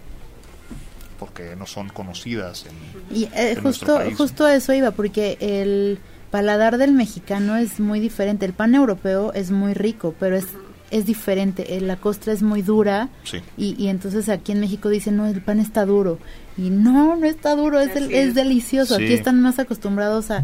porque 1.17 1.55
no 1.55 1.65
son 1.65 1.89
conocidas 1.89 2.65
en, 2.65 3.17
y 3.17 3.29
eh, 3.35 3.55
justo 3.61 3.99
justo 4.17 4.47
eso 4.47 4.73
iba 4.73 4.91
porque 4.91 5.37
el 5.39 5.99
paladar 6.31 6.77
del 6.77 6.91
mexicano 6.91 7.55
es 7.55 7.79
muy 7.79 7.99
diferente 7.99 8.45
el 8.45 8.53
pan 8.53 8.75
europeo 8.75 9.33
es 9.33 9.51
muy 9.51 9.73
rico 9.73 10.13
pero 10.19 10.35
es 10.35 10.47
es 10.91 11.05
diferente 11.05 11.75
eh, 11.75 11.81
la 11.81 11.97
costra 11.97 12.31
es 12.31 12.43
muy 12.43 12.61
dura 12.61 13.09
y, 13.57 13.75
y, 13.81 13.87
entonces 13.87 14.29
aquí 14.29 14.51
en 14.51 14.59
México 14.59 14.89
dicen 14.89 15.17
no 15.17 15.25
el 15.25 15.41
pan 15.41 15.59
está 15.59 15.85
duro 15.85 16.19
y 16.57 16.69
no 16.69 17.15
no 17.15 17.25
está 17.25 17.55
duro 17.55 17.79
es, 17.79 17.95
es 17.95 18.33
delicioso. 18.33 18.95
Aquí 18.95 19.13
están 19.13 19.41
más 19.41 19.59
acostumbrados 19.59 20.29
a, 20.31 20.43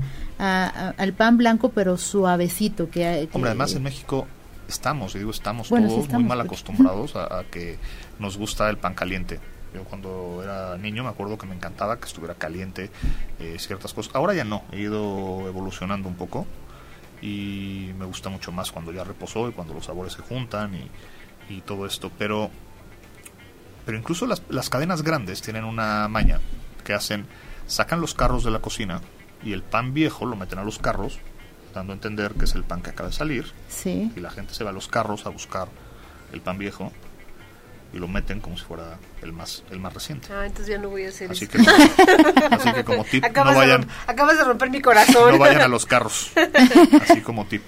al 0.98 1.14
pan 1.14 1.38
blanco 1.38 1.70
pero 1.70 1.98
suavecito 1.98 2.90
que, 2.90 3.30
hombre 3.34 3.52
además 3.52 3.76
en 3.76 3.84
México 3.84 4.28
estamos 4.68 5.16
y 5.16 5.20
digo 5.20 5.32
estamos 5.32 5.70
todos 5.70 6.10
muy 6.10 6.24
mal 6.24 6.42
acostumbrados 6.42 7.16
a, 7.16 7.44
que 7.52 7.78
nos 8.20 8.38
gusta 8.38 8.70
el 8.70 8.78
pan 8.78 8.94
caliente 8.94 9.40
yo 9.74 9.84
cuando 9.86 10.42
era 10.44 10.78
niño 10.78 11.04
me 11.04 11.10
acuerdo 11.10 11.38
que 11.38 11.46
me 11.46 11.56
encantaba 11.56 12.00
que 12.00 12.06
estuviera 12.06 12.36
caliente 12.36 12.90
eh, 13.40 13.56
ciertas 13.60 13.94
cosas. 13.94 14.14
Ahora 14.16 14.34
ya 14.34 14.44
no, 14.44 14.64
he 14.72 14.80
ido 14.80 15.48
evolucionando 15.48 16.10
un 16.10 16.16
poco 16.16 16.46
y 17.22 17.92
me 17.98 18.06
gusta 18.06 18.30
mucho 18.30 18.52
más 18.52 18.72
cuando 18.72 18.92
ya 18.92 19.04
reposó 19.04 19.48
y 19.48 19.52
cuando 19.52 19.74
los 19.74 19.86
sabores 19.86 20.14
se 20.14 20.22
juntan 20.22 20.76
y, 20.76 20.90
y 21.54 21.62
todo 21.62 21.86
esto. 21.86 22.12
Pero, 22.18 22.50
pero 23.86 23.98
incluso 23.98 24.26
las, 24.26 24.42
las 24.50 24.70
cadenas 24.70 25.04
grandes 25.04 25.42
tienen 25.42 25.64
una 25.64 26.08
maña 26.08 26.40
que 26.84 26.94
hacen, 26.94 27.26
sacan 27.68 28.02
los 28.02 28.14
carros 28.14 28.44
de 28.44 28.52
la 28.52 28.60
cocina 28.60 29.02
y 29.44 29.54
el 29.54 29.64
pan 29.64 29.94
viejo 29.94 30.26
lo 30.26 30.36
meten 30.36 30.60
a 30.60 30.64
los 30.64 30.80
carros, 30.80 31.20
dando 31.74 31.94
a 31.94 31.96
entender 31.96 32.34
que 32.34 32.46
es 32.46 32.56
el 32.56 32.64
pan 32.64 32.82
que 32.82 32.90
acaba 32.90 33.10
de 33.10 33.16
salir. 33.16 33.54
Sí. 33.70 34.12
Y 34.16 34.20
la 34.20 34.32
gente 34.32 34.54
se 34.54 34.64
va 34.64 34.72
a 34.72 34.74
los 34.74 34.88
carros 34.88 35.26
a 35.26 35.30
buscar 35.30 35.70
el 36.34 36.42
pan 36.42 36.58
viejo 36.58 36.92
y 37.94 37.98
lo 37.98 38.08
meten 38.08 38.40
como 38.40 38.58
si 38.58 38.64
fuera 38.64 38.98
el 39.22 39.34
más 39.34 39.64
el 39.72 39.80
más 39.80 39.94
reciente. 39.94 40.28
Ah, 40.32 40.46
entonces 40.46 40.68
ya 40.68 40.78
no 40.78 40.90
voy 40.90 41.06
a 41.06 41.10
hacer 41.10 41.32
así 41.32 41.46
eso. 41.46 41.52
Que, 41.52 41.60
así 42.52 42.74
que 42.74 42.84
como 42.84 43.04
tip, 43.04 43.24
no 43.24 43.44
vayan... 43.44 43.88
acabas 44.08 44.38
de 44.38 44.44
romper 44.44 44.70
mi 44.70 44.82
corazón. 44.82 45.32
No 45.32 45.38
vayan 45.38 45.62
a 45.62 45.68
los 45.68 45.86
carros, 45.86 46.32
así 47.02 47.22
como 47.22 47.46
tip. 47.46 47.64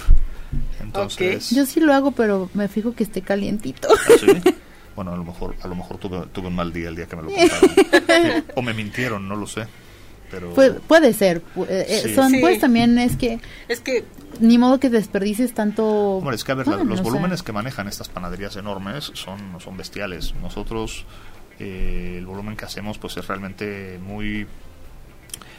Entonces... 0.82 1.50
Yo 1.50 1.66
sí 1.66 1.80
lo 1.80 1.94
hago, 1.94 2.12
pero 2.12 2.50
me 2.54 2.68
fijo 2.68 2.94
que 2.94 3.04
esté 3.04 3.22
calientito. 3.22 3.90
¿Ah, 3.92 4.52
bueno, 4.96 5.14
a 5.14 5.18
lo 5.18 5.24
mejor 5.24 5.56
a 5.62 5.68
lo 5.68 5.76
mejor 5.76 5.98
tuve, 5.98 6.26
tuve 6.28 6.48
un 6.48 6.56
mal 6.56 6.72
día 6.72 6.90
el 6.90 6.96
día 6.96 7.08
que 7.08 7.16
me 7.16 7.24
lo 7.24 7.30
contaron. 7.30 8.46
o 8.56 8.62
me 8.62 8.74
mintieron, 8.74 9.28
no 9.28 9.36
lo 9.36 9.48
sé. 9.48 9.68
Pero... 10.34 10.82
puede 10.88 11.14
ser. 11.14 11.42
Eh, 11.70 11.86
eh, 12.06 12.16
son, 12.16 12.34
Pues 12.42 12.60
también 12.60 12.98
es 12.98 13.16
que... 13.16 13.40
Es 13.68 13.80
que 13.80 14.04
ni 14.40 14.58
modo 14.58 14.80
que 14.80 14.90
desperdicies 14.90 15.54
tanto. 15.54 15.86
Hombre, 16.18 16.36
es 16.36 16.44
que 16.44 16.52
a 16.52 16.56
ver, 16.56 16.68
los 16.68 17.02
volúmenes 17.04 17.44
que 17.44 17.52
manejan 17.52 17.88
estas 17.88 18.10
panaderías 18.10 18.56
enormes 18.56 19.12
son, 19.14 19.60
son 19.60 19.78
bestiales. 19.78 20.34
Nosotros, 20.42 21.06
eh, 21.60 22.16
el 22.18 22.26
volumen 22.26 22.56
que 22.56 22.66
hacemos, 22.66 22.98
pues 22.98 23.16
es 23.18 23.28
realmente 23.28 24.00
muy. 24.02 24.48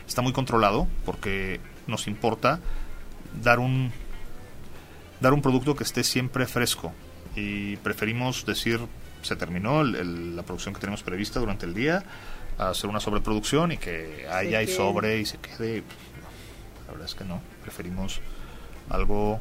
Está 0.06 0.22
muy 0.22 0.32
controlado 0.32 0.88
porque 1.04 1.60
nos 1.86 2.08
importa 2.08 2.60
dar 3.42 3.58
un 3.58 3.92
dar 5.20 5.32
un 5.32 5.40
producto 5.40 5.74
que 5.76 5.84
esté 5.84 6.04
siempre 6.04 6.46
fresco 6.46 6.92
y 7.36 7.76
preferimos 7.76 8.44
decir 8.44 8.80
se 9.22 9.36
terminó 9.36 9.82
la 9.82 10.42
producción 10.42 10.74
que 10.74 10.80
tenemos 10.80 11.02
prevista 11.02 11.40
durante 11.40 11.64
el 11.64 11.72
día 11.72 12.04
hacer 12.58 12.88
una 12.88 13.00
sobreproducción 13.00 13.72
y 13.72 13.78
que 13.78 14.26
haya 14.30 14.62
y 14.62 14.68
sobre 14.68 15.18
y 15.18 15.26
se 15.26 15.38
quede 15.38 15.82
la 16.86 16.92
verdad 16.92 17.06
es 17.06 17.14
que 17.14 17.24
no 17.24 17.40
preferimos 17.62 18.20
algo 18.90 19.40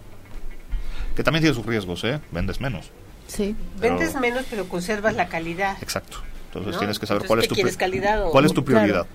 que 1.16 1.24
también 1.24 1.44
tiene 1.44 1.56
sus 1.56 1.66
riesgos, 1.66 2.04
¿eh? 2.04 2.20
Vendes 2.32 2.60
menos. 2.60 2.90
Sí. 3.28 3.56
Vendes 3.80 4.16
menos, 4.16 4.46
pero 4.50 4.68
conservas 4.68 5.16
la 5.16 5.28
calidad. 5.28 5.78
Exacto. 5.82 6.18
Entonces 6.48 6.78
tienes 6.78 7.00
que 7.00 7.08
saber 7.08 7.26
cuál 7.26 7.40
es 7.40 7.48
tu 7.48 7.56
calidad 7.78 8.26
cuál 8.30 8.46
es 8.46 8.54
tu 8.54 8.64
prioridad. 8.64 9.08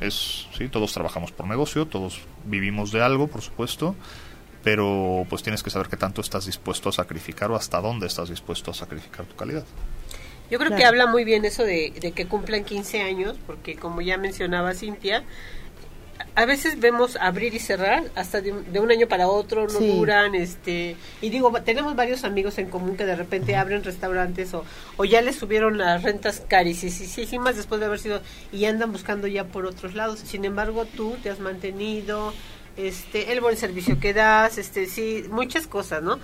Es 0.00 0.46
sí, 0.56 0.68
todos 0.68 0.92
trabajamos 0.92 1.30
por 1.30 1.46
negocio, 1.46 1.86
todos 1.86 2.20
vivimos 2.44 2.90
de 2.90 3.02
algo, 3.02 3.26
por 3.26 3.42
supuesto, 3.42 3.94
pero 4.64 5.26
pues 5.28 5.42
tienes 5.42 5.62
que 5.62 5.68
saber 5.68 5.88
qué 5.88 5.98
tanto 5.98 6.22
estás 6.22 6.46
dispuesto 6.46 6.88
a 6.88 6.92
sacrificar 6.92 7.50
o 7.50 7.56
hasta 7.56 7.82
dónde 7.82 8.06
estás 8.06 8.30
dispuesto 8.30 8.70
a 8.70 8.74
sacrificar 8.74 9.26
tu 9.26 9.36
calidad. 9.36 9.64
Yo 10.50 10.58
creo 10.58 10.76
que 10.76 10.84
habla 10.84 11.06
muy 11.06 11.24
bien 11.24 11.44
eso 11.44 11.64
de, 11.64 11.92
de 12.00 12.12
que 12.12 12.26
cumplan 12.26 12.64
15 12.64 13.02
años, 13.02 13.36
porque 13.46 13.76
como 13.76 14.00
ya 14.00 14.16
mencionaba 14.16 14.74
Cintia, 14.74 15.24
a 16.36 16.44
veces 16.44 16.78
vemos 16.78 17.16
abrir 17.16 17.54
y 17.54 17.58
cerrar 17.58 18.04
hasta 18.14 18.42
de 18.42 18.52
un, 18.52 18.90
año 18.90 19.08
para 19.08 19.26
otro, 19.26 19.66
no 19.66 19.80
duran, 19.80 20.34
este, 20.34 20.96
y 21.22 21.30
digo, 21.30 21.50
tenemos 21.62 21.96
varios 21.96 22.24
amigos 22.24 22.58
en 22.58 22.68
común 22.68 22.96
que 22.96 23.06
de 23.06 23.16
repente 23.16 23.56
abren 23.56 23.82
restaurantes 23.82 24.52
o, 24.52 24.62
o 24.98 25.04
ya 25.06 25.22
les 25.22 25.36
subieron 25.36 25.78
las 25.78 26.02
rentas 26.02 26.42
carísimas 26.46 27.56
después 27.56 27.80
de 27.80 27.86
haber 27.86 27.98
sido 27.98 28.20
y 28.52 28.66
andan 28.66 28.92
buscando 28.92 29.26
ya 29.26 29.44
por 29.44 29.64
otros 29.64 29.94
lados. 29.94 30.20
Sin 30.20 30.44
embargo, 30.44 30.84
tú 30.84 31.16
te 31.22 31.30
has 31.30 31.40
mantenido, 31.40 32.34
este, 32.76 33.32
el 33.32 33.40
buen 33.40 33.56
servicio 33.56 33.98
que 33.98 34.12
das, 34.12 34.58
este, 34.58 34.86
sí, 34.86 35.24
muchas 35.30 35.66
cosas, 35.66 36.02
¿no? 36.02 36.18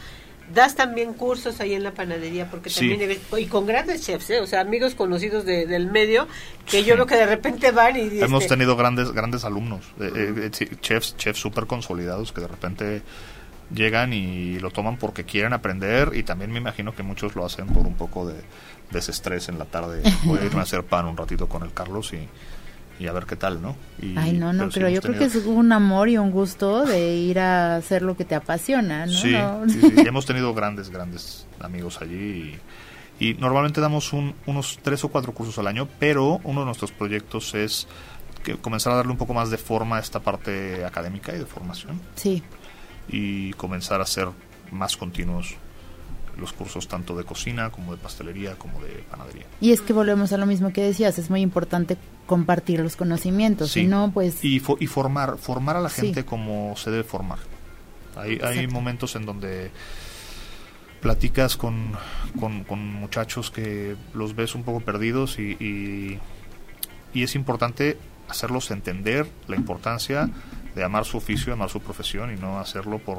Das 0.53 0.75
también 0.75 1.15
cursos 1.15 1.61
ahí 1.61 1.75
en 1.75 1.83
la 1.83 1.93
panadería 1.93 2.51
porque 2.51 2.71
también 2.71 3.19
y 3.39 3.47
con 3.47 3.67
grandes 3.67 4.03
chefs 4.03 4.31
¿eh? 4.31 4.41
o 4.41 4.47
sea 4.47 4.61
amigos 4.61 4.95
conocidos 4.95 5.45
del 5.45 5.91
medio 5.91 6.29
que 6.67 6.85
yo 6.85 6.97
veo 6.97 7.07
que 7.07 7.17
de 7.17 7.27
repente 7.27 7.71
van 7.71 7.97
y 7.97 8.21
hemos 8.21 8.43
este, 8.43 8.57
tenido 8.57 8.77
grandes 8.77 9.13
grandes 9.13 9.45
alumnos 9.45 9.85
eh, 10.01 10.51
eh, 10.61 10.77
chefs 10.81 11.17
chefs 11.17 11.39
súper 11.39 11.67
consolidados 11.67 12.33
que 12.33 12.41
de 12.41 12.49
repente 12.49 13.03
llegan 13.75 14.13
y 14.13 14.59
lo 14.59 14.71
toman 14.71 14.97
porque 14.97 15.25
quieren 15.25 15.53
aprender 15.53 16.13
y 16.15 16.23
también 16.23 16.51
me 16.51 16.59
imagino 16.59 16.95
que 16.95 17.03
muchos 17.03 17.35
lo 17.35 17.45
hacen 17.45 17.67
por 17.69 17.87
un 17.87 17.95
poco 17.95 18.27
de 18.27 18.35
desestrés 18.91 19.49
en 19.49 19.59
la 19.59 19.65
tarde. 19.65 20.03
Voy 20.25 20.39
a 20.39 20.45
irme 20.45 20.61
a 20.61 20.63
hacer 20.63 20.85
pan 20.85 21.07
un 21.07 21.17
ratito 21.17 21.49
con 21.49 21.63
el 21.63 21.73
Carlos 21.73 22.13
y 22.13 22.29
y 22.99 23.07
a 23.07 23.13
ver 23.13 23.27
qué 23.27 23.37
tal, 23.37 23.61
¿no? 23.61 23.77
Ay, 24.17 24.33
no, 24.33 24.53
no, 24.53 24.69
pero, 24.73 24.89
yo 24.89 25.01
creo 25.01 25.19
que 25.19 25.25
es 25.25 25.37
un 25.37 25.73
amor 25.73 26.09
y 26.09 26.19
un 26.19 26.31
gusto 26.31 26.85
de 26.85 27.17
ir 27.17 27.39
a 27.39 27.77
hacer 27.77 28.03
lo 28.03 28.17
que 28.17 28.25
te 28.25 28.35
apasiona, 28.35 29.07
¿no? 29.07 29.13
Sí, 29.13 29.35
sí, 29.69 29.93
hemos 30.07 30.27
tenido 30.27 30.55
grandes, 30.55 30.91
grandes 30.91 31.47
amigos 31.61 32.01
allí 32.01 32.59
y, 33.21 33.35
normalmente 33.35 33.81
damos 33.81 34.13
unos 34.13 34.81
tres 34.83 35.05
o 35.05 35.09
cuatro 35.09 35.33
cursos 35.33 35.57
al 35.59 35.69
año, 35.69 35.89
pero 36.01 36.41
uno 36.43 36.61
de 36.61 36.67
nuestros 36.67 36.91
proyectos 36.91 37.55
es 37.55 37.87
que 38.43 38.57
comenzar 38.57 38.93
a 38.93 38.97
darle 38.97 39.13
un 39.13 39.19
poco 39.19 39.33
más 39.33 39.51
de 39.51 39.59
forma 39.59 39.99
a 39.99 40.01
esta 40.01 40.19
parte 40.21 40.85
académica 40.85 41.33
y 41.33 41.39
de 41.39 41.47
formación. 41.47 42.01
Sí. 42.17 42.43
Y 43.09 43.53
comenzar 43.53 44.01
a 44.01 44.05
hacer 44.05 44.29
más 44.73 44.97
continuos 44.97 45.57
los 46.39 46.53
cursos 46.53 46.89
tanto 46.89 47.17
de 47.17 47.25
cocina 47.25 47.71
como 47.71 47.93
de 47.93 47.99
pastelería 47.99 48.57
como 48.57 48.81
de 48.81 49.05
panadería. 49.11 49.45
Y 49.61 49.73
es 49.73 49.81
que 49.81 49.93
volvemos 49.93 50.33
a 50.33 50.39
lo 50.39 50.47
mismo 50.47 50.73
que 50.73 50.83
decías, 50.83 51.19
es 51.19 51.31
muy 51.31 51.41
importante 51.41 51.97
compartir 52.27 52.81
los 52.81 52.97
conocimientos, 52.97 53.77
y 53.77 53.87
no 53.87 54.11
pues 54.13 54.45
y, 54.45 54.63
y 54.79 54.87
formar 54.87 55.39
formar 55.39 55.77
a 55.77 55.81
la 55.81 55.91
gente 55.91 56.25
como 56.25 56.75
se 56.77 56.91
debe 56.91 57.05
formar. 57.05 57.39
Hay, 58.17 58.39
hay 58.43 58.67
momentos 58.67 59.17
en 59.17 59.25
donde 59.25 59.71
platicas 61.01 61.57
con, 61.57 61.93
con, 62.39 62.93
muchachos 62.93 63.51
que 63.51 63.97
los 64.15 64.37
ves 64.37 64.55
un 64.55 64.63
poco 64.63 64.81
perdidos 64.81 65.39
y, 65.39 65.57
y, 65.59 66.19
y 67.13 67.23
es 67.25 67.35
importante 67.35 67.99
hacerlos 68.29 68.71
entender 68.71 69.27
la 69.49 69.57
importancia 69.57 70.31
de 70.75 70.85
amar 70.85 71.05
su 71.05 71.17
oficio, 71.17 71.53
amar 71.53 71.71
su 71.71 71.81
profesión 71.81 72.33
y 72.33 72.41
no 72.41 72.61
hacerlo 72.61 72.99
por 72.99 73.19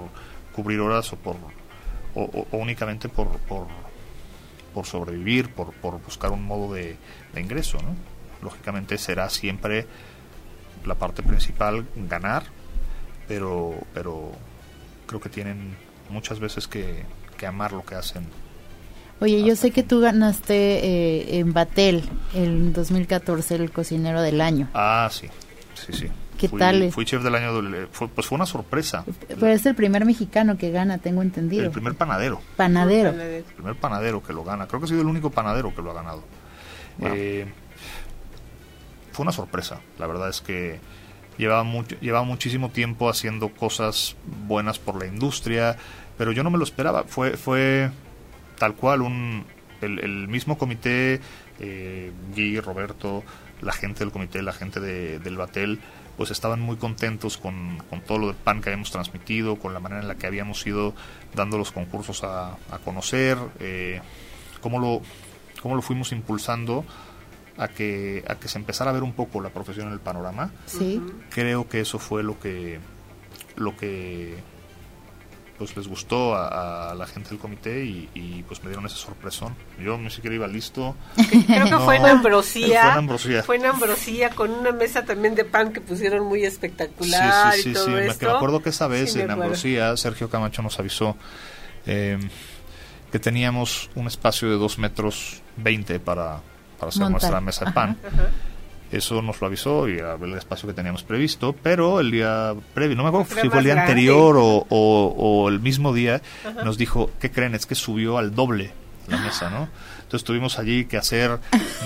cubrir 0.56 0.80
horas 0.80 1.12
o 1.12 1.18
por 1.18 1.36
o, 2.16 2.48
únicamente 2.52 3.10
por, 3.10 3.28
por, 3.40 3.68
por 4.74 4.86
sobrevivir, 4.86 5.50
por, 5.50 5.74
por, 5.74 6.02
buscar 6.02 6.32
un 6.32 6.46
modo 6.46 6.74
de, 6.74 6.98
ingreso. 7.36 7.78
¿no? 7.82 7.96
Lógicamente 8.42 8.98
será 8.98 9.30
siempre 9.30 9.88
la 10.86 10.96
parte 10.96 11.24
principal 11.24 11.86
ganar, 11.96 12.44
pero, 13.28 13.76
pero 13.94 14.32
creo 15.08 15.22
que 15.22 15.30
tienen 15.30 15.76
muchas 16.10 16.40
veces 16.40 16.68
que, 16.68 17.04
que 17.38 17.46
amar 17.46 17.72
lo 17.72 17.86
que 17.86 17.96
hacen. 17.96 18.26
Oye, 19.20 19.44
yo 19.44 19.56
sé 19.56 19.72
que 19.72 19.84
tú 19.84 20.02
ganaste 20.02 20.56
eh, 20.56 21.40
en 21.40 21.54
Batel 21.54 22.04
el 22.34 22.74
2014 22.74 23.56
el 23.56 23.72
cocinero 23.72 24.22
del 24.22 24.42
año. 24.42 24.70
Ah, 24.74 25.10
sí, 25.12 25.28
sí, 25.76 25.94
sí. 25.94 26.08
¿Qué 26.50 26.58
tal? 26.58 26.92
Fui 26.92 27.06
chef 27.06 27.24
del 27.24 27.36
año, 27.36 27.88
pues 28.14 28.28
fue 28.28 28.36
una 28.36 28.46
sorpresa. 28.46 29.06
Pero 29.30 29.48
es 29.48 29.66
el 29.66 29.76
primer 29.76 30.04
mexicano 30.04 30.58
que 30.58 30.72
gana, 30.72 30.98
tengo 30.98 31.22
entendido. 31.22 31.64
El 31.64 31.72
primer 31.72 31.96
panadero. 31.96 32.42
Panadero. 32.58 33.12
El 33.12 33.44
primer 33.44 33.76
panadero 33.76 34.22
que 34.22 34.34
lo 34.34 34.44
gana. 34.44 34.68
Creo 34.68 34.82
que 34.82 34.86
ha 34.86 34.90
sido 34.90 35.02
el 35.02 35.08
único 35.08 35.30
panadero 35.30 35.74
que 35.74 35.82
lo 35.82 35.92
ha 35.92 35.94
ganado. 35.94 36.24
Eh, 37.00 37.46
fue 39.14 39.24
una 39.24 39.32
sorpresa. 39.32 39.80
La 39.98 40.06
verdad 40.06 40.28
es 40.28 40.42
que 40.42 40.82
llevaba, 41.38 41.64
mucho, 41.64 41.96
llevaba 42.02 42.26
muchísimo 42.26 42.72
tiempo 42.72 43.10
haciendo 43.10 43.48
cosas 43.48 44.18
buenas 44.46 44.80
por 44.80 45.00
la 45.00 45.08
industria, 45.08 45.78
pero 46.18 46.34
yo 46.34 46.44
no 46.44 46.50
me 46.50 46.58
lo 46.58 46.66
esperaba. 46.66 47.06
Fue, 47.06 47.38
fue 47.38 47.90
tal 48.58 48.76
cual 48.76 49.02
un, 49.02 49.46
el, 49.80 50.28
mismo 50.28 50.58
comité, 50.58 51.22
eh, 51.62 52.12
Guy, 52.36 52.60
Roberto, 52.60 53.24
la 53.62 53.72
gente 53.72 54.00
del 54.00 54.12
comité, 54.12 54.42
la 54.42 54.52
gente 54.52 54.82
de, 54.82 55.20
del 55.20 55.38
Batel, 55.38 55.80
pues 56.18 56.32
estaban 56.32 56.60
muy 56.60 56.78
contentos 56.78 57.38
con, 57.38 57.82
todo 58.06 58.18
lo 58.18 58.28
del 58.28 58.36
pan 58.36 58.62
que 58.62 58.70
habíamos 58.70 58.92
transmitido, 58.92 59.58
con 59.58 59.74
la 59.74 59.80
manera 59.80 60.02
en 60.02 60.08
la 60.08 60.16
que 60.16 60.28
habíamos 60.28 60.66
ido 60.66 60.94
dando 61.34 61.58
los 61.58 61.72
concursos 61.72 62.24
a, 62.24 62.58
conocer, 62.86 63.38
eh, 63.60 64.02
cómo, 64.62 64.80
lo, 64.80 65.02
cómo 65.62 65.76
lo 65.76 65.82
fuimos 65.82 66.12
impulsando 66.12 66.86
a 67.58 67.68
que, 67.68 68.24
a 68.28 68.36
que 68.36 68.48
se 68.48 68.58
empezara 68.58 68.92
a 68.92 68.94
ver 68.94 69.04
un 69.04 69.14
poco 69.14 69.42
la 69.42 69.50
profesión 69.50 69.88
en 69.88 69.94
el 69.94 70.00
panorama. 70.00 70.52
Sí. 70.66 71.02
Creo 71.30 71.68
que 71.68 71.82
eso 71.82 72.00
fue 72.00 72.24
lo 72.24 72.40
que, 72.40 72.80
lo 73.56 73.76
que 73.76 74.38
pues 75.58 75.76
les 75.78 75.88
gustó 75.88 76.36
a, 76.36 76.94
la 76.96 77.06
gente 77.06 77.30
del 77.30 77.40
comité 77.40 77.86
y, 77.86 78.44
pues 78.48 78.64
me 78.64 78.70
dieron 78.70 78.86
ese 78.86 78.96
sorpresón. 78.96 79.56
Yo 79.80 79.98
ni 79.98 80.10
siquiera 80.10 80.36
iba 80.36 80.48
listo. 80.48 80.96
Creo 81.48 81.66
que 81.66 81.78
fue 81.78 81.98
en 81.98 82.06
Ambrosía. 82.06 83.02
Fue 83.46 83.58
en 83.58 83.66
Ambrosía. 83.66 84.30
con 84.32 84.52
una 84.52 84.72
mesa 84.72 85.06
también 85.06 85.36
de 85.36 85.46
pan 85.46 85.72
que 85.72 85.82
pusieron 85.82 86.26
muy 86.26 86.44
espectacular. 86.44 87.54
Sí, 87.54 87.62
sí, 87.62 87.76
sí. 87.76 87.92
Me, 87.92 88.10
acuerdo 88.10 88.62
que 88.62 88.70
esa 88.70 88.88
vez 88.88 89.16
en 89.16 89.32
Ambrosía 89.32 89.96
Sergio 89.98 90.30
Camacho 90.30 90.62
nos 90.62 90.80
avisó 90.80 91.16
eh, 91.86 92.18
que 93.12 93.20
teníamos 93.20 93.90
un 93.96 94.08
espacio 94.08 94.50
de 94.50 94.56
2 94.56 94.80
metros 94.80 95.42
20 95.58 96.00
para, 96.00 96.40
para 96.80 96.90
hacer 96.90 97.10
nuestra 97.10 97.40
mesa 97.42 97.66
de 97.66 97.72
pan. 97.72 97.98
Eso 98.94 99.24
nos 99.24 99.42
lo 99.42 99.48
avisó 99.48 99.90
y 99.90 99.98
era 99.98 100.14
el 100.14 100.34
espacio 100.36 100.68
que 100.68 100.76
teníamos 100.76 101.04
previsto, 101.04 101.56
pero 101.64 102.00
el 102.00 102.12
día 102.12 102.54
previo, 102.76 102.96
no 102.96 103.02
me 103.02 103.10
acuerdo 103.10 103.42
si 103.42 103.50
fue 103.50 103.58
el 103.58 103.66
día 103.66 103.82
anterior 103.82 104.36
o, 104.38 105.50
el 105.50 105.60
mismo 105.60 105.94
día, 105.94 106.22
nos 106.64 106.78
dijo, 106.78 107.10
¿qué 107.20 107.32
creen? 107.32 107.56
Es 107.56 107.66
que 107.66 107.74
subió 107.74 108.20
al 108.20 108.36
doble 108.36 108.72
la 109.08 109.18
mesa, 109.18 109.50
¿no? 109.50 109.68
Entonces 110.04 110.24
tuvimos 110.24 110.60
allí 110.60 110.86
que 110.86 110.98
hacer 110.98 111.40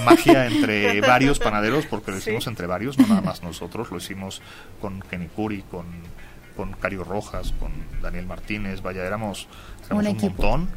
magia 0.03 0.47
entre 0.47 0.99
varios 1.07 1.39
panaderos, 1.39 1.85
porque 1.85 2.11
lo 2.11 2.17
hicimos 2.17 2.45
entre 2.45 2.67
varios, 2.67 2.97
no 2.99 3.07
nada 3.07 3.21
más 3.21 3.41
nosotros, 3.41 3.89
lo 3.89 3.97
hicimos 3.97 4.41
con 4.81 4.99
Kenny 4.99 5.27
Puri, 5.27 5.61
con, 5.61 5.85
con 6.57 6.73
Cario 6.73 7.05
Rojas, 7.05 7.53
con 7.57 7.71
Daniel 8.01 8.25
Martínez, 8.25 8.81
vaya, 8.81 9.05
éramos, 9.05 9.47
un, 9.89 10.03
montón. 10.03 10.69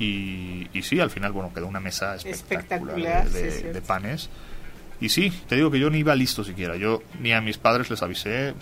Y, 0.00 0.68
y, 0.72 0.82
sí, 0.82 0.98
al 0.98 1.10
final, 1.10 1.30
bueno, 1.30 1.52
quedó 1.54 1.68
una 1.68 1.78
mesa 1.78 2.16
espectacular, 2.16 3.28
de, 3.30 3.80
panes. 3.86 4.28
Y 5.00 5.08
sí, 5.10 5.32
te 5.48 5.56
digo 5.56 5.70
que 5.70 5.78
yo 5.78 5.90
ni 5.90 5.98
iba 5.98 6.14
listo 6.14 6.44
siquiera. 6.44 6.76
Yo 6.76 7.02
ni 7.20 7.32
a 7.32 7.40
mis 7.40 7.58
padres 7.58 7.88
les 7.90 8.02
avisé, 8.02 8.54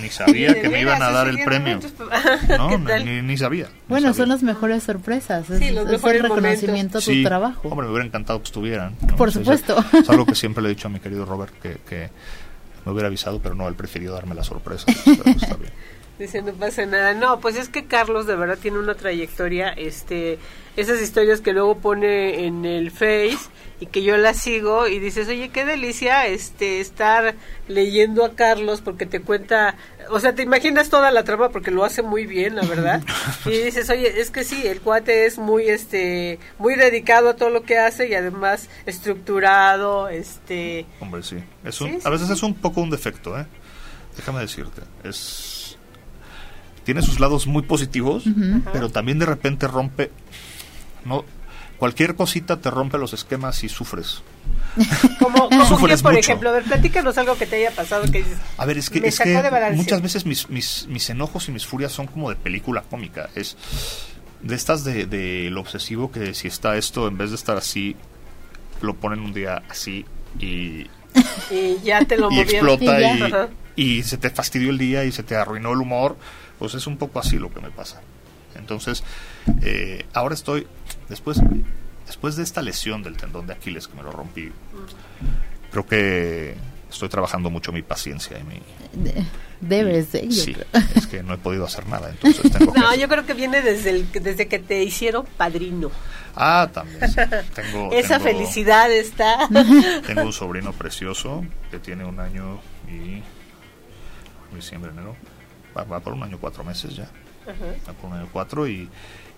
ni 0.00 0.08
sabía 0.08 0.54
que 0.60 0.68
me 0.68 0.80
iban 0.80 1.02
a 1.02 1.10
dar 1.10 1.28
el 1.28 1.42
premio. 1.44 1.80
No, 2.48 2.78
ni, 2.78 3.36
sabía. 3.36 3.68
Bueno, 3.88 4.12
son 4.14 4.28
las 4.28 4.42
mejores 4.42 4.82
sorpresas. 4.82 5.48
Es, 5.50 5.60
el 5.62 5.86
reconocimiento 5.86 6.98
a 6.98 7.00
tu 7.00 7.22
trabajo. 7.22 7.68
Hombre, 7.68 7.86
me 7.86 7.92
hubiera 7.92 8.06
encantado 8.06 8.40
que 8.40 8.46
estuvieran. 8.46 8.94
Por 9.16 9.32
supuesto. 9.32 9.82
Es, 9.92 10.08
algo 10.08 10.26
que 10.26 10.34
siempre 10.34 10.62
le 10.62 10.70
he 10.70 10.74
dicho 10.74 10.88
a 10.88 10.90
mi 10.90 11.00
querido 11.00 11.24
Robert, 11.24 11.52
que, 11.60 11.78
que 11.88 12.10
me 12.84 12.92
hubiera 12.92 13.08
avisado, 13.08 13.40
pero 13.40 13.54
no, 13.54 13.68
él 13.68 13.74
prefirió 13.74 14.12
darme 14.12 14.34
la 14.34 14.44
sorpresa. 14.44 14.86
Dice, 16.20 16.42
no 16.42 16.52
pasa 16.52 16.84
nada. 16.84 17.14
No, 17.14 17.40
pues 17.40 17.56
es 17.56 17.70
que 17.70 17.86
Carlos 17.86 18.26
de 18.26 18.36
verdad 18.36 18.58
tiene 18.60 18.78
una 18.78 18.94
trayectoria, 18.94 19.70
este, 19.70 20.38
esas 20.76 21.00
historias 21.00 21.40
que 21.40 21.54
luego 21.54 21.78
pone 21.78 22.44
en 22.44 22.66
el 22.66 22.90
Face 22.90 23.38
y 23.80 23.86
que 23.86 24.02
yo 24.02 24.18
la 24.18 24.34
sigo 24.34 24.86
y 24.86 24.98
dices, 24.98 25.28
oye, 25.28 25.48
qué 25.48 25.64
delicia 25.64 26.26
este 26.26 26.82
estar 26.82 27.36
leyendo 27.68 28.22
a 28.22 28.34
Carlos 28.34 28.82
porque 28.82 29.06
te 29.06 29.22
cuenta, 29.22 29.76
o 30.10 30.20
sea, 30.20 30.34
te 30.34 30.42
imaginas 30.42 30.90
toda 30.90 31.10
la 31.10 31.24
trama 31.24 31.48
porque 31.48 31.70
lo 31.70 31.84
hace 31.84 32.02
muy 32.02 32.26
bien, 32.26 32.54
la 32.54 32.66
verdad. 32.66 33.02
y 33.46 33.56
dices, 33.56 33.88
oye, 33.88 34.20
es 34.20 34.30
que 34.30 34.44
sí, 34.44 34.66
el 34.66 34.82
cuate 34.82 35.24
es 35.24 35.38
muy, 35.38 35.70
este, 35.70 36.38
muy 36.58 36.74
dedicado 36.74 37.30
a 37.30 37.36
todo 37.36 37.48
lo 37.48 37.62
que 37.62 37.78
hace 37.78 38.10
y 38.10 38.14
además 38.14 38.68
estructurado, 38.84 40.10
este... 40.10 40.84
Hombre, 41.00 41.22
sí. 41.22 41.42
Es 41.64 41.80
un, 41.80 41.98
a 42.04 42.10
veces 42.10 42.28
es 42.28 42.42
un 42.42 42.52
poco 42.56 42.82
un 42.82 42.90
defecto, 42.90 43.40
¿eh? 43.40 43.46
Déjame 44.18 44.40
decirte, 44.40 44.82
es... 45.02 45.59
Tiene 46.84 47.02
sus 47.02 47.20
lados 47.20 47.46
muy 47.46 47.62
positivos, 47.62 48.24
pero 48.72 48.90
también 48.90 49.18
de 49.18 49.26
repente 49.26 49.66
rompe... 49.66 50.10
No, 51.04 51.24
cualquier 51.78 52.14
cosita 52.14 52.58
te 52.58 52.70
rompe 52.70 52.98
los 52.98 53.12
esquemas 53.12 53.64
y 53.64 53.68
sufres. 53.68 54.22
como, 55.18 55.48
que, 55.48 55.96
por 55.98 56.14
ejemplo, 56.14 56.50
a 56.50 56.52
ver, 56.52 56.64
platícanos 56.64 57.16
algo 57.18 57.36
que 57.36 57.46
te 57.46 57.56
haya 57.56 57.70
pasado 57.70 58.04
que 58.04 58.18
dices, 58.18 58.38
A 58.56 58.66
ver, 58.66 58.78
es 58.78 58.90
que, 58.90 58.98
es 59.06 59.18
que 59.18 59.42
muchas 59.72 60.02
veces 60.02 60.26
mis, 60.26 60.48
mis, 60.48 60.86
mis 60.88 61.10
enojos 61.10 61.48
y 61.48 61.52
mis 61.52 61.66
furias 61.66 61.92
son 61.92 62.06
como 62.06 62.28
de 62.28 62.36
película 62.36 62.82
cómica. 62.82 63.30
Es 63.34 63.56
de 64.42 64.54
estas 64.54 64.84
de, 64.84 65.06
de 65.06 65.48
lo 65.50 65.60
obsesivo 65.60 66.10
que 66.10 66.34
si 66.34 66.48
está 66.48 66.76
esto, 66.76 67.08
en 67.08 67.18
vez 67.18 67.30
de 67.30 67.36
estar 67.36 67.56
así, 67.56 67.96
lo 68.80 68.94
ponen 68.94 69.20
un 69.20 69.32
día 69.32 69.62
así 69.68 70.04
y... 70.38 70.86
Y 71.50 71.78
ya 71.82 72.04
te 72.04 72.16
lo 72.16 72.30
y 72.32 72.40
explota 72.40 73.00
y, 73.00 73.22
y 73.22 73.32
se 74.02 74.18
te 74.18 74.30
fastidió 74.30 74.70
el 74.70 74.78
día 74.78 75.04
y 75.04 75.12
se 75.12 75.22
te 75.22 75.36
arruinó 75.36 75.72
el 75.72 75.80
humor. 75.80 76.16
Pues 76.58 76.74
es 76.74 76.86
un 76.86 76.96
poco 76.96 77.18
así 77.18 77.38
lo 77.38 77.52
que 77.52 77.60
me 77.60 77.70
pasa. 77.70 78.00
Entonces, 78.54 79.02
eh, 79.62 80.04
ahora 80.12 80.34
estoy, 80.34 80.66
después, 81.08 81.40
después 82.06 82.36
de 82.36 82.42
esta 82.42 82.62
lesión 82.62 83.02
del 83.02 83.16
tendón 83.16 83.46
de 83.46 83.54
Aquiles 83.54 83.88
que 83.88 83.96
me 83.96 84.02
lo 84.02 84.10
rompí, 84.10 84.50
creo 85.70 85.86
que 85.86 86.56
estoy 86.90 87.08
trabajando 87.08 87.50
mucho 87.50 87.72
mi 87.72 87.82
paciencia 87.82 88.38
y 88.38 88.42
mi... 88.42 88.60
debes, 89.60 90.14
¿eh? 90.14 90.26
Sí, 90.30 90.56
es 90.94 91.06
que 91.06 91.22
no 91.22 91.34
he 91.34 91.38
podido 91.38 91.64
hacer 91.64 91.86
nada, 91.86 92.10
entonces 92.10 92.50
tengo 92.50 92.74
No, 92.76 92.94
yo 92.94 93.08
creo 93.08 93.24
que 93.24 93.34
viene 93.34 93.62
desde, 93.62 93.90
el, 93.90 94.12
desde 94.12 94.48
que 94.48 94.58
te 94.58 94.82
hicieron 94.82 95.24
padrino. 95.36 95.90
Ah, 96.34 96.68
también. 96.72 97.00
Tengo, 97.54 97.90
Esa 97.92 98.20
felicidad 98.20 98.90
está. 98.92 99.48
Tengo 100.06 100.22
un 100.22 100.32
sobrino 100.32 100.72
precioso 100.72 101.44
que 101.70 101.78
tiene 101.78 102.04
un 102.04 102.20
año 102.20 102.60
y... 102.88 103.22
diciembre, 104.56 104.90
enero. 104.90 105.16
Va, 105.76 105.84
va 105.84 106.00
por 106.00 106.12
un 106.12 106.22
año, 106.22 106.38
cuatro 106.40 106.64
meses 106.64 106.96
ya. 106.96 107.08
por 108.00 108.10
un 108.10 108.16
año, 108.16 108.28
cuatro 108.32 108.66
y 108.66 108.88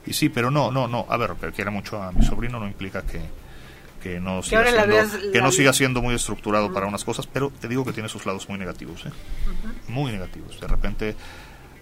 y 0.06 0.12
sí, 0.12 0.28
pero 0.28 0.50
no, 0.50 0.70
no, 0.70 0.88
no. 0.88 1.06
A 1.08 1.16
ver, 1.16 1.32
que 1.40 1.52
quiera 1.52 1.70
mucho 1.70 2.02
a 2.02 2.12
mi 2.12 2.24
sobrino 2.24 2.58
no 2.58 2.66
implica 2.66 3.02
que, 3.02 3.20
que 4.02 4.18
no 4.18 4.42
siga, 4.42 4.64
siendo, 4.64 5.32
que 5.32 5.40
no 5.40 5.52
siga 5.52 5.72
siendo 5.72 6.02
muy 6.02 6.14
estructurado 6.14 6.72
para 6.72 6.86
unas 6.86 7.04
cosas, 7.04 7.26
pero 7.26 7.52
te 7.60 7.68
digo 7.68 7.84
que 7.84 7.92
tiene 7.92 8.08
sus 8.08 8.26
lados 8.26 8.48
muy 8.48 8.58
negativos, 8.58 9.06
¿eh? 9.06 9.10
muy 9.88 10.10
negativos. 10.10 10.60
De 10.60 10.66
repente 10.66 11.14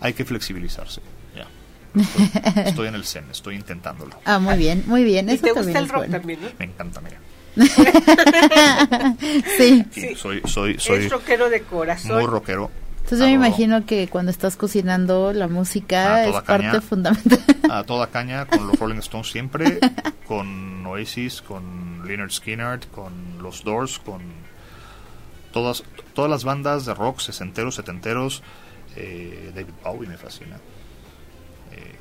hay 0.00 0.12
que 0.12 0.24
flexibilizarse. 0.24 1.00
Ya. 1.34 1.46
Estoy, 2.62 2.88
en 2.88 2.94
el 2.94 3.04
zen, 3.04 3.24
estoy 3.30 3.56
intentándolo. 3.56 4.20
Ah, 4.24 4.38
muy 4.38 4.56
bien, 4.56 4.84
muy 4.86 5.02
bien. 5.02 5.28
¿Y 5.30 5.38
te 5.38 5.52
gusta 5.52 5.78
el 5.78 5.88
rock 5.88 6.10
también, 6.10 6.40
¿no? 6.42 6.48
Me 6.58 6.66
encanta, 6.66 7.00
mira. 7.00 7.18
sí. 9.56 9.84
Soy, 10.14 10.42
soy, 10.44 10.78
soy. 10.78 11.06
Es 11.06 11.10
rockero 11.10 11.48
de 11.48 11.62
corazón. 11.62 12.18
Muy 12.18 12.26
rockero. 12.26 12.70
Entonces 13.10 13.26
yo 13.26 13.40
me 13.40 13.44
imagino 13.44 13.84
que 13.86 14.06
cuando 14.06 14.30
estás 14.30 14.56
cocinando 14.56 15.32
la 15.32 15.48
música 15.48 16.26
es 16.26 16.42
parte 16.42 16.80
fundamental. 16.80 17.40
A 17.68 17.82
toda 17.82 18.06
caña, 18.06 18.46
con 18.46 18.68
los 18.68 18.78
Rolling 18.78 18.98
Stones 18.98 19.28
siempre, 19.28 19.80
con 20.28 20.86
Oasis, 20.86 21.42
con 21.42 22.06
Leonard 22.06 22.30
Skinner, 22.30 22.78
con 22.86 23.12
los 23.42 23.64
Doors, 23.64 23.98
con 23.98 24.22
todas 25.50 25.82
todas 26.14 26.30
las 26.30 26.44
bandas 26.44 26.86
de 26.86 26.94
rock 26.94 27.18
sesenteros, 27.18 27.74
setenteros. 27.74 28.44
Eh, 28.94 29.50
David 29.56 29.74
Bowie 29.82 30.08
me 30.08 30.16
fascina. 30.16 30.58
Eh, 31.72 31.96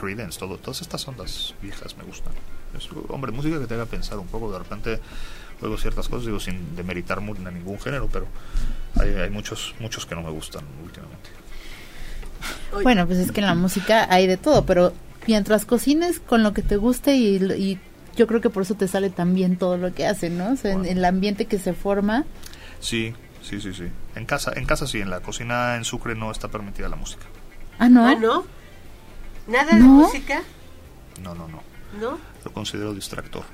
Creedence, 0.00 0.38
todo, 0.38 0.56
todas 0.56 0.80
estas 0.80 1.06
ondas 1.06 1.54
viejas 1.60 1.98
me 1.98 2.04
gustan. 2.04 2.32
hombre, 3.10 3.30
música 3.30 3.60
que 3.60 3.66
te 3.66 3.74
haga 3.74 3.84
pensar 3.84 4.18
un 4.18 4.28
poco. 4.28 4.50
De 4.50 4.58
repente 4.58 5.00
luego 5.60 5.76
ciertas 5.76 6.08
cosas, 6.08 6.26
digo, 6.26 6.40
sin 6.40 6.74
demeritar 6.74 7.18
a 7.18 7.50
ningún 7.50 7.78
género, 7.78 8.08
pero 8.10 8.26
hay, 8.98 9.10
hay 9.14 9.30
muchos, 9.30 9.74
muchos 9.80 10.06
que 10.06 10.14
no 10.14 10.22
me 10.22 10.30
gustan 10.30 10.64
últimamente. 10.82 11.30
Bueno, 12.82 13.06
pues 13.06 13.18
es 13.18 13.32
que 13.32 13.40
en 13.40 13.46
la 13.46 13.54
música 13.54 14.06
hay 14.10 14.26
de 14.26 14.36
todo, 14.36 14.64
pero 14.64 14.92
mientras 15.26 15.64
cocines 15.64 16.20
con 16.20 16.42
lo 16.42 16.52
que 16.54 16.62
te 16.62 16.76
guste 16.76 17.16
y, 17.16 17.78
yo 18.16 18.26
creo 18.26 18.40
que 18.40 18.50
por 18.50 18.64
eso 18.64 18.74
te 18.74 18.88
sale 18.88 19.08
tan 19.08 19.34
bien 19.34 19.56
todo 19.56 19.76
lo 19.76 19.94
que 19.94 20.04
hacen, 20.04 20.36
¿no? 20.36 20.54
en, 20.64 20.84
el 20.84 21.04
ambiente 21.04 21.46
que 21.46 21.58
se 21.58 21.72
forma. 21.72 22.24
Sí, 22.80 23.14
sí, 23.40 23.60
sí, 23.60 23.72
sí. 23.72 23.84
En 24.14 24.26
casa, 24.26 24.52
en 24.56 24.66
casa 24.66 24.86
sí, 24.86 25.00
en 25.00 25.10
la 25.10 25.20
cocina 25.20 25.76
en 25.76 25.84
Sucre 25.84 26.14
no 26.16 26.30
está 26.30 26.48
permitida 26.48 26.88
la 26.88 26.96
música. 26.96 27.24
Ah, 27.78 27.88
no. 27.88 28.06
¿Ah, 28.06 28.14
no? 28.16 28.44
¿Nada 29.46 29.74
de 29.74 29.80
música? 29.80 30.42
No, 31.22 31.34
no, 31.34 31.48
no. 31.48 31.62
¿No? 31.98 32.18
Lo 32.44 32.52
considero 32.52 32.92
distractor. 32.94 33.44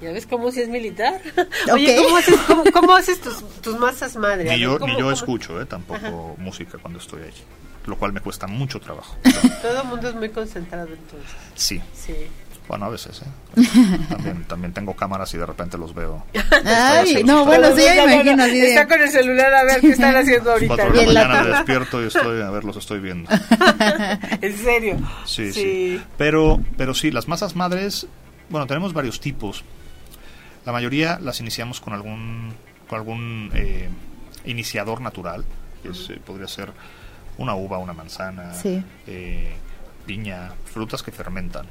¿Ya 0.00 0.12
ves 0.12 0.26
cómo 0.26 0.50
si 0.50 0.60
es 0.60 0.68
militar? 0.68 1.20
Oye, 1.72 1.96
¿cómo 2.72 2.94
haces, 2.94 3.20
tus, 3.20 3.78
masas 3.78 4.16
madre? 4.16 4.44
Ni 4.44 4.60
yo, 4.60 4.78
ni 4.78 4.98
yo 4.98 5.10
escucho, 5.10 5.60
eh, 5.60 5.66
tampoco 5.66 6.36
música 6.38 6.78
cuando 6.78 6.98
estoy 6.98 7.22
allí, 7.22 7.42
lo 7.86 7.96
cual 7.96 8.12
me 8.12 8.20
cuesta 8.20 8.46
mucho 8.46 8.78
trabajo. 8.78 9.16
Todo 9.62 9.82
el 9.82 9.88
mundo 9.88 10.08
es 10.08 10.14
muy 10.14 10.28
concentrado 10.28 10.88
entonces. 10.88 11.36
Sí. 11.54 11.80
Sí. 11.94 12.14
Bueno, 12.68 12.86
a 12.86 12.88
veces, 12.88 13.22
¿eh? 13.22 13.62
También, 14.08 14.44
también 14.44 14.72
tengo 14.72 14.94
cámaras 14.94 15.32
y 15.34 15.38
de 15.38 15.46
repente 15.46 15.78
los 15.78 15.94
veo. 15.94 16.26
Ay, 16.64 17.22
no, 17.22 17.44
bueno, 17.44 17.68
sí, 17.68 17.82
me 17.82 18.14
imagino. 18.14 18.42
Así 18.42 18.60
Está 18.60 18.88
con 18.88 19.00
el 19.00 19.08
celular 19.08 19.54
a 19.54 19.64
ver 19.64 19.80
qué 19.80 19.90
están 19.90 20.16
haciendo 20.16 20.50
ahorita. 20.50 20.74
Cuatro 20.74 20.92
de 20.92 21.06
la 21.06 21.28
mañana 21.28 21.42
me 21.44 21.48
despierto 21.50 22.02
y 22.02 22.06
estoy, 22.08 22.42
a 22.42 22.50
ver, 22.50 22.64
los 22.64 22.76
estoy 22.76 22.98
viendo. 22.98 23.30
¿En 24.40 24.58
serio? 24.58 24.96
Sí, 25.24 25.52
sí, 25.52 25.62
sí. 25.62 26.02
Pero, 26.18 26.60
pero 26.76 26.92
sí, 26.92 27.12
las 27.12 27.28
masas 27.28 27.54
madres, 27.54 28.08
bueno, 28.48 28.66
tenemos 28.66 28.92
varios 28.92 29.20
tipos. 29.20 29.64
La 30.66 30.72
mayoría 30.72 31.20
las 31.20 31.40
iniciamos 31.40 31.80
con 31.80 31.94
algún, 31.94 32.52
con 32.88 32.98
algún 32.98 33.50
eh, 33.54 33.88
iniciador 34.44 35.00
natural, 35.00 35.44
que 35.80 35.90
eh, 35.90 36.20
podría 36.26 36.48
ser 36.48 36.72
una 37.38 37.54
uva, 37.54 37.78
una 37.78 37.92
manzana, 37.92 38.52
eh, 38.64 39.54
piña, 40.06 40.52
frutas 40.64 41.04
que 41.04 41.12
fermentan. 41.12 41.66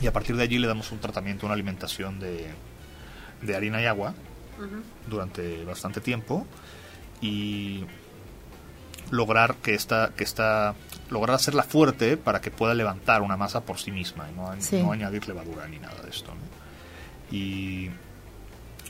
Y 0.00 0.06
a 0.06 0.12
partir 0.14 0.34
de 0.36 0.44
allí 0.44 0.58
le 0.58 0.66
damos 0.66 0.90
un 0.92 0.98
tratamiento, 0.98 1.44
una 1.44 1.54
alimentación 1.54 2.18
de, 2.18 2.46
de 3.42 3.56
harina 3.56 3.82
y 3.82 3.86
agua 3.86 4.14
durante 5.06 5.64
bastante 5.64 6.00
tiempo 6.00 6.46
y 7.20 7.84
lograr 9.10 9.56
que 9.56 9.74
esta, 9.74 10.12
que 10.16 10.24
esta, 10.24 10.74
lograr 11.10 11.36
hacerla 11.36 11.64
fuerte 11.64 12.16
para 12.16 12.40
que 12.40 12.50
pueda 12.50 12.74
levantar 12.74 13.20
una 13.20 13.36
masa 13.36 13.60
por 13.60 13.78
sí 13.78 13.90
misma 13.90 14.26
y 14.30 14.34
no, 14.34 14.82
no 14.82 14.92
añadir 14.92 15.28
levadura 15.28 15.68
ni 15.68 15.78
nada 15.78 16.00
de 16.02 16.10
esto. 16.10 16.32
¿no? 16.32 16.57
Y, 17.30 17.90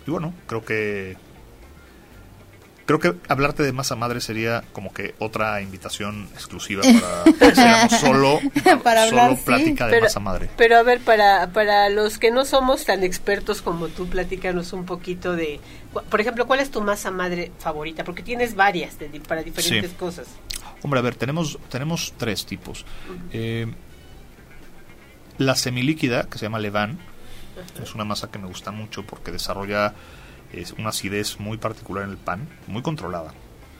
bueno, 0.06 0.32
creo 0.46 0.64
que 0.64 1.16
creo 2.86 3.00
que 3.00 3.14
hablarte 3.28 3.62
de 3.62 3.72
masa 3.72 3.96
madre 3.96 4.22
sería 4.22 4.64
como 4.72 4.94
que 4.94 5.14
otra 5.18 5.60
invitación 5.60 6.26
exclusiva 6.32 6.82
para 7.38 7.88
que 7.88 7.96
solo, 8.00 8.40
para 8.82 9.02
hablar, 9.02 9.36
plática 9.44 9.88
de 9.88 10.00
masa 10.00 10.20
madre. 10.20 10.48
Pero 10.56 10.78
a 10.78 10.82
ver, 10.82 11.00
para, 11.00 11.48
para 11.52 11.90
los 11.90 12.16
que 12.16 12.30
no 12.30 12.46
somos 12.46 12.86
tan 12.86 13.04
expertos 13.04 13.60
como 13.60 13.88
tú, 13.88 14.08
platícanos 14.08 14.72
un 14.72 14.86
poquito 14.86 15.36
de, 15.36 15.60
por 16.08 16.20
ejemplo, 16.20 16.46
¿cuál 16.46 16.60
es 16.60 16.70
tu 16.70 16.80
masa 16.80 17.10
madre 17.10 17.52
favorita? 17.58 18.04
Porque 18.04 18.22
tienes 18.22 18.54
varias 18.54 18.96
para 19.26 19.42
diferentes 19.42 19.92
cosas. 19.92 20.28
Hombre, 20.82 21.00
a 21.00 21.02
ver, 21.02 21.14
tenemos, 21.14 21.58
tenemos 21.68 22.14
tres 22.16 22.46
tipos. 22.46 22.86
Eh, 23.32 23.66
la 25.38 25.54
semilíquida, 25.54 26.24
que 26.24 26.38
se 26.38 26.46
llama 26.46 26.58
levan, 26.58 26.98
es 27.82 27.94
una 27.94 28.04
masa 28.04 28.30
que 28.30 28.38
me 28.38 28.46
gusta 28.46 28.70
mucho 28.70 29.04
porque 29.04 29.30
desarrolla 29.30 29.94
una 30.78 30.88
acidez 30.90 31.38
muy 31.38 31.58
particular 31.58 32.04
en 32.04 32.10
el 32.10 32.16
pan, 32.16 32.48
muy 32.66 32.82
controlada. 32.82 33.32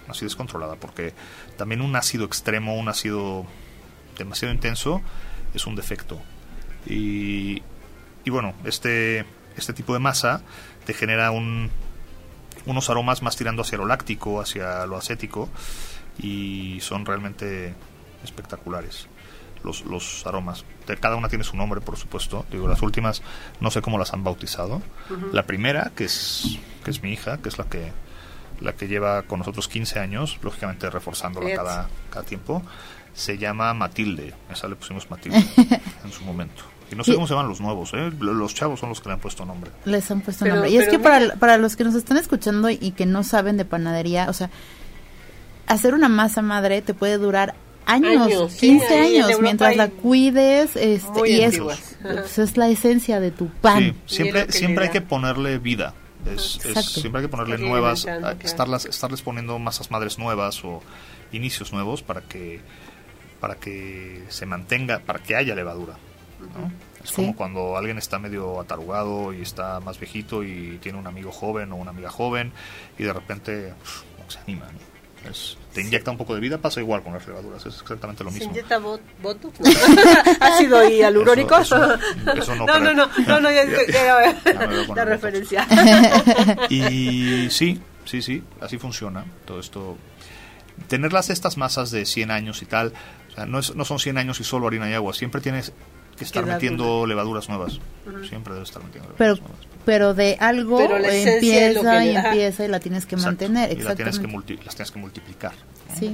Una 0.04 0.12
acidez 0.12 0.36
controlada, 0.36 0.76
porque 0.76 1.14
también 1.56 1.80
un 1.80 1.96
ácido 1.96 2.24
extremo, 2.24 2.76
un 2.76 2.88
ácido 2.88 3.46
demasiado 4.16 4.54
intenso, 4.54 5.02
es 5.54 5.66
un 5.66 5.76
defecto. 5.76 6.20
Y, 6.86 7.62
y 8.24 8.30
bueno, 8.30 8.54
este, 8.64 9.24
este 9.56 9.72
tipo 9.72 9.92
de 9.92 9.98
masa 9.98 10.42
te 10.86 10.94
genera 10.94 11.30
un, 11.30 11.70
unos 12.66 12.88
aromas 12.90 13.22
más 13.22 13.36
tirando 13.36 13.62
hacia 13.62 13.78
lo 13.78 13.86
láctico, 13.86 14.40
hacia 14.40 14.86
lo 14.86 14.96
acético, 14.96 15.48
y 16.18 16.78
son 16.80 17.04
realmente 17.04 17.74
espectaculares 18.24 19.08
los, 19.64 19.84
los 19.84 20.26
aromas. 20.26 20.64
cada 21.00 21.16
una 21.16 21.28
tiene 21.28 21.44
su 21.44 21.56
nombre, 21.56 21.80
por 21.80 21.96
supuesto. 21.96 22.46
Digo, 22.50 22.68
las 22.68 22.82
últimas 22.82 23.22
no 23.60 23.70
sé 23.70 23.82
cómo 23.82 23.98
las 23.98 24.12
han 24.12 24.24
bautizado. 24.24 24.82
La 25.32 25.44
primera, 25.44 25.92
que 25.94 26.04
es, 26.04 26.58
que 26.84 26.90
es 26.90 27.02
mi 27.02 27.12
hija, 27.12 27.38
que 27.38 27.48
es 27.48 27.58
la 27.58 27.64
que, 27.64 27.92
la 28.60 28.74
que 28.74 28.88
lleva 28.88 29.22
con 29.22 29.38
nosotros 29.38 29.68
15 29.68 29.98
años, 29.98 30.38
lógicamente 30.42 30.90
reforzándola 30.90 31.54
cada, 31.54 31.88
cada 32.10 32.24
tiempo, 32.24 32.62
se 33.14 33.38
llama 33.38 33.74
Matilde. 33.74 34.34
Esa 34.50 34.68
le 34.68 34.76
pusimos 34.76 35.10
Matilde 35.10 35.38
en 36.04 36.12
su 36.12 36.24
momento. 36.24 36.64
Y 36.90 36.94
no 36.94 37.04
sé 37.04 37.14
cómo 37.14 37.26
se 37.26 37.34
llaman 37.34 37.48
los 37.48 37.60
nuevos, 37.60 37.92
¿eh? 37.92 38.10
Los 38.18 38.54
chavos 38.54 38.80
son 38.80 38.88
los 38.88 39.00
que 39.02 39.10
le 39.10 39.14
han 39.14 39.20
puesto 39.20 39.44
nombre. 39.44 39.70
Les 39.84 40.10
han 40.10 40.22
puesto 40.22 40.46
nombre. 40.46 40.70
Y 40.70 40.78
es 40.78 40.88
que 40.88 40.98
para, 40.98 41.34
para 41.34 41.58
los 41.58 41.76
que 41.76 41.84
nos 41.84 41.94
están 41.94 42.16
escuchando 42.16 42.70
y 42.70 42.92
que 42.92 43.04
no 43.04 43.24
saben 43.24 43.58
de 43.58 43.66
panadería, 43.66 44.30
o 44.30 44.32
sea, 44.32 44.48
hacer 45.66 45.94
una 45.94 46.08
masa 46.08 46.42
madre 46.42 46.80
te 46.82 46.94
puede 46.94 47.18
durar 47.18 47.54
años, 47.88 48.54
15 48.54 48.98
años, 48.98 49.40
mientras 49.40 49.76
la 49.76 49.88
cuides 49.88 50.76
este, 50.76 51.30
y 51.30 51.40
es, 51.40 51.58
pues, 51.58 52.38
es 52.38 52.56
la 52.56 52.68
esencia 52.68 53.20
de 53.20 53.30
tu 53.30 53.48
pan. 53.48 53.96
siempre, 54.06 54.52
siempre 54.52 54.84
hay 54.86 54.90
que 54.90 55.00
ponerle 55.00 55.58
vida. 55.58 55.94
Es, 56.26 56.58
siempre 56.84 57.20
hay 57.20 57.26
que 57.26 57.30
ponerle 57.30 57.58
nuevas, 57.58 58.06
estarlas, 58.42 58.84
estarles 58.84 59.22
poniendo 59.22 59.58
masas 59.58 59.90
madres 59.90 60.18
nuevas 60.18 60.62
o 60.64 60.82
inicios 61.32 61.72
nuevos 61.72 62.02
para 62.02 62.20
que 62.22 62.60
para 63.40 63.54
que 63.54 64.24
se 64.28 64.46
mantenga, 64.46 64.98
para 64.98 65.20
que 65.20 65.36
haya 65.36 65.54
levadura. 65.54 65.94
Es 67.02 67.12
como 67.12 67.34
cuando 67.34 67.76
alguien 67.76 67.98
está 67.98 68.18
medio 68.18 68.60
atarugado 68.60 69.32
y 69.32 69.42
está 69.42 69.80
más 69.80 69.98
viejito 69.98 70.42
y 70.42 70.78
tiene 70.82 70.98
un 70.98 71.06
amigo 71.06 71.32
joven 71.32 71.72
o 71.72 71.76
una 71.76 71.90
amiga 71.90 72.10
joven 72.10 72.52
y 72.98 73.04
de 73.04 73.12
repente 73.12 73.72
se 74.28 74.38
anima 74.40 74.66
te 75.72 75.82
inyecta 75.82 76.10
un 76.10 76.16
poco 76.16 76.34
de 76.34 76.40
vida, 76.40 76.58
pasa 76.58 76.80
igual 76.80 77.02
con 77.02 77.12
las 77.12 77.26
levaduras, 77.26 77.64
es 77.66 77.80
exactamente 77.80 78.24
lo 78.24 78.30
mismo. 78.30 78.46
¿Se 78.46 78.50
inyecta 78.50 78.78
botox? 78.78 79.58
¿Ácido 80.40 80.88
hialurónico? 80.88 81.56
Eso, 81.58 81.78
no, 81.78 82.34
no, 82.34 82.80
no, 82.80 82.94
no, 82.94 83.08
no, 83.26 83.40
no, 83.40 83.50
ya, 83.50 83.64
la 84.94 85.04
referencia. 85.04 85.66
y 86.68 87.48
sí, 87.50 87.80
sí, 88.04 88.22
sí, 88.22 88.42
así 88.60 88.78
funciona 88.78 89.24
todo 89.44 89.60
esto. 89.60 89.96
Tenerlas 90.86 91.30
estas 91.30 91.56
masas 91.56 91.90
de 91.90 92.06
100 92.06 92.30
años 92.30 92.62
y 92.62 92.66
tal, 92.66 92.92
o 93.30 93.34
sea, 93.34 93.46
no, 93.46 93.58
es, 93.58 93.74
no 93.74 93.84
son 93.84 93.98
100 93.98 94.18
años 94.18 94.40
y 94.40 94.44
solo 94.44 94.68
harina 94.68 94.88
y 94.88 94.94
agua, 94.94 95.12
siempre 95.12 95.40
tienes 95.40 95.72
que 96.18 96.24
estar 96.24 96.44
metiendo 96.44 97.06
levaduras 97.06 97.48
nuevas. 97.48 97.80
Siempre 98.28 98.54
debes 98.54 98.68
estar 98.68 98.82
metiendo 98.82 99.10
levaduras 99.12 99.40
nuevas 99.40 99.78
pero 99.88 100.12
de 100.12 100.36
algo 100.38 100.82
empieza 100.82 102.04
y 102.04 102.14
empieza 102.14 102.62
y 102.66 102.68
la 102.68 102.78
tienes 102.78 103.06
que 103.06 103.16
mantener. 103.16 103.72
Y 103.72 103.80
la 103.80 103.94
tienes 103.94 104.18
que 104.18 104.26
las 104.26 104.74
tienes 104.74 104.90
que 104.90 104.98
multiplicar. 104.98 105.52
Sí. 105.98 106.12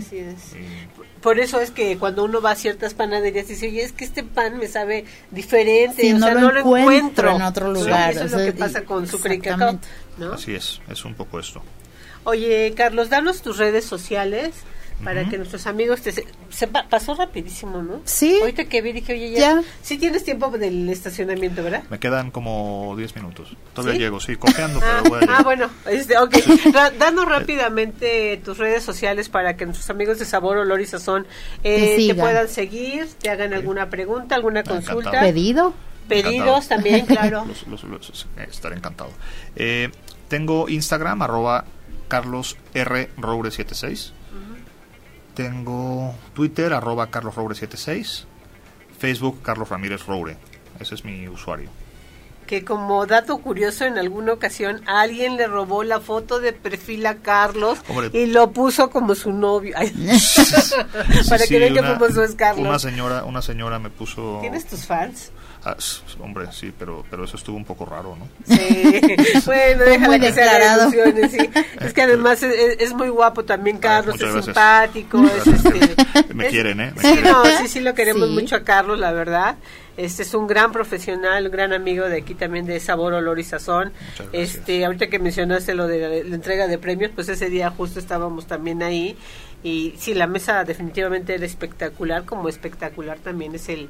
Por 1.20 1.40
eso 1.40 1.60
es 1.60 1.72
que 1.72 1.98
cuando 1.98 2.22
uno 2.22 2.40
va 2.40 2.52
a 2.52 2.54
ciertas 2.54 2.94
panaderías 2.94 3.48
dice, 3.48 3.66
oye, 3.66 3.82
es 3.82 3.90
que 3.90 4.04
este 4.04 4.22
pan 4.22 4.58
me 4.58 4.68
sabe 4.68 5.06
diferente, 5.32 6.14
o 6.14 6.18
no, 6.18 6.26
sea, 6.26 6.34
lo, 6.34 6.40
no 6.42 6.52
lo 6.52 6.60
encuentro, 6.60 7.34
en 7.34 7.42
otro 7.42 7.72
lugar. 7.72 8.12
eso 8.12 8.26
es 8.26 8.32
lo 8.32 8.38
que 8.38 8.52
pasa 8.52 8.84
con 8.84 9.08
su 9.08 9.18
¿no? 10.18 10.32
Así 10.34 10.54
es, 10.54 10.80
es 10.88 11.04
un 11.04 11.14
poco 11.14 11.40
esto. 11.40 11.60
Oye, 12.22 12.74
Carlos, 12.76 13.08
danos 13.08 13.42
tus 13.42 13.58
redes 13.58 13.84
sociales 13.84 14.54
para 15.04 15.28
que 15.28 15.36
nuestros 15.36 15.66
amigos 15.66 16.00
te 16.00 16.12
se, 16.12 16.66
pasó 16.66 17.14
rapidísimo, 17.14 17.82
¿no? 17.82 18.00
Sí. 18.04 18.38
Ahorita 18.40 18.64
que 18.64 18.82
vi 18.82 18.92
dije, 18.92 19.12
oye, 19.12 19.32
ya, 19.32 19.62
sí 19.82 19.98
tienes 19.98 20.24
tiempo 20.24 20.50
del 20.50 20.88
estacionamiento, 20.88 21.62
¿verdad? 21.62 21.82
Me 21.90 21.98
quedan 21.98 22.30
como 22.30 22.94
10 22.96 23.16
minutos. 23.16 23.56
Todavía 23.74 23.98
llego, 23.98 24.20
sí, 24.20 24.36
cojeando, 24.36 24.80
pero 24.80 24.92
ah, 24.92 25.02
voy 25.08 25.20
a 25.28 25.36
Ah, 25.36 25.42
bueno, 25.42 25.70
este, 25.86 26.18
ok. 26.18 26.34
Danos 26.98 27.26
rápidamente 27.26 28.40
tus 28.44 28.58
redes 28.58 28.82
sociales 28.82 29.28
para 29.28 29.56
que 29.56 29.66
nuestros 29.66 29.90
amigos 29.90 30.18
de 30.18 30.24
Sabor, 30.24 30.58
Olor 30.58 30.80
y 30.80 30.86
Sazón 30.86 31.26
eh, 31.62 32.06
te 32.08 32.14
puedan 32.14 32.48
seguir, 32.48 33.08
te 33.20 33.30
hagan 33.30 33.52
alguna 33.52 33.90
pregunta, 33.90 34.34
alguna 34.34 34.62
consulta. 34.62 35.20
¿Pedido? 35.20 35.74
Pedidos 36.08 36.68
también, 36.68 37.06
claro. 37.06 37.46
estaré 38.50 38.76
encantado. 38.76 39.10
Eh, 39.56 39.90
tengo 40.28 40.68
Instagram, 40.68 41.22
arroba 41.22 41.64
Carlos 42.08 42.56
R. 42.74 43.10
Roure 43.16 43.50
76. 43.50 44.12
Tengo 45.34 46.14
Twitter, 46.32 46.72
arroba 46.72 47.10
Carlos 47.10 47.34
Roure 47.34 47.54
76. 47.54 48.26
Facebook, 48.98 49.42
Carlos 49.42 49.68
Ramírez 49.68 50.06
Roure. 50.06 50.36
Ese 50.80 50.94
es 50.94 51.04
mi 51.04 51.28
usuario. 51.28 51.68
Que 52.46 52.64
como 52.64 53.06
dato 53.06 53.38
curioso, 53.38 53.84
en 53.84 53.98
alguna 53.98 54.34
ocasión 54.34 54.82
alguien 54.86 55.36
le 55.36 55.46
robó 55.46 55.82
la 55.82 56.00
foto 56.00 56.40
de 56.40 56.52
perfil 56.52 57.06
a 57.06 57.16
Carlos 57.16 57.78
y 58.12 58.26
lo 58.26 58.50
puso 58.52 58.90
como 58.90 59.14
su 59.14 59.32
novio. 59.32 59.74
Para 61.28 61.46
que 61.46 61.58
vean 61.58 61.74
que 61.74 61.82
famoso 61.82 62.22
es 62.22 62.34
Carlos. 62.34 62.66
Una 62.66 62.78
señora, 62.78 63.24
una 63.24 63.40
señora 63.40 63.78
me 63.78 63.90
puso. 63.90 64.38
¿Tienes 64.40 64.66
tus 64.66 64.84
fans? 64.84 65.32
Ah, 65.64 65.76
hombre, 66.20 66.46
sí, 66.52 66.72
pero 66.78 67.04
pero 67.10 67.24
eso 67.24 67.36
estuvo 67.36 67.56
un 67.56 67.64
poco 67.64 67.86
raro, 67.86 68.16
¿no? 68.18 68.28
Sí, 68.44 69.00
bueno, 69.46 69.84
déjala 69.84 70.18
que 70.18 70.32
sea 70.32 70.90
sí. 70.90 71.50
Es 71.80 71.92
que 71.94 72.02
además 72.02 72.42
es, 72.42 72.92
muy 72.92 73.08
guapo 73.08 73.44
también 73.44 73.78
Carlos, 73.78 74.20
es 74.20 74.44
simpático. 74.44 75.24
Es, 75.24 75.46
este, 75.46 76.34
Me 76.34 76.48
quieren, 76.48 76.80
¿eh? 76.80 76.92
sí, 77.00 77.18
no, 77.22 77.44
sí, 77.44 77.68
sí 77.68 77.80
lo 77.80 77.94
queremos 77.94 78.28
mucho 78.28 78.56
a 78.56 78.60
Carlos, 78.60 78.98
la 78.98 79.12
verdad. 79.12 79.56
Este 79.96 80.22
es 80.22 80.34
un 80.34 80.46
gran 80.46 80.72
profesional, 80.72 81.46
un 81.46 81.52
gran 81.52 81.72
amigo 81.72 82.08
de 82.08 82.18
aquí 82.18 82.34
también 82.34 82.66
de 82.66 82.80
Sabor, 82.80 83.14
Olor 83.14 83.38
y 83.38 83.44
Sazón. 83.44 83.92
Este, 84.32 84.84
ahorita 84.84 85.06
que 85.06 85.20
mencionaste 85.20 85.74
lo 85.74 85.86
de 85.86 86.24
la, 86.24 86.34
entrega 86.34 86.66
de 86.66 86.78
premios, 86.78 87.12
pues 87.14 87.28
ese 87.28 87.48
día 87.48 87.70
justo 87.70 88.00
estábamos 88.00 88.46
también 88.46 88.82
ahí 88.82 89.16
y 89.64 89.94
sí, 89.98 90.12
la 90.14 90.26
mesa 90.26 90.62
definitivamente 90.62 91.34
era 91.34 91.46
espectacular, 91.46 92.24
como 92.24 92.48
espectacular 92.48 93.18
también 93.18 93.54
es 93.54 93.68
el 93.68 93.88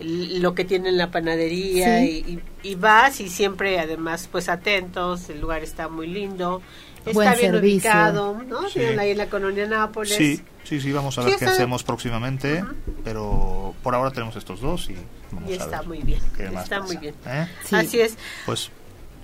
lo 0.00 0.54
que 0.54 0.64
tiene 0.64 0.88
en 0.88 0.98
la 0.98 1.12
panadería 1.12 2.04
y, 2.04 2.40
vas 2.76 3.20
y 3.20 3.28
siempre 3.28 3.78
además 3.78 4.28
pues 4.30 4.48
atentos, 4.48 5.28
el 5.28 5.40
lugar 5.40 5.62
está 5.62 5.88
muy 5.88 6.08
lindo, 6.08 6.60
está 7.06 7.36
bien 7.36 7.54
ubicado, 7.54 8.42
¿no? 8.48 8.62
Ahí 8.98 9.10
en 9.10 9.18
la 9.18 9.28
colonia 9.28 9.66
Nápoles. 9.66 10.16
Sí, 10.16 10.42
sí, 10.64 10.80
sí, 10.80 10.90
vamos 10.90 11.16
a 11.18 11.22
ver 11.22 11.36
qué 11.36 11.44
hacemos 11.44 11.84
próximamente, 11.84 12.64
pero 13.04 13.74
por 13.84 13.94
ahora 13.94 14.10
tenemos 14.10 14.34
estos 14.34 14.60
dos 14.60 14.90
y 14.90 14.96
vamos 15.30 15.48
y 15.48 15.52
está 15.52 15.82
muy 15.82 16.02
bien, 16.02 16.20
está 16.58 16.80
muy 16.80 16.96
bien. 16.96 17.14
¿Eh? 17.26 17.46
Así 17.70 18.00
es. 18.00 18.16
Pues 18.44 18.72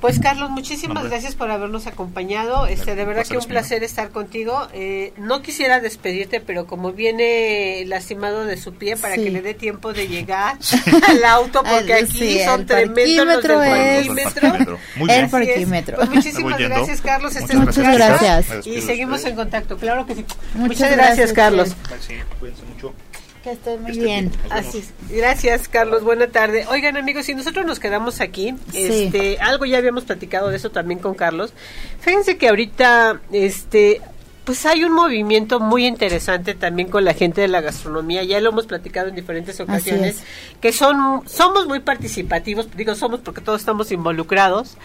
pues 0.01 0.21
Carlos, 0.21 0.51
muchísimas 0.51 1.05
gracias 1.05 1.35
por 1.35 1.51
habernos 1.51 1.87
acompañado. 1.87 2.67
Este, 2.67 2.95
de 2.95 3.05
verdad 3.05 3.27
que 3.27 3.37
un 3.37 3.45
placer 3.45 3.83
estar 3.83 4.11
contigo. 4.11 4.69
Eh, 4.73 5.13
no 5.17 5.43
quisiera 5.43 5.81
despedirte, 5.81 6.41
pero 6.41 6.67
como 6.67 6.93
viene 6.93 7.85
lastimado 7.87 8.45
de 8.45 8.57
su 8.57 8.75
pie, 8.75 8.97
para 8.97 9.17
que 9.17 9.31
le 9.31 9.43
dé 9.43 9.55
tiempo 9.55 9.93
de 9.93 10.07
llegar 10.07 10.57
al 11.09 11.25
auto, 11.25 11.63
porque 11.63 11.95
aquí 11.95 12.41
son 12.45 12.67
tremendos 12.67 13.27
los 13.27 13.43
del 13.43 14.07
parquímetro. 14.07 14.79
El 15.09 15.31
parquímetro. 15.31 15.97
Pues 15.97 16.11
muchísimas 16.11 16.59
gracias, 16.59 17.01
Carlos. 17.01 17.35
Muchas, 17.55 17.77
gracias. 17.77 18.67
Y 18.67 18.81
seguimos 18.81 19.25
en 19.25 19.35
contacto, 19.35 19.77
claro 19.77 20.07
que 20.07 20.15
sí. 20.15 20.25
Muchas, 20.55 20.93
gracias, 20.93 21.33
Carlos. 21.33 21.75
Sí, 22.01 22.15
cuídense 22.39 22.63
mucho. 22.65 22.95
Que 23.43 23.53
esté 23.53 23.79
muy 23.79 23.93
bien. 23.93 24.33
Así 24.51 24.85
Gracias, 25.09 25.69
Carlos. 25.69 26.03
Buena 26.03 26.29
tarde. 26.29 26.67
Oigan, 26.71 26.97
amigos, 26.97 27.27
si 27.27 27.35
nosotros 27.35 27.65
nos 27.65 27.79
quedamos 27.79 28.21
aquí, 28.21 28.55
este, 28.75 29.39
algo 29.39 29.65
ya 29.65 29.79
habíamos 29.79 30.05
platicado 30.05 30.49
de 30.51 30.57
eso 30.57 30.71
también 30.71 30.99
con 30.99 31.15
Carlos. 31.15 31.53
Fíjense 32.01 32.37
que 32.37 32.49
ahorita, 32.49 33.21
este, 33.33 34.01
pues 34.45 34.65
hay 34.67 34.83
un 34.83 34.93
movimiento 34.93 35.61
muy 35.61 35.87
interesante 35.87 36.55
también 36.55 36.89
con 36.89 37.05
la 37.05 37.15
gente 37.15 37.43
de 37.43 37.49
la 37.49 37.61
gastronomía, 37.61 38.25
ya 38.25 38.41
lo 38.41 38.49
hemos 38.49 38.67
platicado 38.67 39.09
en 39.09 39.15
diferentes 39.15 39.61
ocasiones, 39.61 40.23
que 40.61 40.73
son 40.73 41.29
somos 41.29 41.67
muy 41.67 41.81
participativos, 41.81 42.69
digo 42.75 42.95
somos 42.95 43.21
porque 43.21 43.43
todos 43.43 43.61
estamos 43.61 43.93
involucrados. 43.93 44.79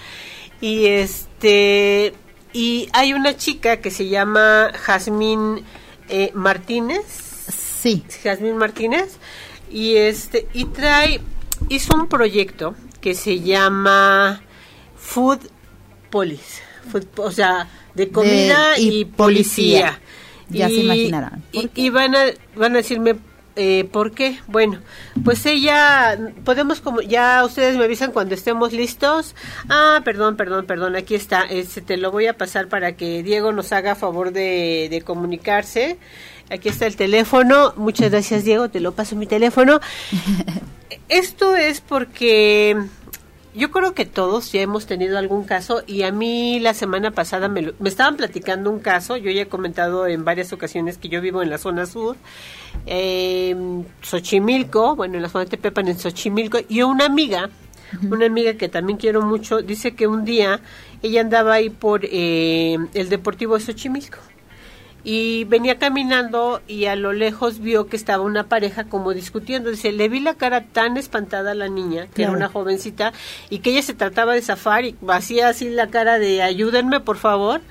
Y 0.59 0.87
este 0.87 2.13
y 2.51 2.89
hay 2.93 3.13
una 3.13 3.35
chica 3.35 3.77
que 3.77 3.89
se 3.89 4.09
llama 4.09 4.71
Jazmín 4.73 5.63
eh, 6.09 6.31
Martínez 6.33 7.22
Sí. 7.83 8.01
Jazmín 8.23 8.55
Martínez. 8.55 9.17
Y 9.69 9.95
este, 9.95 10.47
y 10.53 10.65
trae, 10.65 11.19
hizo 11.67 11.95
un 11.95 12.07
proyecto 12.07 12.75
que 13.01 13.13
se 13.13 13.41
llama 13.41 14.41
Food 14.95 15.39
Police. 16.09 16.61
o 17.17 17.31
sea, 17.31 17.67
de 17.93 18.09
comida 18.09 18.79
y, 18.79 19.03
policía. 19.03 19.99
Ya 20.47 20.67
se 20.67 20.75
imaginarán. 20.75 21.43
Y, 21.51 21.89
van, 21.89 22.15
a, 22.15 22.25
van 22.55 22.73
a 22.73 22.77
decirme, 22.77 23.15
eh, 23.57 23.89
¿por 23.91 24.11
qué? 24.11 24.39
Bueno, 24.47 24.79
pues 25.25 25.45
ella, 25.45 26.17
podemos 26.45 26.79
como, 26.79 27.01
ya 27.01 27.43
ustedes 27.43 27.75
me 27.75 27.83
avisan 27.83 28.13
cuando 28.13 28.33
estemos 28.33 28.71
listos. 28.71 29.35
Ah, 29.67 30.01
perdón, 30.05 30.37
perdón, 30.37 30.65
perdón, 30.65 30.95
aquí 30.95 31.15
está. 31.15 31.41
Este, 31.43 31.81
te 31.81 31.97
lo 31.97 32.11
voy 32.11 32.27
a 32.27 32.37
pasar 32.37 32.69
para 32.69 32.95
que 32.95 33.23
Diego 33.23 33.51
nos 33.51 33.73
haga 33.73 33.95
favor 33.95 34.31
de, 34.31 34.87
de 34.89 35.01
comunicarse. 35.01 35.97
Aquí 36.49 36.69
está 36.69 36.85
el 36.85 36.95
teléfono. 36.95 37.73
Muchas 37.77 38.11
gracias, 38.11 38.43
Diego. 38.43 38.69
Te 38.69 38.79
lo 38.79 38.93
paso 38.93 39.15
mi 39.15 39.25
teléfono. 39.25 39.79
Esto 41.09 41.55
es 41.55 41.81
porque 41.81 42.77
yo 43.55 43.71
creo 43.71 43.93
que 43.93 44.05
todos 44.05 44.51
ya 44.51 44.61
hemos 44.61 44.85
tenido 44.85 45.17
algún 45.17 45.43
caso 45.43 45.83
y 45.85 46.03
a 46.03 46.11
mí 46.11 46.59
la 46.59 46.73
semana 46.73 47.11
pasada 47.11 47.47
me, 47.47 47.73
estaban 47.85 48.17
platicando 48.17 48.71
un 48.71 48.79
caso. 48.79 49.15
Yo 49.17 49.31
ya 49.31 49.43
he 49.43 49.47
comentado 49.47 50.07
en 50.07 50.25
varias 50.25 50.53
ocasiones 50.53 50.97
que 50.97 51.09
yo 51.09 51.21
vivo 51.21 51.41
en 51.41 51.49
la 51.49 51.57
zona 51.57 51.85
sur, 51.85 52.15
eh, 52.85 53.55
Xochimilco, 54.01 54.95
bueno, 54.95 55.15
en 55.15 55.21
la 55.21 55.29
zona 55.29 55.45
de 55.45 55.51
Tepepan, 55.51 55.87
en 55.87 55.99
Xochimilco, 55.99 56.59
y 56.67 56.81
una 56.81 57.05
amiga, 57.05 57.49
una 58.09 58.25
amiga 58.25 58.55
que 58.55 58.69
también 58.69 58.97
quiero 58.97 59.21
mucho, 59.21 59.61
dice 59.61 59.93
que 59.93 60.07
un 60.07 60.25
día 60.25 60.59
ella 61.03 61.21
andaba 61.21 61.53
ahí 61.53 61.69
por 61.69 62.01
eh, 62.05 62.77
el 62.93 63.09
Deportivo 63.09 63.55
de 63.55 63.63
Xochimilco 63.63 64.17
y 65.03 65.43
venía 65.45 65.77
caminando 65.77 66.61
y 66.67 66.85
a 66.85 66.95
lo 66.95 67.11
lejos 67.11 67.59
vio 67.59 67.87
que 67.87 67.97
estaba 67.97 68.23
una 68.23 68.45
pareja 68.45 68.85
como 68.85 69.13
discutiendo. 69.13 69.69
Dice, 69.69 69.91
le 69.91 70.07
vi 70.07 70.19
la 70.21 70.35
cara 70.35 70.65
tan 70.65 70.95
espantada 70.95 71.51
a 71.51 71.55
la 71.55 71.67
niña, 71.67 72.07
que 72.13 72.23
era 72.23 72.31
una 72.31 72.47
jovencita, 72.47 73.11
y 73.49 73.59
que 73.59 73.71
ella 73.71 73.81
se 73.81 73.93
trataba 73.93 74.33
de 74.33 74.41
zafar 74.41 74.85
y 74.85 74.95
hacía 75.09 75.49
así 75.49 75.69
la 75.69 75.87
cara 75.87 76.19
de 76.19 76.41
ayúdenme, 76.41 77.01
por 77.01 77.17
favor. 77.17 77.61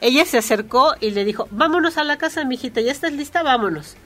Ella 0.00 0.24
se 0.26 0.38
acercó 0.38 0.94
y 1.00 1.10
le 1.10 1.24
dijo, 1.24 1.48
vámonos 1.50 1.96
a 1.98 2.04
la 2.04 2.18
casa, 2.18 2.44
mijita, 2.44 2.80
ya 2.80 2.92
estás 2.92 3.12
lista, 3.12 3.42
vámonos. 3.42 3.96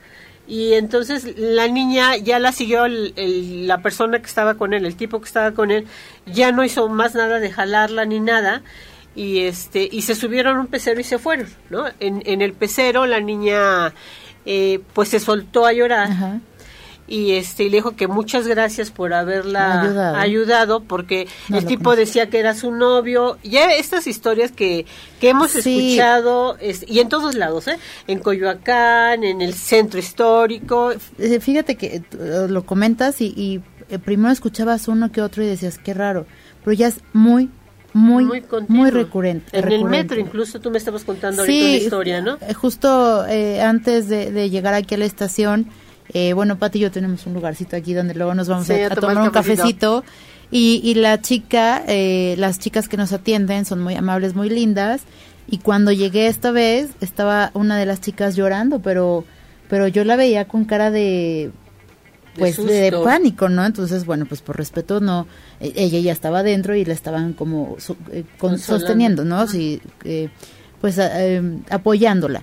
Y 0.46 0.72
entonces 0.72 1.36
la 1.36 1.68
niña 1.68 2.16
ya 2.16 2.38
la 2.38 2.50
siguió 2.50 2.86
la 2.88 3.78
persona 3.82 4.20
que 4.20 4.26
estaba 4.26 4.54
con 4.54 4.72
él, 4.72 4.86
el 4.86 4.96
tipo 4.96 5.20
que 5.20 5.26
estaba 5.26 5.52
con 5.52 5.70
él, 5.70 5.86
ya 6.26 6.50
no 6.50 6.64
hizo 6.64 6.88
más 6.88 7.14
nada 7.14 7.40
de 7.40 7.52
jalarla 7.52 8.04
ni 8.04 8.20
nada 8.20 8.62
y 9.14 9.40
este 9.40 9.88
y 9.90 10.02
se 10.02 10.14
subieron 10.14 10.56
a 10.56 10.60
un 10.60 10.66
pecero 10.68 11.00
y 11.00 11.04
se 11.04 11.18
fueron 11.18 11.48
no 11.68 11.84
en, 11.98 12.22
en 12.26 12.42
el 12.42 12.52
pecero 12.52 13.06
la 13.06 13.20
niña 13.20 13.92
eh, 14.46 14.80
pues 14.94 15.08
se 15.08 15.20
soltó 15.20 15.66
a 15.66 15.72
llorar 15.72 16.40
y 17.10 17.32
este 17.32 17.64
y 17.64 17.70
le 17.70 17.78
dijo 17.78 17.96
que 17.96 18.06
muchas 18.06 18.46
gracias 18.46 18.92
por 18.92 19.12
haberla 19.12 20.18
ayudado, 20.18 20.84
porque 20.84 21.26
el 21.52 21.66
tipo 21.66 21.96
decía 21.96 22.30
que 22.30 22.38
era 22.38 22.54
su 22.54 22.70
novio. 22.70 23.36
Ya 23.42 23.72
estas 23.74 24.06
historias 24.06 24.52
que, 24.52 24.86
que 25.20 25.30
hemos 25.30 25.54
escuchado 25.56 26.56
y 26.86 27.00
en 27.00 27.08
todos 27.08 27.34
lados 27.34 27.66
¿eh? 27.66 27.78
en 28.06 28.20
Coyoacán 28.20 29.24
en 29.24 29.42
el 29.42 29.54
centro 29.54 29.98
histórico. 29.98 30.92
Eh, 31.18 31.40
fíjate 31.40 31.74
que 31.74 31.96
eh, 31.96 32.02
lo 32.48 32.64
comentas 32.64 33.20
y, 33.20 33.34
y 33.36 33.98
primero 33.98 34.32
escuchabas 34.32 34.86
uno 34.86 35.10
que 35.10 35.20
otro 35.20 35.42
y 35.42 35.46
decías 35.46 35.78
qué 35.78 35.94
raro 35.94 36.26
pero 36.64 36.74
ya 36.74 36.88
es 36.88 37.00
muy 37.12 37.50
muy 37.92 38.24
muy, 38.68 38.90
recurrente. 38.90 39.58
En 39.58 39.70
el 39.72 39.84
metro 39.84 40.18
incluso 40.18 40.60
tú 40.60 40.70
me 40.70 40.78
estabas 40.78 41.04
contando 41.04 41.42
ahorita 41.42 41.64
una 41.64 41.76
historia, 41.76 42.20
¿no? 42.20 42.38
Eh, 42.40 42.54
justo 42.54 43.26
eh, 43.26 43.60
antes 43.62 44.08
de, 44.08 44.50
llegar 44.50 44.74
aquí 44.74 44.94
a 44.94 44.98
la 44.98 45.04
estación, 45.04 45.68
eh, 46.12 46.32
bueno, 46.32 46.58
Pati 46.58 46.78
y 46.78 46.82
yo 46.82 46.90
tenemos 46.90 47.26
un 47.26 47.34
lugarcito 47.34 47.76
aquí 47.76 47.94
donde 47.94 48.14
luego 48.14 48.34
nos 48.34 48.48
vamos 48.48 48.68
a, 48.70 48.90
tomar, 48.94 49.18
un 49.18 49.30
cafecito. 49.30 50.04
Y, 50.52 50.80
y 50.82 50.94
la 50.94 51.20
chica, 51.20 51.84
las 51.86 52.58
chicas 52.58 52.88
que 52.88 52.96
nos 52.96 53.12
atienden 53.12 53.64
son 53.64 53.80
muy 53.80 53.94
amables, 53.94 54.34
muy 54.34 54.50
lindas. 54.50 55.02
Y 55.48 55.58
cuando 55.58 55.92
llegué 55.92 56.26
esta 56.26 56.50
vez, 56.50 56.90
estaba 57.00 57.50
una 57.54 57.78
de 57.78 57.86
las 57.86 58.00
chicas 58.00 58.36
llorando, 58.36 58.80
pero, 58.80 59.24
pero 59.68 59.86
yo 59.88 60.04
la 60.04 60.16
veía 60.16 60.46
con 60.46 60.64
cara 60.64 60.90
de, 60.90 61.52
pues 62.40 62.66
de, 62.66 62.92
pánico, 63.04 63.48
¿no? 63.48 63.64
Entonces, 63.64 64.04
bueno, 64.04 64.26
pues 64.26 64.40
por 64.42 64.56
respeto 64.56 65.00
no, 65.00 65.26
e, 65.60 65.72
ella 65.76 66.00
ya 66.00 66.12
estaba 66.12 66.42
dentro 66.42 66.74
y 66.74 66.84
la 66.84 66.94
estaban 66.94 67.32
como 67.34 67.76
eh, 68.12 68.24
sosteniendo, 68.58 69.24
¿no? 69.24 69.46
Sí, 69.46 69.80
eh, 70.04 70.28
pues 70.80 70.98
em, 70.98 71.62
apoyándola. 71.70 72.42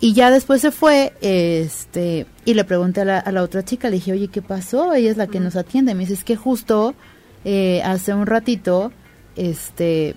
y 0.00 0.14
ya 0.14 0.30
después 0.30 0.60
se 0.62 0.70
fue, 0.70 1.12
este, 1.20 2.26
y 2.44 2.54
le 2.54 2.64
pregunté 2.64 3.00
a 3.00 3.04
la, 3.04 3.18
a 3.18 3.32
la 3.32 3.42
otra 3.42 3.64
chica, 3.64 3.90
le 3.90 3.96
dije, 3.96 4.12
oye, 4.12 4.28
¿qué 4.28 4.42
pasó? 4.42 4.94
Ella 4.94 5.10
es 5.10 5.16
la 5.16 5.26
que 5.26 5.40
nos 5.40 5.56
atiende. 5.56 5.94
Me 5.94 6.00
dice, 6.00 6.14
es 6.14 6.24
que 6.24 6.36
justo 6.36 6.94
eh, 7.44 7.82
hace 7.84 8.14
un 8.14 8.26
ratito, 8.26 8.92
este, 9.36 10.14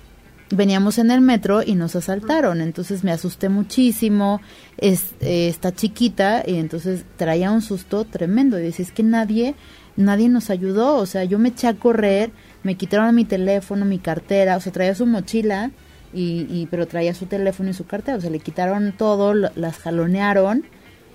veníamos 0.52 0.98
en 0.98 1.12
el 1.12 1.22
metro 1.22 1.64
y 1.64 1.76
nos 1.76 1.96
asaltaron, 1.96 2.62
entonces 2.62 3.04
me 3.04 3.12
asusté 3.12 3.50
muchísimo, 3.50 4.42
es, 4.78 5.14
eh, 5.22 5.48
está 5.48 5.74
chiquita 5.74 6.44
y 6.46 6.56
entonces 6.56 7.06
traía 7.18 7.52
un 7.52 7.62
susto 7.62 8.06
tremendo. 8.06 8.60
Y 8.60 8.64
dice, 8.64 8.84
es 8.84 8.92
que 8.92 9.04
nadie, 9.04 9.56
nadie 9.96 10.30
nos 10.30 10.50
ayudó, 10.50 10.96
o 10.96 11.06
sea, 11.06 11.24
yo 11.24 11.40
me 11.40 11.50
eché 11.50 11.68
a 11.68 11.76
correr, 11.76 12.32
me 12.64 12.76
quitaron 12.76 13.16
mi 13.16 13.26
teléfono, 13.26 13.86
mi 13.86 14.00
cartera, 14.00 14.58
o 14.58 14.60
sea, 14.62 14.72
traía 14.72 14.96
su 14.96 15.06
mochila 15.06 15.72
y, 16.14 16.68
pero 16.70 16.88
traía 16.88 17.14
su 17.14 17.26
teléfono 17.26 17.70
y 17.70 17.74
su 17.74 17.86
cartera, 17.86 18.18
o 18.18 18.22
sea, 18.22 18.30
le 18.30 18.40
quitaron 18.40 18.94
todo, 18.98 19.34
las 19.34 19.78
jalonearon 19.78 20.66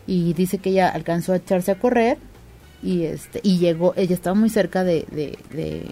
y 0.07 0.33
dice 0.33 0.59
que 0.59 0.71
ella 0.71 0.89
alcanzó 0.89 1.33
a 1.33 1.37
echarse 1.37 1.73
a 1.73 1.79
correr 1.79 2.19
y 2.83 3.05
este 3.05 3.41
y 3.43 3.59
llegó, 3.59 3.95
ella 3.97 4.15
estaba 4.15 4.35
muy 4.35 4.51
cerca 4.51 4.85
de, 4.85 5.05
de, 5.11 5.91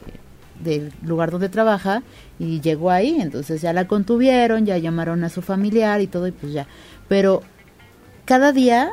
del 0.64 0.92
lugar 1.02 1.30
donde 1.30 1.48
trabaja 1.48 2.02
y 2.38 2.60
llegó 2.60 2.90
ahí, 2.90 3.20
entonces 3.20 3.62
ya 3.62 3.72
la 3.72 3.86
contuvieron, 3.86 4.66
ya 4.66 4.78
llamaron 4.78 5.22
a 5.22 5.28
su 5.28 5.42
familiar 5.42 6.00
y 6.00 6.06
todo 6.06 6.26
y 6.26 6.32
pues 6.32 6.52
ya, 6.52 6.66
pero 7.08 7.42
cada 8.24 8.52
día 8.52 8.90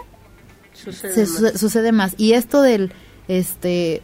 sucede, 0.73 1.25
más. 1.25 1.59
sucede 1.59 1.91
más 1.91 2.15
y 2.17 2.33
esto 2.33 2.61
del 2.61 2.91
este 3.27 4.03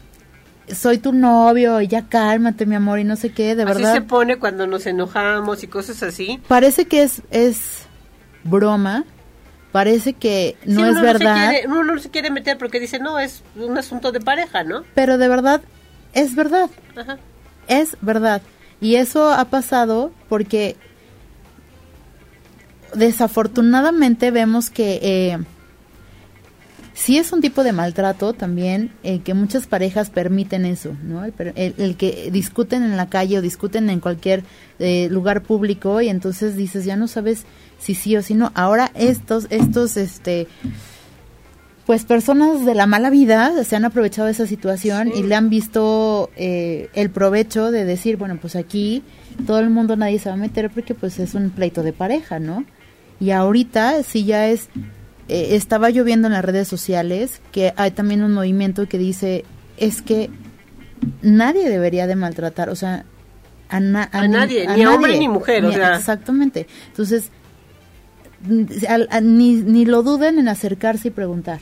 soy 0.73 0.97
tu 0.97 1.13
novio 1.13 1.81
y 1.81 1.87
ya 1.87 2.07
cálmate 2.07 2.65
mi 2.65 2.75
amor 2.75 2.99
y 2.99 3.03
no 3.03 3.15
sé 3.15 3.31
qué, 3.31 3.55
de 3.55 3.65
verdad. 3.65 3.91
Así 3.91 3.99
se 3.99 4.01
pone 4.01 4.37
cuando 4.37 4.67
nos 4.67 4.85
enojamos 4.85 5.63
y 5.63 5.67
cosas 5.67 6.03
así. 6.03 6.41
Parece 6.47 6.85
que 6.85 7.03
es, 7.03 7.21
es 7.31 7.85
broma, 8.43 9.05
parece 9.71 10.13
que 10.13 10.57
no 10.65 10.85
es 10.85 10.99
verdad. 11.01 11.53
uno 11.65 11.83
no 11.83 11.99
se 11.99 12.09
quiere 12.09 12.31
meter 12.31 12.57
porque 12.57 12.79
dice, 12.79 12.99
no, 12.99 13.19
es 13.19 13.43
un 13.55 13.77
asunto 13.77 14.11
de 14.11 14.19
pareja, 14.19 14.63
¿no? 14.63 14.83
Pero 14.93 15.17
de 15.17 15.27
verdad, 15.27 15.61
es 16.13 16.35
verdad. 16.35 16.69
Ajá. 16.95 17.17
Es 17.67 17.97
verdad. 18.01 18.41
Y 18.79 18.95
eso 18.95 19.31
ha 19.31 19.45
pasado 19.45 20.11
porque 20.29 20.75
desafortunadamente 22.93 24.31
vemos 24.31 24.69
que... 24.69 24.99
Eh, 25.01 25.37
sí 26.97 27.19
es 27.19 27.31
un 27.31 27.41
tipo 27.41 27.63
de 27.63 27.73
maltrato 27.73 28.33
también 28.33 28.91
eh, 29.03 29.19
que 29.19 29.35
muchas 29.35 29.67
parejas 29.67 30.09
permiten 30.09 30.65
eso, 30.65 30.95
¿no? 31.03 31.23
El, 31.23 31.95
que 31.95 32.29
discuten 32.31 32.81
en 32.81 32.97
la 32.97 33.07
calle 33.07 33.37
o 33.37 33.41
discuten 33.41 33.89
en 33.91 33.99
cualquier 33.99 34.43
eh, 34.79 35.07
lugar 35.11 35.43
público 35.43 36.01
y 36.01 36.09
entonces 36.09 36.55
dices 36.55 36.85
ya 36.85 36.95
no 36.95 37.07
sabes 37.07 37.43
si 37.77 37.93
sí 37.93 38.17
o 38.17 38.23
si 38.23 38.33
no. 38.33 38.51
Ahora 38.55 38.91
estos, 38.95 39.45
estos, 39.51 39.95
este, 39.95 40.47
pues 41.87 42.03
personas 42.03 42.65
de 42.65 42.75
la 42.75 42.85
mala 42.85 43.09
vida 43.09 43.63
se 43.63 43.77
han 43.77 43.85
aprovechado 43.85 44.25
de 44.25 44.33
esa 44.33 44.45
situación 44.45 45.09
y 45.15 45.23
le 45.23 45.35
han 45.35 45.49
visto 45.49 46.29
eh, 46.35 46.89
el 46.93 47.09
provecho 47.09 47.71
de 47.71 47.85
decir, 47.85 48.17
bueno, 48.17 48.37
pues 48.41 48.57
aquí 48.57 49.03
todo 49.45 49.59
el 49.59 49.69
mundo 49.69 49.95
nadie 49.95 50.19
se 50.19 50.27
va 50.27 50.35
a 50.35 50.37
meter 50.37 50.69
porque 50.69 50.93
pues 50.93 51.17
es 51.17 51.33
un 51.33 51.49
pleito 51.49 51.83
de 51.83 51.93
pareja, 51.93 52.39
¿no? 52.39 52.65
Y 53.21 53.31
ahorita 53.31 54.03
sí 54.03 54.25
ya 54.25 54.49
es 54.49 54.67
eh, 55.29 55.55
estaba 55.55 55.89
yo 55.89 56.03
viendo 56.03 56.27
en 56.27 56.33
las 56.33 56.43
redes 56.43 56.67
sociales 56.67 57.41
que 57.53 57.73
hay 57.77 57.91
también 57.91 58.21
un 58.21 58.33
movimiento 58.33 58.85
que 58.89 58.97
dice 58.97 59.45
es 59.77 60.01
que 60.01 60.29
nadie 61.21 61.69
debería 61.69 62.05
de 62.05 62.17
maltratar, 62.17 62.69
o 62.69 62.75
sea, 62.75 63.05
a, 63.69 63.79
nadie, 63.79 64.67
ni 64.75 64.85
hombre 64.85 65.17
ni 65.17 65.29
mujer, 65.29 65.63
o 65.63 65.71
sea. 65.71 65.95
Exactamente. 65.95 66.67
Entonces, 66.89 67.31
ni, 68.45 69.53
ni 69.53 69.85
lo 69.85 70.03
duden 70.03 70.37
en 70.37 70.49
acercarse 70.49 71.07
y 71.07 71.11
preguntar. 71.11 71.61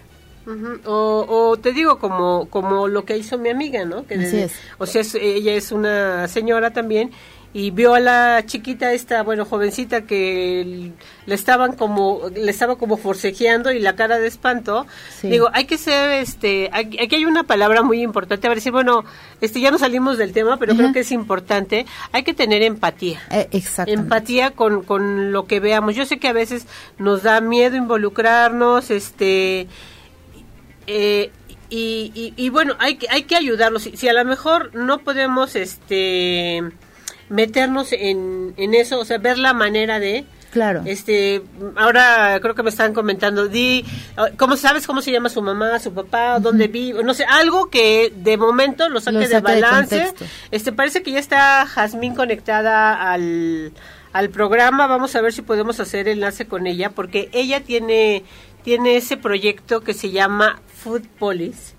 O, 0.85 1.25
o, 1.27 1.57
te 1.57 1.73
digo 1.73 1.97
como 1.99 2.47
como 2.49 2.87
lo 2.87 3.05
que 3.05 3.17
hizo 3.17 3.37
mi 3.37 3.49
amiga, 3.49 3.85
¿no? 3.85 4.05
Que 4.05 4.49
O 4.77 4.85
sea, 4.85 5.01
ella 5.19 5.53
es 5.53 5.71
una 5.71 6.27
señora 6.27 6.71
también 6.71 7.11
y 7.55 7.71
vio 7.71 7.93
a 7.93 8.01
la 8.01 8.43
chiquita 8.45 8.91
esta, 8.91 9.23
bueno, 9.23 9.45
jovencita 9.45 10.01
que 10.01 10.91
le 11.25 11.35
estaban 11.35 11.77
como, 11.77 12.23
le 12.35 12.51
estaba 12.51 12.77
como 12.77 12.97
forcejeando 12.97 13.71
y 13.71 13.79
la 13.79 13.95
cara 13.95 14.19
de 14.19 14.27
espanto. 14.27 14.85
Digo, 15.23 15.47
hay 15.53 15.63
que 15.63 15.77
ser, 15.77 16.11
este, 16.21 16.69
aquí 16.73 17.15
hay 17.15 17.23
una 17.23 17.43
palabra 17.43 17.81
muy 17.81 18.01
importante, 18.01 18.45
a 18.45 18.49
ver, 18.49 18.57
decir, 18.57 18.73
bueno, 18.73 19.05
este, 19.39 19.61
ya 19.61 19.71
no 19.71 19.77
salimos 19.77 20.17
del 20.17 20.33
tema, 20.33 20.57
pero 20.57 20.75
creo 20.75 20.91
que 20.91 20.99
es 20.99 21.13
importante, 21.13 21.85
hay 22.11 22.23
que 22.23 22.33
tener 22.33 22.61
empatía. 22.61 23.21
Eh, 23.31 23.47
empatía 23.87 24.51
con, 24.51 24.83
con 24.83 25.31
lo 25.31 25.45
que 25.45 25.61
veamos. 25.61 25.95
Yo 25.95 26.05
sé 26.05 26.19
que 26.19 26.27
a 26.27 26.33
veces 26.33 26.67
nos 26.97 27.23
da 27.23 27.39
miedo 27.39 27.77
involucrarnos, 27.77 28.91
este, 28.91 29.69
eh, 30.87 31.31
y, 31.69 32.33
y, 32.35 32.49
bueno, 32.49 32.75
hay 32.79 32.95
que, 32.95 33.07
hay 33.09 33.23
que 33.23 33.35
ayudarlos. 33.35 33.83
Si, 33.83 33.97
si 33.97 34.07
a 34.07 34.13
lo 34.13 34.23
mejor 34.23 34.73
no 34.75 34.99
podemos, 34.99 35.55
este, 35.55 36.61
meternos 37.29 37.91
en, 37.91 38.53
en 38.57 38.73
eso, 38.73 38.99
o 38.99 39.05
sea, 39.05 39.17
ver 39.17 39.37
la 39.37 39.53
manera 39.53 39.99
de... 39.99 40.25
Claro. 40.51 40.83
Este, 40.85 41.41
ahora 41.75 42.39
creo 42.41 42.55
que 42.55 42.63
me 42.63 42.69
están 42.69 42.93
comentando, 42.93 43.49
di, 43.49 43.83
¿cómo 44.37 44.55
sabes 44.55 44.87
cómo 44.87 45.01
se 45.01 45.11
llama 45.11 45.27
su 45.27 45.41
mamá, 45.41 45.79
su 45.79 45.93
papá, 45.93 46.39
dónde 46.39 46.69
vive? 46.69 47.03
No 47.03 47.13
sé, 47.13 47.25
algo 47.25 47.69
que 47.69 48.13
de 48.15 48.37
momento 48.37 48.87
lo 48.87 49.01
saque, 49.01 49.27
de 49.27 49.41
balance. 49.41 50.13
este, 50.51 50.71
parece 50.71 51.03
que 51.03 51.11
ya 51.11 51.19
está 51.19 51.65
Jazmín 51.65 52.15
conectada 52.15 53.11
al, 53.11 53.73
al 54.13 54.29
programa. 54.29 54.87
Vamos 54.87 55.13
a 55.17 55.21
ver 55.21 55.33
si 55.33 55.41
podemos 55.41 55.81
hacer 55.81 56.07
enlace 56.07 56.47
con 56.47 56.67
ella, 56.67 56.91
porque 56.91 57.27
ella 57.33 57.59
tiene, 57.59 58.23
tiene 58.65 58.97
ese 58.97 59.15
proyecto 59.15 59.81
que 59.81 59.93
se 59.93 60.09
llama 60.09 60.59
Food 60.83 61.03
Police 61.19 61.75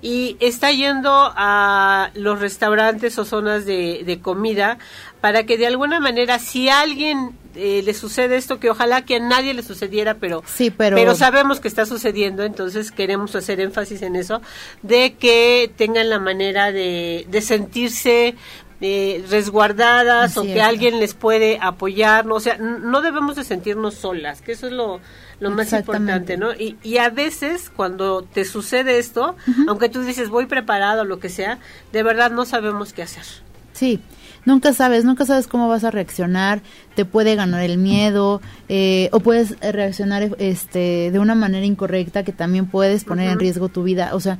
y 0.00 0.38
está 0.40 0.72
yendo 0.72 1.10
a 1.12 2.10
los 2.14 2.40
restaurantes 2.40 3.18
o 3.18 3.26
zonas 3.26 3.66
de, 3.66 4.18
comida 4.22 4.78
para 5.20 5.44
que 5.44 5.58
de 5.58 5.66
alguna 5.66 6.00
manera 6.00 6.38
si 6.38 6.70
a 6.70 6.80
alguien 6.80 7.32
eh, 7.54 7.82
le 7.84 7.92
sucede 7.92 8.36
esto 8.36 8.60
que 8.60 8.70
ojalá 8.70 9.04
que 9.04 9.16
a 9.16 9.20
nadie 9.20 9.52
le 9.52 9.62
sucediera 9.62 10.14
pero 10.14 10.42
sí, 10.46 10.70
pero 10.70 10.96
pero 10.96 11.14
sabemos 11.14 11.60
que 11.60 11.68
está 11.68 11.84
sucediendo 11.84 12.44
entonces 12.44 12.90
queremos 12.92 13.34
hacer 13.36 13.60
énfasis 13.60 14.00
en 14.00 14.16
eso 14.16 14.40
de 14.82 15.14
que 15.14 15.70
tengan 15.76 16.08
la 16.08 16.18
manera 16.18 16.72
de, 16.72 17.26
de 17.28 17.40
sentirse 17.42 18.36
eh, 18.80 19.24
resguardadas 19.28 20.36
o 20.36 20.44
que 20.44 20.62
alguien 20.62 21.00
les 21.00 21.12
puede 21.12 21.58
apoyar, 21.60 22.24
¿no? 22.26 22.36
o 22.36 22.40
sea, 22.40 22.58
no 22.58 23.00
debemos 23.00 23.34
de 23.34 23.42
sentirnos 23.42 23.94
solas, 23.94 24.40
que 24.40 24.52
eso 24.52 24.68
es 24.68 24.72
lo, 24.72 25.00
lo 25.40 25.50
más 25.50 25.72
importante, 25.72 26.36
¿no? 26.36 26.52
Y, 26.52 26.76
y 26.82 26.98
a 26.98 27.10
veces 27.10 27.70
cuando 27.74 28.22
te 28.22 28.44
sucede 28.44 28.98
esto, 28.98 29.36
aunque 29.68 29.88
tú 29.88 30.02
dices 30.02 30.28
voy 30.30 30.46
preparado 30.46 31.02
o 31.02 31.04
lo 31.04 31.20
que 31.20 31.28
sea, 31.28 31.58
de 31.92 32.02
verdad 32.02 32.30
no 32.30 32.44
sabemos 32.44 32.92
qué 32.92 33.02
hacer. 33.02 33.24
Sí, 33.72 34.00
nunca 34.44 34.72
sabes, 34.72 35.04
nunca 35.04 35.24
sabes 35.24 35.46
cómo 35.46 35.68
vas 35.68 35.84
a 35.84 35.90
reaccionar, 35.92 36.62
te 36.96 37.04
puede 37.04 37.36
ganar 37.36 37.62
el 37.62 37.78
miedo 37.78 38.40
eh, 38.68 39.08
o 39.12 39.20
puedes 39.20 39.58
reaccionar 39.60 40.30
este 40.38 41.10
de 41.12 41.18
una 41.18 41.36
manera 41.36 41.64
incorrecta 41.64 42.24
que 42.24 42.32
también 42.32 42.66
puedes 42.66 43.04
poner 43.04 43.30
en 43.30 43.38
riesgo 43.38 43.68
tu 43.68 43.84
vida, 43.84 44.10
o 44.14 44.20
sea, 44.20 44.38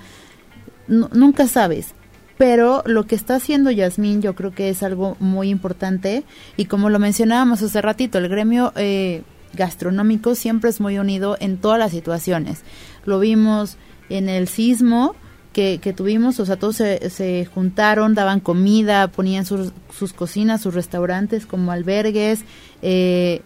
nunca 0.88 1.46
sabes. 1.46 1.94
Pero 2.38 2.84
lo 2.86 3.04
que 3.04 3.16
está 3.16 3.34
haciendo 3.34 3.72
Yasmín 3.72 4.22
yo 4.22 4.34
creo 4.36 4.52
que 4.52 4.68
es 4.68 4.84
algo 4.84 5.16
muy 5.18 5.50
importante 5.50 6.22
y 6.56 6.66
como 6.66 6.88
lo 6.88 7.00
mencionábamos 7.00 7.62
hace 7.62 7.82
ratito, 7.82 8.18
el 8.18 8.28
gremio 8.28 8.72
eh, 8.76 9.22
gastronómico 9.54 10.34
siempre 10.34 10.70
es 10.70 10.80
muy 10.80 10.98
unido 10.98 11.36
en 11.40 11.58
todas 11.58 11.78
las 11.78 11.90
situaciones. 11.90 12.62
Lo 13.04 13.20
vimos 13.20 13.76
en 14.08 14.28
el 14.28 14.48
sismo 14.48 15.14
que, 15.52 15.78
que 15.82 15.92
tuvimos, 15.92 16.38
o 16.40 16.46
sea, 16.46 16.56
todos 16.56 16.76
se, 16.76 17.10
se 17.10 17.46
juntaron, 17.46 18.14
daban 18.14 18.40
comida, 18.40 19.08
ponían 19.08 19.44
sus, 19.44 19.72
sus, 19.96 20.12
cocinas, 20.12 20.60
sus 20.60 20.74
restaurantes 20.74 21.46
como 21.46 21.72
albergues. 21.72 22.44
Eh, 22.82 23.42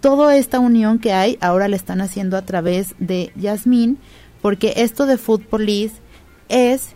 toda 0.00 0.36
esta 0.36 0.60
unión 0.60 0.98
que 0.98 1.12
hay 1.12 1.36
ahora 1.40 1.68
la 1.68 1.76
están 1.76 2.00
haciendo 2.00 2.36
a 2.36 2.42
través 2.42 2.94
de 2.98 3.32
Yasmín, 3.36 3.98
porque 4.40 4.74
esto 4.76 5.06
de 5.06 5.18
Food 5.18 5.42
Police 5.42 5.96
es 6.48 6.95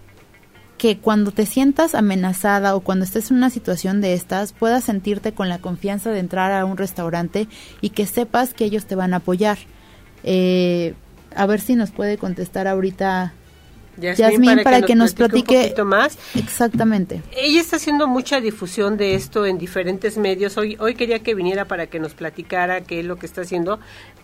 que 0.81 0.97
cuando 0.97 1.31
te 1.31 1.45
sientas 1.45 1.95
amenazada 1.95 2.75
o 2.75 2.81
cuando 2.81 3.05
estés 3.05 3.31
en 3.31 3.37
una 3.37 3.51
situación 3.51 4.01
de 4.01 4.15
estas, 4.15 4.55
puedas 4.55 4.83
sentirte 4.83 5.35
con 5.35 5.51
la 5.51 5.59
confianza 5.59 6.11
de 6.11 6.21
entrar 6.21 6.53
a 6.53 6.65
un 6.65 6.79
restaurante 6.79 7.49
y 7.83 7.91
que 7.91 8.07
sepas 8.07 8.55
que 8.55 8.65
ellos 8.65 8.87
te 8.87 8.95
van 8.95 9.13
a 9.13 9.19
apoyar. 9.19 9.59
Eh, 10.25 10.95
a 11.37 11.45
ver 11.45 11.61
si 11.61 11.75
nos 11.75 11.91
puede 11.91 12.17
contestar 12.17 12.67
ahorita 12.67 13.35
Yasmín, 13.99 14.63
para, 14.65 14.81
que, 14.81 14.95
nos, 14.95 15.13
platique, 15.13 15.75
más. 15.85 16.17
Exactamente. 16.35 17.21
Ella 17.37 17.61
está 17.61 17.77
haciendo 17.77 18.07
mucha 18.07 18.41
difusión 18.41 18.97
de 18.97 19.17
esto 19.17 19.45
en 19.45 19.59
diferentes 19.59 20.17
medios. 20.17 20.57
Hoy, 20.57 20.79
hoy 20.81 20.95
quería 20.95 21.19
que 21.19 21.35
viniera 21.35 21.67
para 21.67 21.89
que 21.89 22.01
nos 22.01 22.15
platicara 22.15 22.81
qué 22.81 23.01
es 23.01 23.05
lo 23.05 23.17
que 23.17 23.27
está 23.27 23.43
haciendo, 23.43 23.81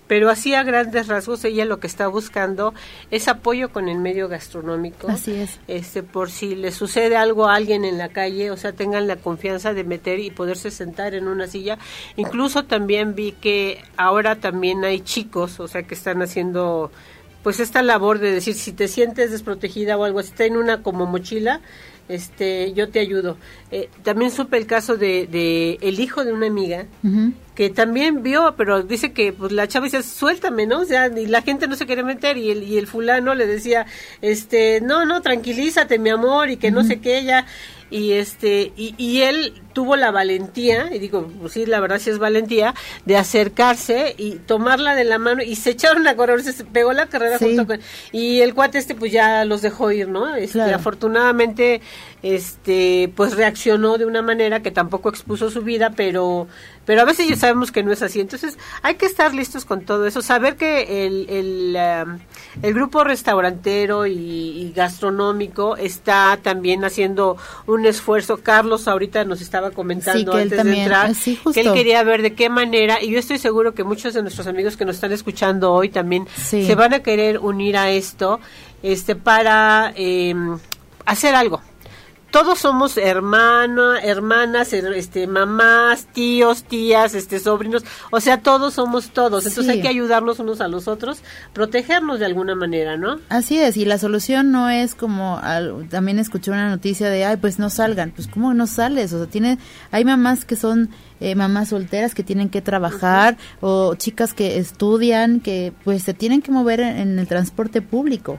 pero 0.07 0.31
así 0.31 0.55
a 0.55 0.63
grandes 0.63 1.09
rasgos 1.09 1.45
ella 1.45 1.65
lo 1.65 1.81
que 1.81 1.87
está 1.87 2.07
buscando 2.09 2.75
es 3.11 3.29
apoyo 3.29 3.71
con 3.71 3.89
el 3.89 3.99
medio 3.99 4.29
gastronómico. 4.29 5.09
Así 5.09 5.33
es. 5.33 5.59
Este, 5.69 6.03
por 6.03 6.31
si 6.31 6.55
le 6.55 6.73
sucede 6.73 7.17
algo 7.17 7.49
a 7.49 7.55
alguien 7.55 7.85
en 7.85 7.99
la 7.99 8.09
calle, 8.09 8.51
o 8.51 8.57
sea, 8.57 8.73
tengan 8.73 9.07
la 9.07 9.17
confianza 9.17 9.75
de 9.75 9.85
meter 9.85 10.21
y 10.21 10.31
poderse 10.31 10.71
sentar 10.71 11.15
en 11.15 11.29
una 11.29 11.47
silla. 11.47 11.79
Incluso 12.17 12.65
también 12.65 13.15
vi 13.15 13.33
que 13.33 13.83
ahora 13.97 14.37
también 14.37 14.85
hay 14.85 15.01
chicos, 15.01 15.61
o 15.61 15.69
sea, 15.69 15.83
que 15.83 15.95
están 15.95 16.23
haciendo 16.23 16.91
pues 17.43 17.61
esta 17.61 17.81
labor 17.81 18.19
de 18.19 18.33
decir 18.33 18.55
si 18.55 18.73
te 18.73 18.89
sientes 18.89 19.31
desprotegida 19.31 19.97
o 19.97 20.03
algo, 20.03 20.21
si 20.21 20.31
está 20.31 20.47
en 20.47 20.57
una 20.57 20.83
como 20.83 21.07
mochila, 21.07 21.61
este, 22.09 22.73
yo 22.73 22.89
te 22.89 23.01
ayudo. 23.01 23.37
Eh, 23.71 23.89
también 24.03 24.31
supe 24.31 24.57
el 24.57 24.67
caso 24.67 24.97
de, 24.97 25.27
de, 25.27 25.79
el 25.81 26.01
hijo 26.01 26.25
de 26.25 26.33
una 26.33 26.47
amiga 26.47 26.87
que 27.55 27.71
también 27.71 28.23
vio, 28.23 28.55
pero 28.57 28.83
dice 28.83 29.13
que 29.13 29.33
pues 29.33 29.51
la 29.51 29.67
chava 29.67 29.87
dice 29.87 30.03
suéltame, 30.03 30.67
¿no? 30.67 30.81
O 30.81 30.85
sea, 30.85 31.09
y 31.09 31.27
la 31.27 31.41
gente 31.43 31.67
no 31.67 31.75
se 31.75 31.87
quiere 31.87 32.05
meter 32.05 32.37
y 32.37 32.51
el, 32.51 32.63
y 32.63 32.77
el 32.77 32.87
fulano 32.87 33.35
le 33.35 33.47
decía, 33.47 33.87
este, 34.21 34.81
no, 34.83 35.07
no, 35.07 35.23
tranquilízate, 35.23 35.99
mi 35.99 36.11
amor, 36.11 36.51
y 36.51 36.59
que 36.59 36.71
no 36.71 36.85
sé 36.85 37.01
qué, 37.01 37.19
ella 37.19 37.47
y 37.91 38.13
este 38.13 38.73
y, 38.77 38.95
y, 38.99 39.23
él 39.23 39.55
tuvo 39.73 39.97
la 39.97 40.11
valentía 40.11 40.95
y 40.95 40.99
digo 40.99 41.31
pues 41.41 41.53
sí 41.53 41.67
la 41.67 41.81
verdad 41.81 41.99
sí 42.01 42.11
es 42.11 42.19
valentía 42.19 42.75
de 43.05 43.17
acercarse 43.17 44.15
y 44.19 44.37
tomarla 44.37 44.95
de 44.95 45.05
la 45.05 45.19
mano 45.19 45.43
y 45.43 45.55
se 45.57 45.71
echaron 45.71 46.07
a 46.09 46.17
correr 46.17 46.43
se 46.43 46.65
pegó 46.65 46.93
la 46.93 47.07
carrera 47.07 47.39
junto 47.39 47.67
con 47.67 47.81
y 48.11 48.41
el 48.41 48.55
cuate 48.55 48.79
este 48.79 48.95
pues 48.95 49.13
ya 49.13 49.45
los 49.45 49.63
dejó 49.63 49.93
ir 49.93 50.09
no 50.09 50.35
este, 50.35 50.63
afortunadamente 50.63 51.81
este 52.23 53.13
pues 53.15 53.37
reaccionó 53.37 53.99
de 53.99 54.07
una 54.07 54.23
manera 54.23 54.63
que 54.63 54.71
tampoco 54.71 55.09
expuso 55.09 55.51
su 55.51 55.63
vida 55.63 55.91
pero 55.95 56.49
pero 56.87 57.03
a 57.03 57.05
veces 57.05 57.29
ya 57.29 57.37
sabemos 57.37 57.73
que 57.73 57.83
no 57.83 57.93
es 57.93 58.01
así. 58.01 58.21
Entonces 58.21 58.57
hay 58.83 58.95
que 58.95 59.07
estar 59.07 59.35
listos 59.35 59.65
con 59.65 59.83
todo 59.83 60.07
eso. 60.07 60.23
Saber 60.23 60.57
que 60.57 61.07
el 61.07 61.27
el, 61.29 61.77
um, 61.77 62.19
el 62.63 62.75
grupo 62.75 63.05
restaurantero 63.05 64.07
y, 64.07 64.73
gastronómico 64.75 65.77
está 65.77 66.39
también 66.43 66.85
haciendo 66.85 67.37
un 67.67 67.87
esfuerzo. 67.87 68.39
Carlos 68.39 68.89
ahorita 68.89 69.25
nos 69.25 69.41
estaba 69.41 69.71
comentando 69.71 70.35
antes 70.35 70.65
de 70.65 70.79
entrar 70.79 71.13
que 71.53 71.61
él 71.61 71.73
quería 71.73 72.03
ver 72.05 72.23
de 72.23 72.35
qué 72.35 72.49
manera 72.49 73.03
y 73.03 73.11
yo 73.11 73.19
estoy 73.19 73.39
seguro 73.39 73.75
que 73.75 73.85
muchos 73.85 74.15
de 74.15 74.23
nuestros 74.23 74.47
amigos 74.47 74.77
que 74.77 74.85
nos 74.85 74.97
están 74.97 75.13
escuchando 75.13 75.73
hoy 75.73 75.89
también 75.89 76.27
se 76.37 76.75
van 76.75 76.95
a 76.95 77.01
querer 77.01 77.39
unir 77.39 77.77
a 77.77 77.91
esto 77.91 78.41
este 78.83 79.17
para 79.17 79.93
eh, 79.97 80.35
hacer 81.05 81.35
algo 81.35 81.61
todos 82.31 82.59
somos 82.59 82.97
hermanas, 82.97 84.01
hermanas, 84.03 84.73
este, 84.73 85.27
mamás, 85.27 86.07
tíos, 86.13 86.65
tías, 86.65 87.15
este, 87.15 87.39
sobrinos, 87.39 87.85
o 88.11 88.21
sea, 88.21 88.43
todos 88.43 88.75
somos 88.75 89.11
todos. 89.11 89.47
Entonces 89.47 89.73
hay 89.73 89.81
que 89.81 89.89
ayudarnos 89.89 90.39
unos 90.39 90.61
a 90.61 90.69
los 90.69 90.89
otros, 90.89 91.23
protegernos 91.53 92.21
de 92.21 92.27
alguna 92.27 92.55
manera, 92.55 92.97
¿no? 92.97 93.21
Así 93.29 93.59
es, 93.59 93.77
y 93.77 93.85
la 93.85 93.99
solución 93.99 94.53
no 94.53 94.69
es 94.69 94.95
como, 94.95 95.41
también 95.89 96.19
escuché 96.19 96.51
una 96.51 96.69
noticia 96.69 97.09
de, 97.09 97.25
ay, 97.25 97.37
pues 97.37 97.59
no 97.59 97.71
salgan, 97.71 98.11
pues 98.11 98.29
¿cómo 98.29 98.55
no 98.55 98.67
sales? 98.67 99.13
O 99.13 99.19
sea, 99.19 99.27
tiene, 99.27 99.59
hay 99.91 100.05
mamás 100.05 100.45
que 100.45 100.57
son 100.57 100.91
eh, 101.21 101.35
mamás 101.35 101.71
solteras 101.71 102.15
que 102.15 102.23
tienen 102.23 102.51
que 102.51 102.61
trabajar 102.61 103.39
o 103.61 103.95
chicas 103.95 104.35
que 104.35 104.59
estudian, 104.59 105.41
que 105.41 105.73
pues 105.85 106.03
se 106.03 106.13
tienen 106.13 106.43
que 106.43 106.51
mover 106.53 106.81
en 106.81 107.19
el 107.19 107.27
transporte 107.27 107.81
público. 107.81 108.39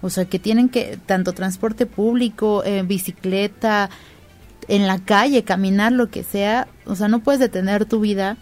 O 0.00 0.10
sea, 0.10 0.26
que 0.26 0.38
tienen 0.38 0.68
que, 0.68 0.98
tanto 1.06 1.32
transporte 1.32 1.86
público, 1.86 2.62
eh, 2.64 2.82
bicicleta, 2.82 3.90
en 4.68 4.86
la 4.86 4.98
calle, 4.98 5.44
caminar, 5.44 5.92
lo 5.92 6.08
que 6.08 6.22
sea, 6.22 6.68
o 6.86 6.94
sea, 6.96 7.08
no 7.08 7.20
puedes 7.20 7.40
detener 7.40 7.84
tu 7.84 8.00
vida 8.00 8.36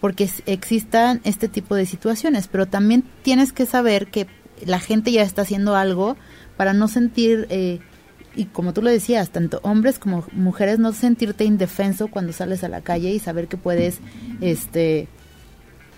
porque 0.00 0.28
existan 0.46 1.20
este 1.24 1.48
tipo 1.48 1.74
de 1.74 1.86
situaciones, 1.86 2.48
pero 2.48 2.66
también 2.66 3.04
tienes 3.22 3.52
que 3.52 3.66
saber 3.66 4.08
que 4.08 4.26
la 4.64 4.78
gente 4.78 5.10
ya 5.10 5.22
está 5.22 5.42
haciendo 5.42 5.74
algo 5.74 6.16
para 6.56 6.72
no 6.72 6.88
sentir, 6.88 7.46
eh, 7.50 7.80
y 8.34 8.44
como 8.46 8.72
tú 8.72 8.82
lo 8.82 8.90
decías, 8.90 9.30
tanto 9.30 9.60
hombres 9.62 9.98
como 9.98 10.24
mujeres, 10.32 10.78
no 10.78 10.92
sentirte 10.92 11.44
indefenso 11.44 12.08
cuando 12.08 12.32
sales 12.32 12.62
a 12.62 12.68
la 12.68 12.82
calle 12.82 13.10
y 13.10 13.18
saber 13.18 13.48
que 13.48 13.56
puedes, 13.56 14.00
este, 14.40 15.08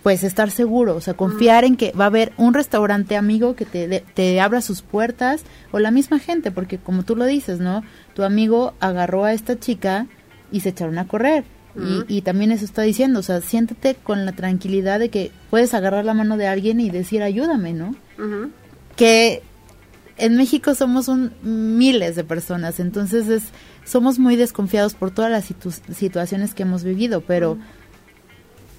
pues 0.09 0.25
estar 0.25 0.51
seguro, 0.51 0.97
o 0.97 1.03
sea, 1.03 1.13
confiar 1.13 1.65
en 1.65 1.77
que 1.77 1.93
va 1.93 2.05
a 2.05 2.07
haber 2.07 2.33
un 2.39 2.55
restaurante 2.55 3.15
amigo 3.15 3.55
que 3.55 3.67
te, 3.67 4.03
te 4.15 4.41
abra 4.41 4.63
sus 4.63 4.81
puertas 4.81 5.43
o 5.71 5.81
la 5.81 5.91
misma 5.91 6.19
gente, 6.19 6.51
porque 6.51 6.79
como 6.79 7.03
tú 7.03 7.15
lo 7.15 7.27
dices, 7.27 7.61
¿no? 7.61 7.83
Tu 8.15 8.23
amigo 8.23 8.73
agarró 8.81 9.27
a 9.27 9.35
esta 9.35 9.61
chica 9.61 10.07
y 10.51 10.61
se 10.61 10.71
echaron 10.71 10.97
a 10.97 11.07
correr. 11.07 11.45
y, 11.77 12.05
y, 12.09 12.23
también 12.23 12.53
eso 12.53 12.65
está 12.65 12.81
diciendo, 12.81 13.21
o 13.21 13.23
sea, 13.23 13.43
siéntate 13.43 13.97
con 13.97 14.25
la 14.25 14.33
tranquilidad 14.33 14.99
de 14.99 15.11
que 15.11 15.31
puedes 15.51 15.75
agarrar 15.75 16.07
la 16.07 16.15
mano 16.15 16.39
de 16.39 16.47
alguien 16.47 16.81
y 16.81 16.89
decir 16.89 17.23
ayúdame, 17.23 17.75
¿no? 17.75 17.95
Que 18.97 19.43
en 20.17 20.37
México 20.37 20.75
somos 20.75 21.09
un, 21.09 21.33
miles 21.43 22.17
de 22.17 22.25
personas, 22.25 22.81
entonces 22.81 23.29
es, 23.29 23.43
somos 23.85 24.19
muy 24.19 24.37
desconfiados 24.37 24.95
por 24.95 25.11
todas 25.11 25.31
las 25.31 25.53
situaciones 25.95 26.55
que 26.55 26.63
hemos 26.63 26.83
vivido, 26.83 27.21
pero 27.21 27.59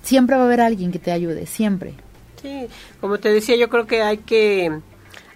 siempre 0.10 0.36
va 0.36 0.41
a 0.41 0.45
haber 0.45 0.62
alguien 0.62 0.91
que 0.91 0.97
te 0.97 1.12
ayude, 1.12 1.45
siempre. 1.45 1.93
Sí, 2.41 2.68
como 2.99 3.20
te 3.20 3.32
decía, 3.32 3.55
yo 3.55 3.70
creo 3.70 3.86
que 3.86 4.01
hay 4.01 4.18
que 4.18 4.80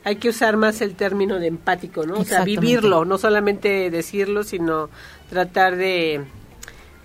hay 0.03 0.15
que 0.15 0.29
usar 0.29 0.57
más 0.57 0.81
el 0.81 0.95
término 0.95 1.39
de 1.39 1.47
empático, 1.47 2.05
¿no? 2.05 2.15
O 2.15 2.25
sea, 2.25 2.43
vivirlo, 2.43 3.05
no 3.05 3.19
solamente 3.19 3.91
decirlo, 3.91 4.43
sino 4.43 4.89
tratar 5.29 5.75
de 5.75 6.21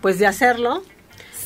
pues 0.00 0.18
de 0.18 0.26
hacerlo 0.26 0.82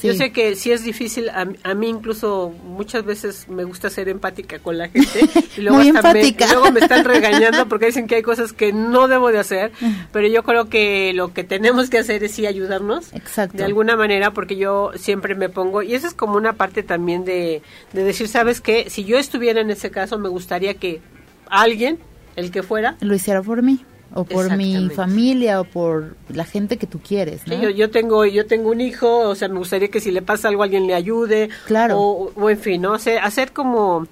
yo 0.03 0.15
sé 0.15 0.33
que 0.33 0.57
sí 0.57 0.73
es 0.73 0.85
difícil, 0.85 1.31
a, 1.31 1.75
mí 1.75 1.89
incluso 1.89 2.53
muchas 2.65 3.05
veces 3.05 3.49
me 3.49 3.65
gusta 3.65 3.91
ser 3.91 4.09
empática 4.09 4.59
con 4.59 4.79
la 4.79 4.89
gente 4.89 5.21
y 5.57 5.61
luego, 5.61 5.79
Muy 5.79 5.89
empática. 5.89 6.47
Me, 6.47 6.53
luego 6.53 6.73
me 6.73 6.81
están 6.81 7.05
regañando 7.05 7.69
porque 7.69 7.87
dicen 7.87 8.07
que 8.07 8.17
hay 8.17 8.23
cosas 8.23 8.53
que 8.53 8.73
no 8.73 9.09
debo 9.09 9.31
de 9.31 9.39
hacer, 9.39 9.73
pero 10.13 10.29
yo 10.29 10.43
creo 10.43 10.69
que 10.69 11.13
lo 11.15 11.33
que 11.33 11.45
tenemos 11.45 11.91
que 11.91 11.99
hacer 11.99 12.25
es 12.25 12.33
sí 12.33 12.47
ayudarnos 12.47 13.13
Exacto. 13.13 13.59
de 13.59 13.65
alguna 13.65 13.97
manera 13.97 14.33
porque 14.33 14.57
yo 14.57 14.93
siempre 14.97 15.35
me 15.35 15.49
pongo, 15.49 15.83
y 15.83 15.95
esa 15.95 16.09
es 16.09 16.15
como 16.15 16.37
una 16.37 16.55
parte 16.55 16.83
también 16.83 17.25
de, 17.25 17.63
de 17.93 18.05
decir, 18.05 18.29
¿sabes 18.29 18.61
qué? 18.61 18.91
Si 18.91 19.05
yo 19.05 19.19
estuviera 19.19 19.61
en 19.61 19.71
ese 19.71 19.91
caso 19.91 20.19
me 20.19 20.29
gustaría 20.29 20.75
que 20.75 21.01
alguien, 21.49 21.99
el 22.37 22.51
que 22.51 22.63
fuera, 22.63 22.97
lo 23.01 23.15
hiciera 23.15 23.43
por 23.43 23.63
mí 23.63 23.85
o 24.15 24.25
por 24.25 24.57
mi 24.57 24.91
familia 24.91 25.61
o 25.61 25.65
por 25.65 26.17
la 26.29 26.45
gente 26.45 26.77
que 26.77 26.87
tú 26.87 27.01
quieres 27.01 27.47
¿no? 27.47 27.71
yo, 27.71 27.91
tengo 27.91 28.25
yo 28.25 28.47
tengo 28.47 28.71
un 28.71 28.81
hijo 28.81 29.21
o 29.21 29.35
sea 29.35 29.49
me 29.49 29.59
gustaría 29.59 29.89
que 29.89 30.01
si 30.01 30.11
le 30.11 30.23
pasa 30.23 30.49
algo 30.49 30.63
alguien 30.63 30.87
le 30.87 30.95
ayude. 30.95 31.49
Claro. 31.67 31.99
O, 31.99 32.51
en 32.51 32.59
fin 32.59 32.83
no 32.83 32.93
o 32.93 32.99
hacer 33.23 33.53
como 33.53 34.07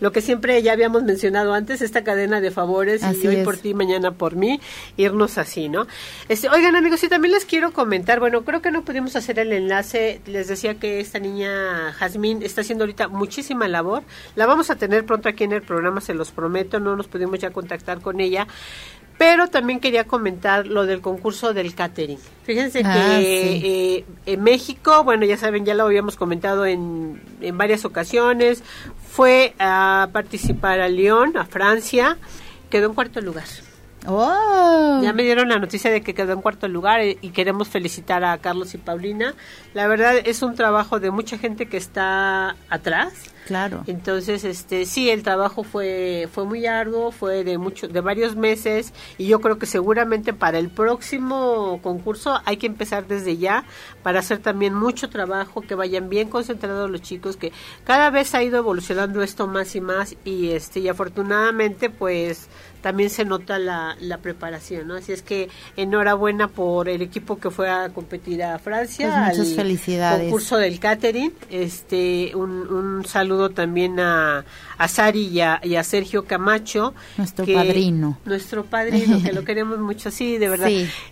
lo 0.00 0.12
que 0.12 0.20
siempre 0.20 0.60
ya 0.62 0.72
habíamos 0.72 1.02
mencionado 1.02 1.54
antes, 1.54 1.80
esta 1.80 2.04
cadena 2.04 2.40
de 2.40 2.50
favores, 2.50 3.02
y 3.22 3.26
hoy 3.26 3.44
por 3.44 3.56
ti, 3.56 3.74
mañana 3.74 4.10
por 4.10 4.36
mí, 4.36 4.60
irnos 4.96 5.38
así, 5.38 5.68
¿no? 5.68 5.86
Este, 6.28 6.48
oigan 6.48 6.76
amigos, 6.76 7.02
y 7.04 7.08
también 7.08 7.32
les 7.32 7.44
quiero 7.44 7.72
comentar, 7.72 8.20
bueno, 8.20 8.44
creo 8.44 8.60
que 8.60 8.70
no 8.70 8.84
pudimos 8.84 9.16
hacer 9.16 9.38
el 9.38 9.52
enlace, 9.52 10.20
les 10.26 10.48
decía 10.48 10.74
que 10.74 11.00
esta 11.00 11.18
niña 11.18 11.92
Jazmín 11.92 12.42
está 12.42 12.60
haciendo 12.60 12.84
ahorita 12.84 13.08
muchísima 13.08 13.68
labor, 13.68 14.02
la 14.36 14.46
vamos 14.46 14.70
a 14.70 14.76
tener 14.76 15.06
pronto 15.06 15.28
aquí 15.28 15.44
en 15.44 15.52
el 15.52 15.62
programa, 15.62 16.00
se 16.00 16.12
los 16.12 16.32
prometo, 16.32 16.80
no 16.80 16.96
nos 16.96 17.06
pudimos 17.08 17.38
ya 17.38 17.50
contactar 17.50 18.00
con 18.00 18.20
ella, 18.20 18.46
pero 19.18 19.48
también 19.48 19.80
quería 19.80 20.04
comentar 20.04 20.66
lo 20.66 20.86
del 20.86 21.00
concurso 21.00 21.54
del 21.54 21.74
catering. 21.74 22.18
Fíjense 22.42 22.82
que 22.82 22.88
ah, 22.88 23.20
eh, 23.20 24.04
en 24.26 24.42
México, 24.42 25.04
bueno, 25.04 25.24
ya 25.24 25.36
saben, 25.36 25.64
ya 25.64 25.74
lo 25.74 25.84
habíamos 25.84 26.16
comentado 26.16 26.66
en, 26.66 27.20
en 27.40 27.56
varias 27.56 27.84
ocasiones, 27.84 28.62
fue 29.10 29.54
a 29.58 30.08
participar 30.12 30.80
a 30.80 30.88
Lyon, 30.88 31.36
a 31.36 31.44
Francia, 31.44 32.18
quedó 32.70 32.88
en 32.88 32.94
cuarto 32.94 33.20
lugar. 33.20 33.44
Oh. 34.06 35.00
Ya 35.02 35.12
me 35.12 35.22
dieron 35.22 35.48
la 35.48 35.58
noticia 35.58 35.90
de 35.90 36.02
que 36.02 36.14
quedó 36.14 36.32
en 36.32 36.42
cuarto 36.42 36.68
lugar 36.68 37.00
eh, 37.00 37.16
y 37.22 37.30
queremos 37.30 37.68
felicitar 37.68 38.24
a 38.24 38.36
Carlos 38.38 38.74
y 38.74 38.78
Paulina. 38.78 39.34
La 39.72 39.86
verdad 39.86 40.16
es 40.22 40.42
un 40.42 40.54
trabajo 40.54 41.00
de 41.00 41.10
mucha 41.10 41.38
gente 41.38 41.66
que 41.66 41.78
está 41.78 42.56
atrás 42.68 43.33
Claro. 43.46 43.84
Entonces, 43.86 44.44
este, 44.44 44.86
sí, 44.86 45.10
el 45.10 45.22
trabajo 45.22 45.64
fue 45.64 46.28
fue 46.32 46.44
muy 46.44 46.66
arduo, 46.66 47.10
fue 47.12 47.44
de 47.44 47.58
mucho, 47.58 47.88
de 47.88 48.00
varios 48.00 48.36
meses 48.36 48.92
y 49.18 49.26
yo 49.26 49.40
creo 49.40 49.58
que 49.58 49.66
seguramente 49.66 50.32
para 50.32 50.58
el 50.58 50.70
próximo 50.70 51.80
concurso 51.82 52.40
hay 52.44 52.56
que 52.56 52.66
empezar 52.66 53.06
desde 53.06 53.36
ya 53.36 53.64
para 54.02 54.20
hacer 54.20 54.38
también 54.38 54.74
mucho 54.74 55.10
trabajo, 55.10 55.60
que 55.60 55.74
vayan 55.74 56.08
bien 56.08 56.28
concentrados 56.28 56.90
los 56.90 57.02
chicos, 57.02 57.36
que 57.36 57.52
cada 57.84 58.10
vez 58.10 58.34
ha 58.34 58.42
ido 58.42 58.58
evolucionando 58.58 59.22
esto 59.22 59.46
más 59.46 59.74
y 59.76 59.80
más 59.80 60.16
y 60.24 60.50
este 60.50 60.80
y 60.80 60.88
afortunadamente 60.88 61.90
pues 61.90 62.48
también 62.84 63.08
se 63.08 63.24
nota 63.24 63.58
la, 63.58 63.96
la 63.98 64.18
preparación, 64.18 64.88
¿no? 64.88 64.96
Así 64.96 65.10
es 65.10 65.22
que 65.22 65.48
enhorabuena 65.74 66.48
por 66.48 66.90
el 66.90 67.00
equipo 67.00 67.38
que 67.38 67.50
fue 67.50 67.70
a 67.70 67.88
competir 67.88 68.42
a 68.42 68.58
Francia. 68.58 69.24
Pues 69.28 69.38
muchas 69.38 69.56
felicidades. 69.56 70.24
Concurso 70.24 70.58
del 70.58 70.78
catering. 70.78 71.32
Este, 71.50 72.32
un, 72.34 72.50
un 72.50 73.06
saludo 73.06 73.48
también 73.48 73.98
a, 74.00 74.44
a 74.76 74.88
Sari 74.88 75.28
y 75.28 75.40
a, 75.40 75.82
Sergio 75.82 76.26
Camacho. 76.26 76.92
Nuestro 77.16 77.46
padrino. 77.46 78.18
Nuestro 78.26 78.66
padrino, 78.66 79.22
que 79.22 79.32
lo 79.32 79.44
queremos 79.46 79.78
mucho, 79.78 80.10
sí, 80.10 80.36
de 80.36 80.50
verdad. 80.50 80.68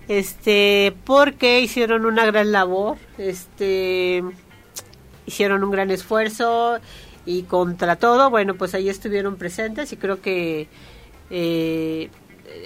Este, 0.08 0.94
porque 1.04 1.62
hicieron 1.62 2.04
una 2.04 2.26
gran 2.26 2.52
labor, 2.52 2.98
este, 3.16 4.22
hicieron 5.24 5.64
un 5.64 5.70
gran 5.70 5.90
esfuerzo 5.90 6.80
y 7.24 7.44
contra 7.44 7.96
todo, 7.96 8.28
bueno, 8.28 8.56
pues 8.56 8.74
ahí 8.74 8.90
estuvieron 8.90 9.36
presentes 9.36 9.90
y 9.94 9.96
creo 9.96 10.20
que 10.20 10.68
eh, 11.32 12.10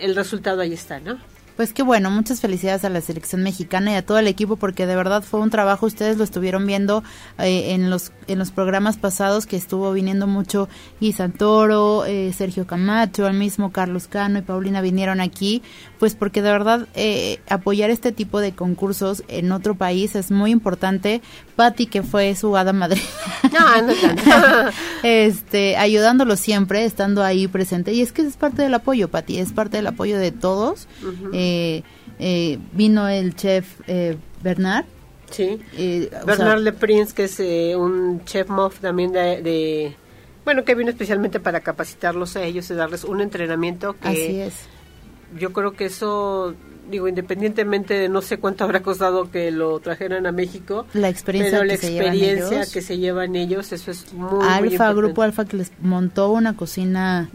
el 0.01 0.17
resultado 0.17 0.61
ahí 0.61 0.73
está, 0.73 0.99
¿no? 0.99 1.19
Pues 1.57 1.73
qué 1.73 1.83
bueno, 1.83 2.11
muchas 2.11 2.41
felicidades 2.41 2.85
a 2.85 2.91
la 2.91 3.01
selección 3.01 3.43
mexicana 3.43 3.93
y 3.93 3.95
a 3.95 4.05
todo 4.05 4.19
el 4.19 4.27
equipo 4.27 4.57
porque 4.57 4.87
de 4.87 4.95
verdad 4.95 5.23
fue 5.23 5.41
un 5.41 5.49
trabajo, 5.49 5.87
ustedes 5.87 6.19
lo 6.19 6.25
estuvieron 6.25 6.67
viendo 6.67 7.03
eh, 7.39 7.73
en 7.73 7.89
los 7.89 8.13
en 8.29 8.39
los 8.39 8.51
programas 8.51 8.97
pasados 8.97 9.47
que 9.47 9.57
estuvo 9.57 9.93
viniendo 9.93 10.27
mucho 10.27 10.69
Guy 11.01 11.13
Santoro, 11.13 12.05
eh, 12.05 12.33
Sergio 12.37 12.67
Camacho, 12.67 13.27
el 13.27 13.35
mismo 13.35 13.73
Carlos 13.73 14.09
Cano 14.09 14.39
y 14.39 14.43
Paulina 14.43 14.81
vinieron 14.81 15.21
aquí, 15.21 15.63
pues 15.99 16.15
porque 16.15 16.43
de 16.43 16.51
verdad 16.51 16.89
eh, 16.95 17.41
apoyar 17.49 17.91
este 17.91 18.13
tipo 18.13 18.41
de 18.41 18.53
concursos 18.53 19.23
en 19.29 19.53
otro 19.53 19.75
país 19.77 20.15
es 20.15 20.31
muy 20.31 20.51
importante. 20.51 21.23
Patti, 21.57 21.87
que 21.87 22.03
fue 22.03 22.37
su 22.37 22.55
hada 22.55 22.75
madre, 22.75 23.01
este, 25.03 25.79
ayudándolo 25.79 26.37
siempre, 26.37 26.85
estando 26.85 27.23
ahí 27.23 27.49
presente. 27.49 27.95
Y 27.95 28.03
es 28.03 28.13
que 28.13 28.21
es 28.21 28.37
parte 28.37 28.61
del 28.61 28.75
apoyo, 28.75 29.09
Patti, 29.09 29.39
es 29.39 29.55
parte 29.55 29.79
del 29.79 29.87
apoyo 29.87 30.19
de 30.19 30.33
todos. 30.33 30.87
Eh, 31.47 31.83
eh, 32.19 32.59
vino 32.73 33.09
el 33.09 33.35
chef 33.35 33.81
eh, 33.87 34.17
Bernard. 34.43 34.85
Sí, 35.31 35.61
Bernard 36.25 36.61
Le 36.61 36.73
Prince, 36.73 37.13
que 37.15 37.25
es 37.25 37.41
un 37.77 38.25
chef 38.25 38.49
mof 38.49 38.79
también 38.79 39.13
de, 39.13 39.97
bueno, 40.45 40.65
que 40.65 40.75
vino 40.77 40.91
especialmente 40.91 41.41
para 41.41 41.61
capacitarlos 41.61 42.37
a 42.37 42.45
ellos 42.45 42.71
y 42.71 42.75
darles 42.75 43.03
un 43.03 43.21
entrenamiento 43.21 43.95
que... 43.95 44.09
Así 44.09 44.41
es. 44.41 44.55
Yo 45.37 45.53
creo 45.53 45.73
que 45.73 45.87
eso 45.87 46.55
digo, 46.89 47.09
independientemente 47.09 47.95
de 47.95 48.09
no 48.09 48.23
sé 48.23 48.39
cuánto 48.39 48.63
habrá 48.63 48.81
costado 48.81 49.31
que 49.31 49.51
lo 49.51 49.81
trajeran 49.81 50.25
a 50.27 50.33
México, 50.33 50.87
la 50.95 51.09
experiencia, 51.09 51.59
pero 51.59 51.65
la 51.65 51.75
experiencia 51.75 52.65
se 52.65 52.73
que 52.73 52.81
se 52.81 52.99
llevan 52.99 53.35
ellos, 53.35 53.73
eso 53.73 53.91
es 53.91 54.13
muy, 54.13 54.47
Alfa, 54.47 54.93
Grupo 54.93 55.23
Alfa 55.23 55.45
que 55.45 55.57
les 55.57 55.73
montó 55.81 56.31
una 56.31 56.57
cocina 56.57 57.29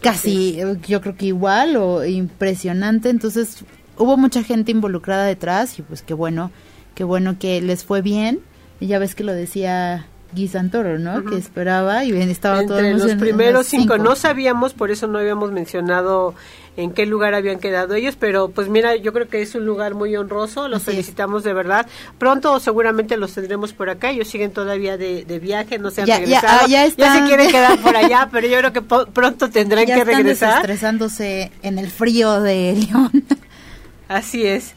casi, 0.00 0.58
yo 0.86 1.00
creo 1.00 1.16
que 1.16 1.26
igual 1.26 1.76
o 1.76 2.04
impresionante, 2.04 3.10
entonces 3.10 3.64
hubo 3.96 4.16
mucha 4.16 4.42
gente 4.42 4.70
involucrada 4.70 5.24
detrás 5.24 5.78
y 5.78 5.82
pues 5.82 6.02
qué 6.02 6.14
bueno, 6.14 6.50
qué 6.94 7.04
bueno 7.04 7.38
que 7.38 7.60
les 7.60 7.84
fue 7.84 8.02
bien, 8.02 8.40
y 8.80 8.86
ya 8.86 8.98
ves 8.98 9.14
que 9.14 9.24
lo 9.24 9.32
decía 9.32 10.06
Guy 10.32 10.48
Santoro, 10.48 10.98
¿no? 10.98 11.24
Que 11.24 11.36
esperaba 11.36 12.04
y 12.04 12.12
estaba 12.12 12.60
Entre 12.60 12.92
todos 12.92 13.02
los 13.02 13.14
primeros 13.16 13.66
cinco. 13.66 13.98
No 13.98 14.14
sabíamos, 14.14 14.74
por 14.74 14.90
eso 14.90 15.06
no 15.06 15.18
habíamos 15.18 15.52
mencionado 15.52 16.34
en 16.78 16.92
qué 16.92 17.06
lugar 17.06 17.34
habían 17.34 17.58
quedado 17.58 17.96
ellos, 17.96 18.14
pero 18.14 18.50
pues 18.50 18.68
mira, 18.68 18.94
yo 18.94 19.12
creo 19.12 19.28
que 19.28 19.42
es 19.42 19.56
un 19.56 19.66
lugar 19.66 19.94
muy 19.94 20.14
honroso, 20.14 20.68
los 20.68 20.84
felicitamos 20.84 21.42
de 21.42 21.52
verdad. 21.52 21.88
Pronto 22.18 22.60
seguramente 22.60 23.16
los 23.16 23.34
tendremos 23.34 23.72
por 23.72 23.90
acá, 23.90 24.10
ellos 24.10 24.28
siguen 24.28 24.52
todavía 24.52 24.96
de, 24.96 25.24
viaje, 25.42 25.80
no 25.80 25.90
se 25.90 26.02
han 26.02 26.06
ya, 26.06 26.18
regresado. 26.20 26.68
Ya, 26.68 26.86
ya, 26.86 27.14
se 27.14 27.24
quieren 27.26 27.50
quedar 27.50 27.80
por 27.80 27.96
allá, 27.96 28.28
pero 28.30 28.46
yo 28.46 28.58
creo 28.58 28.72
que 28.72 28.82
pronto 28.82 29.50
tendrán 29.50 29.86
que 29.86 30.04
regresar. 30.04 30.60
estresándose 30.60 31.50
en 31.62 31.80
el 31.80 31.90
frío 31.90 32.40
de 32.40 32.74
León. 32.74 33.24
Así 34.08 34.46
es. 34.46 34.74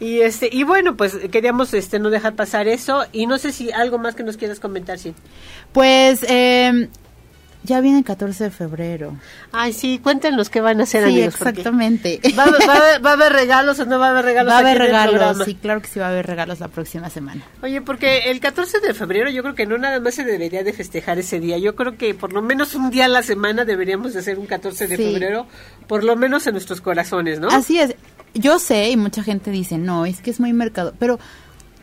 Y 0.00 0.20
este 0.20 0.50
y 0.52 0.64
bueno, 0.64 0.96
pues 0.96 1.16
queríamos 1.30 1.72
este 1.72 2.00
no 2.00 2.10
dejar 2.10 2.34
pasar 2.34 2.66
eso 2.66 3.04
y 3.12 3.26
no 3.26 3.38
sé 3.38 3.52
si 3.52 3.70
algo 3.70 3.98
más 3.98 4.16
que 4.16 4.24
nos 4.24 4.36
quieras 4.36 4.58
comentar, 4.58 4.98
sí. 4.98 5.14
Pues 5.72 6.24
eh, 6.28 6.88
ya 7.64 7.80
viene 7.80 7.98
el 7.98 8.04
14 8.04 8.44
de 8.44 8.50
febrero. 8.50 9.16
Ay, 9.50 9.72
sí, 9.72 9.98
cuéntenos 9.98 10.50
qué 10.50 10.60
van 10.60 10.80
a 10.80 10.84
hacer, 10.84 11.08
sí, 11.08 11.20
exactamente. 11.20 12.20
¿Va, 12.38 12.46
va, 13.04 13.10
a 13.10 13.12
haber 13.14 13.32
regalos 13.32 13.80
o 13.80 13.84
no 13.84 13.98
va 13.98 14.08
a 14.08 14.10
haber 14.10 14.24
regalos? 14.24 14.52
Va 14.52 14.56
a 14.56 14.60
haber 14.60 14.78
regalos, 14.78 15.44
sí, 15.44 15.54
claro 15.54 15.82
que 15.82 15.88
sí 15.88 15.98
va 15.98 16.06
a 16.06 16.10
haber 16.10 16.26
regalos 16.26 16.60
la 16.60 16.68
próxima 16.68 17.10
semana. 17.10 17.42
Oye, 17.62 17.80
porque 17.80 18.30
el 18.30 18.40
14 18.40 18.80
de 18.80 18.94
febrero 18.94 19.30
yo 19.30 19.42
creo 19.42 19.54
que 19.54 19.66
no 19.66 19.78
nada 19.78 19.98
más 19.98 20.14
se 20.14 20.24
debería 20.24 20.62
de 20.62 20.72
festejar 20.72 21.18
ese 21.18 21.40
día. 21.40 21.58
Yo 21.58 21.74
creo 21.74 21.96
que 21.96 22.14
por 22.14 22.32
lo 22.32 22.42
menos 22.42 22.74
un 22.74 22.90
día 22.90 23.06
a 23.06 23.08
la 23.08 23.22
semana 23.22 23.64
deberíamos 23.64 24.12
de 24.12 24.20
hacer 24.20 24.38
un 24.38 24.46
14 24.46 24.86
de 24.86 24.96
febrero, 24.96 25.46
por 25.88 26.04
lo 26.04 26.16
menos 26.16 26.46
en 26.46 26.52
nuestros 26.52 26.80
corazones, 26.80 27.40
¿no? 27.40 27.48
Así 27.48 27.78
es 27.78 27.96
yo 28.34 28.58
sé 28.58 28.90
y 28.90 28.96
mucha 28.96 29.22
gente 29.22 29.50
dice, 29.50 29.78
no, 29.78 30.06
es 30.06 30.20
que 30.20 30.30
es 30.30 30.40
muy 30.40 30.52
mercado, 30.52 30.92
pero 30.98 31.18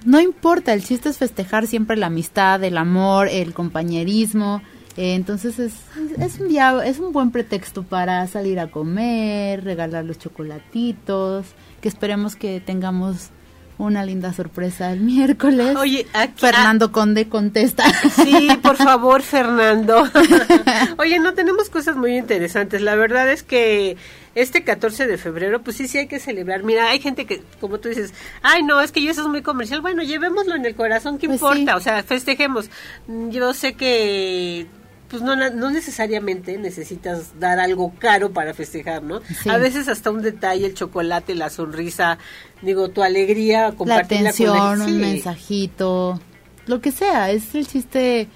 no 0.05 0.19
importa, 0.19 0.73
el 0.73 0.83
chiste 0.83 1.09
es 1.09 1.17
festejar 1.17 1.67
siempre 1.67 1.95
la 1.95 2.07
amistad, 2.07 2.63
el 2.63 2.77
amor, 2.77 3.29
el 3.29 3.53
compañerismo. 3.53 4.61
Eh, 4.97 5.15
entonces 5.15 5.59
es, 5.59 5.73
es, 6.19 6.39
un 6.39 6.49
día, 6.49 6.83
es 6.85 6.99
un 6.99 7.13
buen 7.13 7.31
pretexto 7.31 7.83
para 7.83 8.25
salir 8.27 8.59
a 8.59 8.67
comer, 8.67 9.63
regalar 9.63 10.05
los 10.05 10.17
chocolatitos, 10.17 11.45
que 11.81 11.87
esperemos 11.87 12.35
que 12.35 12.59
tengamos 12.59 13.31
una 13.77 14.05
linda 14.05 14.31
sorpresa 14.33 14.91
el 14.91 14.99
miércoles. 15.01 15.75
Oye, 15.75 16.05
Fernando 16.35 16.87
ah, 16.87 16.91
Conde 16.91 17.27
contesta. 17.27 17.83
Sí, 18.09 18.49
por 18.61 18.77
favor, 18.77 19.21
Fernando. 19.21 20.03
Oye, 20.97 21.19
no 21.19 21.33
tenemos 21.33 21.69
cosas 21.69 21.95
muy 21.95 22.17
interesantes. 22.17 22.81
La 22.81 22.95
verdad 22.95 23.29
es 23.31 23.43
que 23.43 23.97
este 24.35 24.63
14 24.63 25.07
de 25.07 25.17
febrero, 25.17 25.61
pues 25.61 25.77
sí, 25.77 25.87
sí 25.87 25.97
hay 25.97 26.07
que 26.07 26.19
celebrar. 26.19 26.63
Mira, 26.63 26.89
hay 26.89 26.99
gente 26.99 27.25
que, 27.25 27.41
como 27.59 27.79
tú 27.79 27.89
dices, 27.89 28.13
ay, 28.41 28.63
no, 28.63 28.81
es 28.81 28.91
que 28.91 29.01
yo 29.01 29.11
eso 29.11 29.21
es 29.21 29.27
muy 29.27 29.41
comercial. 29.41 29.81
Bueno, 29.81 30.03
llevémoslo 30.03 30.55
en 30.55 30.65
el 30.65 30.75
corazón, 30.75 31.17
¿qué 31.17 31.27
pues 31.27 31.41
importa? 31.41 31.75
O 31.75 31.79
sea, 31.79 32.03
festejemos. 32.03 32.69
Yo 33.07 33.53
sé 33.53 33.73
que 33.73 34.67
pues 35.11 35.21
no, 35.21 35.35
no 35.35 35.69
necesariamente 35.69 36.57
necesitas 36.57 37.37
dar 37.37 37.59
algo 37.59 37.93
caro 37.99 38.31
para 38.31 38.53
festejar, 38.53 39.03
¿no? 39.03 39.19
A 39.49 39.57
veces 39.57 39.89
hasta 39.89 40.09
un 40.09 40.21
detalle, 40.21 40.67
el 40.67 40.73
chocolate, 40.73 41.35
la 41.35 41.49
sonrisa, 41.49 42.17
digo, 42.61 42.89
tu 42.89 43.03
alegría, 43.03 43.73
compartir 43.73 44.21
la 44.21 44.29
atención, 44.29 44.81
un 44.81 45.01
mensajito, 45.01 46.17
lo 46.65 46.79
que 46.79 46.93
sea, 46.93 47.29
es 47.29 47.53
el 47.55 47.67
chiste 47.67 48.29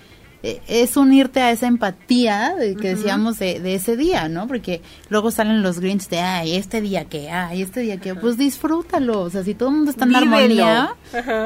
e, 0.43 0.61
es 0.67 0.97
unirte 0.97 1.39
a 1.39 1.51
esa 1.51 1.67
empatía 1.67 2.55
de 2.59 2.75
que 2.75 2.89
decíamos 2.89 3.39
de, 3.39 3.61
de, 3.61 3.75
ese 3.75 3.95
día, 3.95 4.27
¿no? 4.27 4.45
Porque 4.45 4.81
luego 5.07 5.31
salen 5.31 5.63
los 5.63 5.79
Grinch 5.79 6.09
de, 6.09 6.19
ay, 6.19 6.57
este 6.57 6.81
día 6.81 7.05
que, 7.05 7.31
ay, 7.31 7.61
este 7.61 7.79
día 7.79 8.01
que, 8.01 8.15
pues 8.15 8.37
disfrútalo, 8.37 9.21
o 9.21 9.29
sea, 9.29 9.45
si 9.45 9.55
todo 9.55 9.69
el 9.69 9.75
mundo 9.75 9.91
está 9.91 10.03
en 10.03 10.15
armonía, 10.15 10.93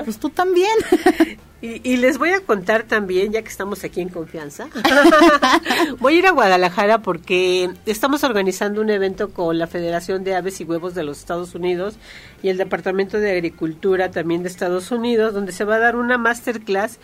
pues 0.03 0.17
tú 0.17 0.31
también. 0.31 0.73
Y, 1.61 1.97
les 1.97 2.17
voy 2.17 2.29
a 2.29 2.39
contar 2.39 2.83
también, 2.83 3.33
ya 3.33 3.41
que 3.41 3.49
estamos 3.49 3.83
aquí 3.83 3.99
en 3.99 4.07
confianza, 4.07 4.69
voy 5.99 6.15
a 6.15 6.19
ir 6.19 6.27
a 6.27 6.31
Guadalajara 6.31 7.01
porque 7.01 7.69
estamos 7.85 8.23
organizando 8.23 8.79
un 8.79 8.89
evento 8.89 9.31
con 9.31 9.59
la 9.59 9.67
Federación 9.67 10.23
de 10.23 10.35
Aves 10.35 10.61
y 10.61 10.63
Huevos 10.63 10.95
de 10.95 11.03
los 11.03 11.19
Estados 11.19 11.55
Unidos 11.55 11.95
y 12.41 12.47
el 12.47 12.57
Departamento 12.57 13.19
de 13.19 13.31
Agricultura 13.31 14.09
también 14.09 14.41
de 14.41 14.47
Estados 14.47 14.91
Unidos, 14.91 15.33
donde 15.33 15.51
se 15.51 15.65
va 15.65 15.75
a 15.75 15.79
dar 15.79 15.97
una 15.97 16.17
masterclass 16.17 16.97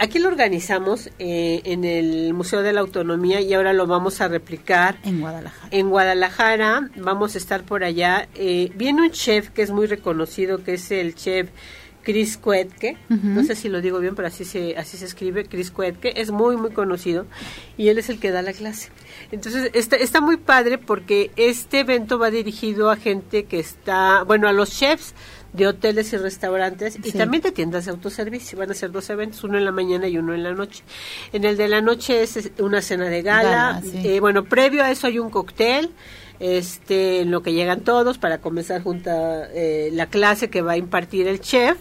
Aquí 0.00 0.20
lo 0.20 0.28
organizamos 0.28 1.10
eh, 1.18 1.60
en 1.64 1.84
el 1.84 2.32
Museo 2.32 2.62
de 2.62 2.72
la 2.72 2.80
Autonomía 2.80 3.40
y 3.40 3.52
ahora 3.52 3.72
lo 3.72 3.88
vamos 3.88 4.20
a 4.20 4.28
replicar 4.28 4.96
en 5.02 5.20
Guadalajara. 5.20 5.68
En 5.72 5.90
Guadalajara 5.90 6.90
vamos 6.96 7.34
a 7.34 7.38
estar 7.38 7.64
por 7.64 7.82
allá. 7.82 8.28
Eh, 8.36 8.70
viene 8.76 9.02
un 9.02 9.10
chef 9.10 9.50
que 9.50 9.62
es 9.62 9.72
muy 9.72 9.88
reconocido, 9.88 10.62
que 10.62 10.74
es 10.74 10.92
el 10.92 11.16
chef 11.16 11.48
Chris 12.02 12.38
Kuetke. 12.38 12.96
No 13.08 13.44
sé 13.44 13.54
si 13.54 13.68
lo 13.68 13.80
digo 13.80 13.98
bien, 13.98 14.14
pero 14.14 14.28
así 14.28 14.44
se 14.44 14.76
así 14.76 14.96
se 14.96 15.04
escribe 15.04 15.44
Chris 15.44 15.70
Kuetke. 15.70 16.20
Es 16.20 16.30
muy 16.30 16.56
muy 16.56 16.70
conocido 16.70 17.26
y 17.76 17.88
él 17.88 17.98
es 17.98 18.08
el 18.08 18.18
que 18.18 18.30
da 18.30 18.42
la 18.42 18.52
clase. 18.52 18.90
Entonces 19.30 19.70
está 19.74 19.96
está 19.96 20.20
muy 20.20 20.36
padre 20.36 20.78
porque 20.78 21.30
este 21.36 21.80
evento 21.80 22.18
va 22.18 22.30
dirigido 22.30 22.90
a 22.90 22.96
gente 22.96 23.44
que 23.44 23.58
está, 23.58 24.22
bueno, 24.24 24.48
a 24.48 24.52
los 24.52 24.70
chefs 24.70 25.14
de 25.52 25.66
hoteles 25.66 26.12
y 26.12 26.16
restaurantes 26.18 26.98
y 27.02 27.12
también 27.12 27.42
de 27.42 27.52
tiendas 27.52 27.86
de 27.86 27.90
autoservicio. 27.90 28.58
Van 28.58 28.70
a 28.70 28.74
ser 28.74 28.90
dos 28.90 29.08
eventos, 29.10 29.42
uno 29.44 29.58
en 29.58 29.64
la 29.64 29.72
mañana 29.72 30.08
y 30.08 30.18
uno 30.18 30.34
en 30.34 30.42
la 30.42 30.52
noche. 30.52 30.82
En 31.32 31.44
el 31.44 31.56
de 31.56 31.68
la 31.68 31.80
noche 31.80 32.22
es 32.22 32.50
una 32.58 32.82
cena 32.82 33.06
de 33.06 33.22
gala. 33.22 33.82
Eh, 33.84 34.20
bueno, 34.20 34.44
previo 34.44 34.84
a 34.84 34.90
eso 34.90 35.06
hay 35.06 35.18
un 35.18 35.30
cóctel 35.30 35.90
este, 36.40 37.20
en 37.20 37.30
lo 37.30 37.42
que 37.42 37.52
llegan 37.52 37.80
todos 37.80 38.18
para 38.18 38.38
comenzar 38.38 38.82
junta 38.82 39.48
eh, 39.52 39.90
la 39.92 40.06
clase 40.06 40.50
que 40.50 40.62
va 40.62 40.72
a 40.72 40.76
impartir 40.76 41.26
el 41.26 41.40
chef. 41.40 41.78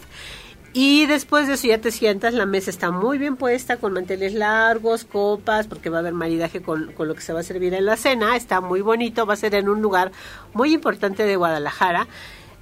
Y 0.73 1.07
después 1.07 1.47
de 1.47 1.53
eso 1.53 1.67
ya 1.67 1.79
te 1.79 1.89
sientas, 1.89 2.35
la 2.35 2.45
mesa 2.45 2.69
está 2.69 2.91
muy 2.91 3.17
bien 3.17 3.35
puesta, 3.35 3.77
con 3.77 3.93
manteles 3.93 4.33
largos, 4.35 5.05
copas, 5.05 5.65
porque 5.65 5.89
va 5.89 5.97
a 5.97 5.99
haber 6.01 6.13
maridaje 6.13 6.61
con, 6.61 6.91
con, 6.91 7.07
lo 7.07 7.15
que 7.15 7.21
se 7.21 7.33
va 7.33 7.39
a 7.39 7.43
servir 7.43 7.73
en 7.73 7.85
la 7.85 7.97
cena. 7.97 8.35
Está 8.35 8.61
muy 8.61 8.81
bonito, 8.81 9.25
va 9.25 9.33
a 9.33 9.37
ser 9.37 9.55
en 9.55 9.69
un 9.69 9.81
lugar 9.81 10.11
muy 10.53 10.73
importante 10.73 11.23
de 11.23 11.35
Guadalajara. 11.35 12.07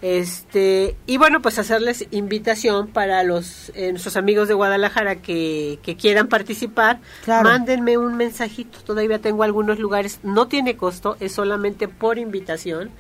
Este, 0.02 0.96
y 1.08 1.18
bueno, 1.18 1.42
pues 1.42 1.58
hacerles 1.58 2.06
invitación 2.12 2.88
para 2.88 3.24
los 3.24 3.72
eh, 3.76 3.92
nuestros 3.92 4.18
amigos 4.18 4.48
de 4.48 4.54
Guadalajara 4.54 5.16
que, 5.16 5.80
que 5.82 5.96
quieran 5.96 6.28
participar, 6.28 7.00
mándenme 7.26 7.98
un 7.98 8.16
mensajito. 8.16 8.80
Todavía 8.80 9.20
tengo 9.20 9.44
algunos 9.44 9.80
lugares, 9.80 10.20
no 10.22 10.48
tiene 10.48 10.76
costo, 10.76 11.16
es 11.20 11.32
solamente 11.32 11.88
por 11.88 12.20
invitación, 12.20 12.92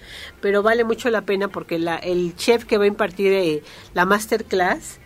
pero 0.41 0.63
vale 0.63 0.83
mucho 0.83 1.09
la 1.09 1.21
pena 1.21 1.49
porque 1.49 1.79
la, 1.79 1.97
el 1.97 2.35
chef 2.35 2.65
que 2.65 2.77
va 2.77 2.85
a 2.85 2.87
impartir 2.87 3.33
eh, 3.33 3.63
la 3.93 4.05
masterclass 4.05 4.99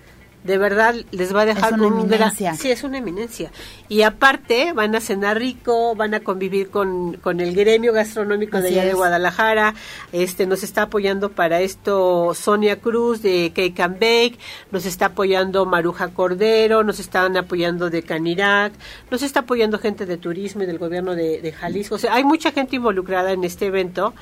de 0.44 0.58
verdad 0.58 0.96
les 1.12 1.36
va 1.36 1.42
a 1.42 1.46
dejar 1.46 1.74
una 1.74 1.88
eminencia. 1.88 2.54
Sí, 2.56 2.72
es 2.72 2.84
una 2.84 2.98
eminencia. 2.98 3.52
Y 3.90 4.04
aparte 4.04 4.72
van 4.74 4.96
a 4.96 5.02
cenar 5.02 5.38
rico, 5.38 5.96
van 5.96 6.14
a 6.14 6.22
convivir 6.22 6.70
con, 6.70 7.18
con 7.18 7.42
el 7.42 7.54
gremio 7.56 7.92
gastronómico 7.92 8.62
de 8.62 8.70
allá 8.70 8.86
de 8.86 8.94
Guadalajara. 8.94 9.76
Este 10.12 10.46
nos 10.46 10.64
está 10.64 10.84
apoyando 10.84 11.30
para 11.30 11.60
esto 11.62 12.34
Sonia 12.34 12.80
Cruz 12.80 13.22
de 13.22 13.52
Cake 13.54 13.80
and 13.82 13.96
Bake, 13.96 14.40
nos 14.72 14.86
está 14.86 15.08
apoyando 15.08 15.66
Maruja 15.66 16.10
Cordero, 16.10 16.84
nos 16.84 17.00
están 17.00 17.36
apoyando 17.36 17.90
de 17.90 18.04
Canirac, 18.04 18.74
nos 19.12 19.24
está 19.24 19.42
apoyando 19.42 19.78
gente 19.78 20.06
de 20.06 20.18
turismo 20.18 20.64
y 20.64 20.66
del 20.66 20.78
gobierno 20.78 21.16
de, 21.16 21.42
de 21.42 21.52
Jalisco. 21.52 21.96
O 21.96 21.98
sea, 22.00 22.14
hay 22.14 22.24
mucha 22.24 22.52
gente 22.52 22.78
involucrada 22.78 23.34
en 23.34 23.44
este 23.44 23.66
evento 23.66 24.14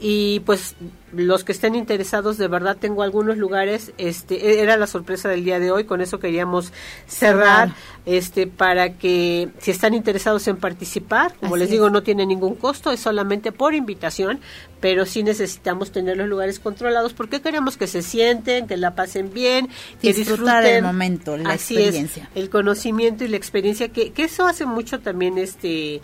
y 0.00 0.40
pues 0.40 0.74
los 1.12 1.44
que 1.44 1.52
estén 1.52 1.76
interesados 1.76 2.36
de 2.36 2.48
verdad 2.48 2.76
tengo 2.78 3.04
algunos 3.04 3.36
lugares 3.36 3.92
este 3.96 4.34
e-, 4.34 4.60
era 4.60 4.76
la 4.76 4.88
sorpresa 4.88 5.28
del 5.28 5.44
día 5.44 5.60
de 5.60 5.70
hoy 5.70 5.84
con 5.84 6.00
eso 6.00 6.18
queríamos 6.18 6.72
cerrar 7.06 7.72
este 8.04 8.48
para 8.48 8.94
que 8.94 9.50
si 9.58 9.70
están 9.70 9.94
interesados 9.94 10.48
en 10.48 10.56
participar 10.56 11.34
como 11.36 11.56
les 11.56 11.70
digo 11.70 11.90
no 11.90 12.02
tiene 12.02 12.26
ningún 12.26 12.56
costo 12.56 12.90
es 12.90 12.98
solamente 12.98 13.52
por 13.52 13.74
invitación 13.74 14.40
pero 14.80 15.06
sí 15.06 15.22
necesitamos 15.22 15.92
tener 15.92 16.16
los 16.16 16.28
lugares 16.28 16.58
controlados 16.58 17.14
porque 17.14 17.40
queremos 17.40 17.76
que 17.76 17.86
se 17.86 18.02
sienten 18.02 18.66
que 18.66 18.76
la 18.76 18.96
pasen 18.96 19.32
bien 19.32 19.68
que 20.02 20.12
disfruten 20.12 20.66
el 20.66 20.82
momento 20.82 21.36
la 21.36 21.54
experiencia. 21.54 22.28
el 22.34 22.50
conocimiento 22.50 23.24
y 23.24 23.28
la 23.28 23.36
experiencia 23.36 23.88
que, 23.90 24.12
que 24.12 24.24
eso 24.24 24.44
hace 24.46 24.66
mucho 24.66 24.98
también 24.98 25.38
este 25.38 26.02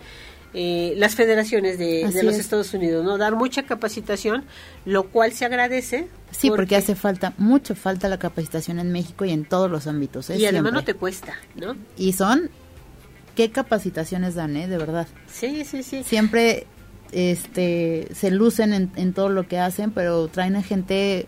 eh, 0.53 0.95
las 0.97 1.15
federaciones 1.15 1.79
de, 1.79 2.11
los 2.25 2.35
Estados 2.35 2.75
Unidos, 2.75 3.05
¿no? 3.05 3.19
Dar 3.19 3.37
mucha 3.37 3.63
capacitación, 3.65 4.45
lo 4.85 5.05
cual 5.05 5.33
se 5.33 5.45
agradece. 5.45 6.09
Sí, 6.33 6.51
porque, 6.51 6.75
hace 6.75 6.97
falta, 6.97 7.35
mucho 7.39 7.77
falta 7.77 8.09
la 8.09 8.19
capacitación 8.19 8.81
en 8.81 8.91
México 8.91 9.25
y 9.25 9.31
en 9.31 9.45
todos 9.45 9.71
los 9.71 9.87
ámbitos. 9.87 10.29
¿eh? 10.31 10.39
Y 10.39 10.47
además 10.47 10.73
no 10.73 10.83
te 10.83 10.95
cuesta, 10.95 11.35
¿no? 11.55 11.77
Y 11.97 12.15
son, 12.15 12.51
¿qué 13.37 13.51
capacitaciones 13.51 14.35
dan, 14.35 14.57
eh? 14.57 14.67
De 14.67 14.77
verdad. 14.77 15.07
Sí, 15.29 15.65
sí, 15.65 15.85
sí. 15.85 16.03
Siempre 16.03 16.67
este, 17.13 18.09
se 18.13 18.33
lucen 18.33 18.73
en, 18.73 18.91
en 18.97 19.13
todo 19.13 19.29
lo 19.29 19.47
que 19.47 19.59
hacen, 19.59 19.93
pero 19.93 20.27
traen 20.27 20.57
a 20.57 20.63
gente 20.63 21.27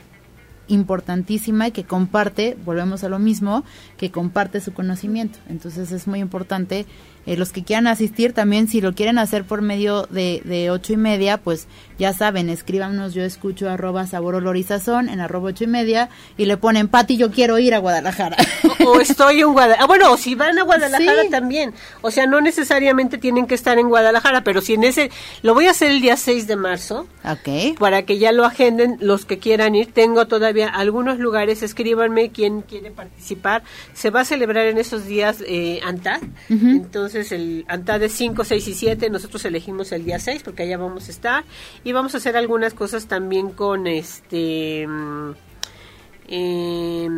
importantísima 0.68 1.68
y 1.68 1.70
que 1.73 1.85
comparte, 1.85 2.57
volvemos 2.64 3.05
a 3.05 3.09
lo 3.09 3.18
mismo, 3.18 3.64
que 3.97 4.11
comparte 4.11 4.61
su 4.61 4.73
conocimiento. 4.73 5.39
Entonces 5.49 5.93
es 5.93 6.07
muy 6.07 6.20
importante 6.20 6.87
eh, 7.27 7.37
los 7.37 7.53
que 7.53 7.62
quieran 7.62 7.87
asistir 7.87 8.33
también, 8.33 8.68
si 8.68 8.81
lo 8.81 8.95
quieren 8.95 9.18
hacer 9.18 9.45
por 9.45 9.62
medio 9.62 10.07
de, 10.11 10.43
de 10.45 10.70
ocho 10.70 10.93
y 10.93 10.97
media, 10.97 11.39
pues 11.39 11.68
ya 12.03 12.12
saben, 12.12 12.49
escríbanos, 12.49 13.14
yo 13.14 13.23
escucho 13.23 13.70
arroba 13.70 14.09
sabor 14.09 14.35
olorizazón 14.35 15.09
en 15.09 15.20
arroba 15.20 15.51
ocho 15.51 15.62
y 15.62 15.68
media 15.68 16.09
y 16.37 16.47
le 16.47 16.57
ponen, 16.57 16.89
Pati, 16.89 17.16
yo 17.16 17.31
quiero 17.31 17.61
ir 17.61 17.75
a 17.75 17.79
Guadalajara. 17.79 18.37
O, 18.85 18.99
estoy 19.01 19.41
en 19.41 19.53
Guadalajara. 19.53 19.85
Ah, 19.85 19.87
bueno, 19.87 20.16
si 20.16 20.35
van 20.35 20.59
a 20.59 20.64
Guadalajara 20.64 21.29
también. 21.31 21.73
O 22.01 22.11
sea, 22.11 22.27
no 22.27 22.41
necesariamente 22.41 23.18
tienen 23.18 23.47
que 23.47 23.55
estar 23.55 23.79
en 23.79 23.89
Guadalajara, 23.89 24.43
pero 24.43 24.61
si 24.61 24.75
en 24.75 24.83
ese, 24.83 25.12
lo 25.43 25.55
voy 25.55 25.68
a 25.68 25.70
hacer 25.70 25.93
el 25.93 26.01
día 26.01 26.16
6 26.16 26.49
de 26.49 26.57
marzo. 26.57 27.07
Ok. 27.25 27.79
Para 27.79 28.03
que 28.03 28.18
ya 28.18 28.33
lo 28.33 28.45
agenden 28.45 28.97
los 29.01 29.25
que 29.25 29.39
quieran 29.39 29.77
ir. 29.77 29.93
Tengo 29.93 30.27
todavía 30.27 30.70
algunos 30.70 31.20
lugares, 31.20 31.62
escríbanme 31.62 32.31
quién 32.31 32.62
quiere 32.62 32.91
participar. 32.91 33.62
Se 33.93 34.11
va 34.11 34.23
a 34.23 34.25
celebrar 34.25 34.66
en 34.66 34.79
esos 34.79 35.07
días 35.07 35.43
eh, 35.47 35.81
ANTAD. 35.85 36.23
Entonces, 36.49 37.11
el 37.14 37.64
ANTAD 37.68 38.00
de 38.00 38.08
5, 38.08 38.44
6 38.44 38.68
y 38.68 38.74
7, 38.74 39.10
nosotros 39.10 39.44
elegimos 39.44 39.92
el 39.92 40.04
día 40.04 40.18
6 40.18 40.42
porque 40.42 40.64
allá 40.64 40.78
vamos 40.78 41.08
a 41.08 41.10
estar. 41.10 41.44
Y 41.84 41.92
vamos 41.92 42.14
a 42.14 42.18
hacer 42.18 42.36
algunas 42.36 42.74
cosas 42.74 43.06
también 43.06 43.50
con 43.50 43.86
este... 43.86 44.86
Eh, 46.28 47.08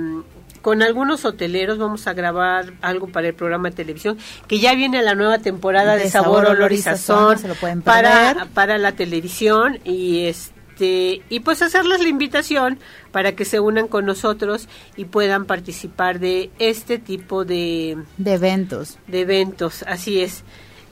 con 0.65 0.83
algunos 0.83 1.25
hoteleros. 1.27 1.79
Vamos 1.79 2.07
a 2.07 2.15
grabar 2.15 2.73
algo 2.81 3.09
para 3.09 3.29
el 3.29 3.35
programa 3.35 3.69
de 3.69 3.77
televisión 3.77 4.19
que 4.49 4.59
ya 4.59 4.75
viene 4.75 5.03
la 5.03 5.15
nueva 5.15 5.39
temporada 5.39 5.97
de, 5.97 6.09
sabor, 6.11 6.47
olor 6.47 6.73
y 6.73 6.79
sazón, 6.79 7.37
para 7.85 8.49
para 8.55 8.79
la 8.79 8.93
televisión 8.93 9.79
y 9.85 10.25
este 10.25 10.54
y 10.81 11.41
pues 11.41 11.63
hacerles 11.63 12.03
la 12.03 12.09
invitación 12.09 12.79
para 13.13 13.33
que 13.37 13.45
se 13.45 13.61
unan 13.61 13.89
con 13.89 14.07
nosotros 14.07 14.69
y 14.97 15.05
puedan 15.05 15.47
participar 15.47 16.19
de 16.19 16.51
este 16.59 16.99
tipo 16.99 17.45
de 17.45 17.99
de 18.17 18.33
eventos. 18.33 18.99
de 19.07 19.21
eventos 19.21 19.85
así 19.87 20.21
es. 20.21 20.43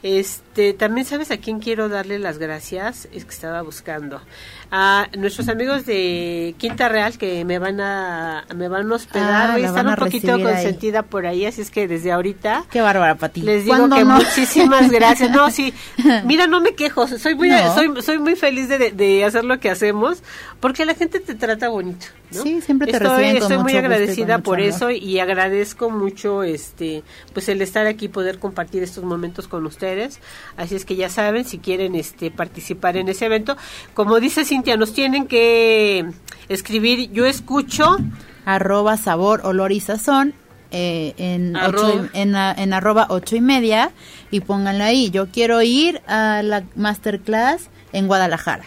Este, 0.03 0.52
también 0.79 1.07
sabes 1.07 1.31
a 1.31 1.39
quién 1.39 1.61
quiero 1.61 1.89
darle 1.89 2.19
las 2.19 2.39
gracias, 2.39 3.09
es 3.13 3.25
que 3.25 3.31
estaba 3.31 3.63
buscando 3.63 4.21
a 4.71 5.09
nuestros 5.17 5.49
amigos 5.49 5.85
de 5.87 6.55
Quinta 6.59 6.89
Real 6.89 7.19
que 7.19 7.45
me 7.45 7.59
van 7.59 7.81
a 7.81 8.47
me 8.55 8.69
van 8.69 8.91
a 8.91 8.95
hospedar, 8.95 9.51
ah, 9.51 9.59
están 9.59 9.87
un 9.87 9.97
poquito 9.97 10.33
consentida 10.41 11.03
por 11.03 11.27
ahí, 11.27 11.47
así 11.47 11.61
es 11.61 11.71
que 11.71 11.89
desde 11.89 12.13
ahorita 12.13 12.65
Qué 12.71 12.81
bárbara 12.81 13.15
para 13.17 13.33
ti. 13.33 13.43
Les 13.43 13.65
digo 13.65 13.89
que 13.89 14.05
muchísimas 14.05 14.91
gracias. 14.91 15.31
No, 15.31 15.51
sí. 15.51 15.75
Mira, 16.25 16.47
no 16.47 16.61
me 16.61 16.75
quejo, 16.75 17.07
soy 17.07 17.35
muy 17.35 17.51
soy 17.75 17.91
soy 18.03 18.19
muy 18.19 18.37
feliz 18.37 18.69
de, 18.69 18.93
de 18.93 19.25
hacer 19.25 19.45
lo 19.45 19.61
que 19.61 19.71
hacemos 19.71 20.23
porque 20.61 20.85
la 20.87 20.95
gente 20.95 21.21
te 21.21 21.35
trata 21.35 21.69
bonito. 21.69 22.07
Sí, 22.31 22.61
siempre 22.63 22.91
te 22.91 22.97
estoy, 22.97 23.25
estoy 23.25 23.59
muy 23.59 23.77
agradecida 23.77 24.39
por 24.39 24.61
eso 24.61 24.91
y 24.91 25.19
agradezco 25.19 25.91
mucho 25.91 26.43
este 26.43 27.03
pues 27.35 27.49
el 27.49 27.61
estar 27.61 27.87
aquí 27.87 28.09
poder 28.09 28.39
compartir 28.39 28.83
estos 28.83 29.05
momentos 29.05 29.49
con 29.49 29.67
ustedes. 29.67 30.21
Así 30.57 30.75
es 30.75 30.85
que 30.85 30.97
ya 30.97 31.09
saben 31.09 31.45
si 31.45 31.59
quieren 31.59 31.95
este 31.95 32.31
participar 32.31 32.97
en 32.97 33.09
ese 33.09 33.27
evento, 33.27 33.57
como 33.95 34.21
dice 34.21 34.45
Cintia, 34.45 34.77
nos 34.77 34.93
tienen 34.93 35.27
que 35.27 36.07
escribir 36.49 37.11
yo 37.13 37.27
escucho 37.27 37.97
arroba 38.45 38.97
sabor 38.97 39.41
olor 39.45 39.73
y 39.73 39.81
sazón 39.81 40.35
eh, 40.71 41.15
en, 41.19 41.55
en, 42.15 42.35
en 42.35 42.73
arroba 42.73 43.07
ocho 43.11 43.37
y 43.37 43.41
media 43.41 43.93
y 44.31 44.41
pónganlo 44.41 44.85
ahí. 44.85 45.11
Yo 45.11 45.29
quiero 45.29 45.63
ir 45.63 46.01
a 46.07 46.43
la 46.43 46.65
masterclass 46.77 47.69
en 47.93 48.07
Guadalajara 48.07 48.65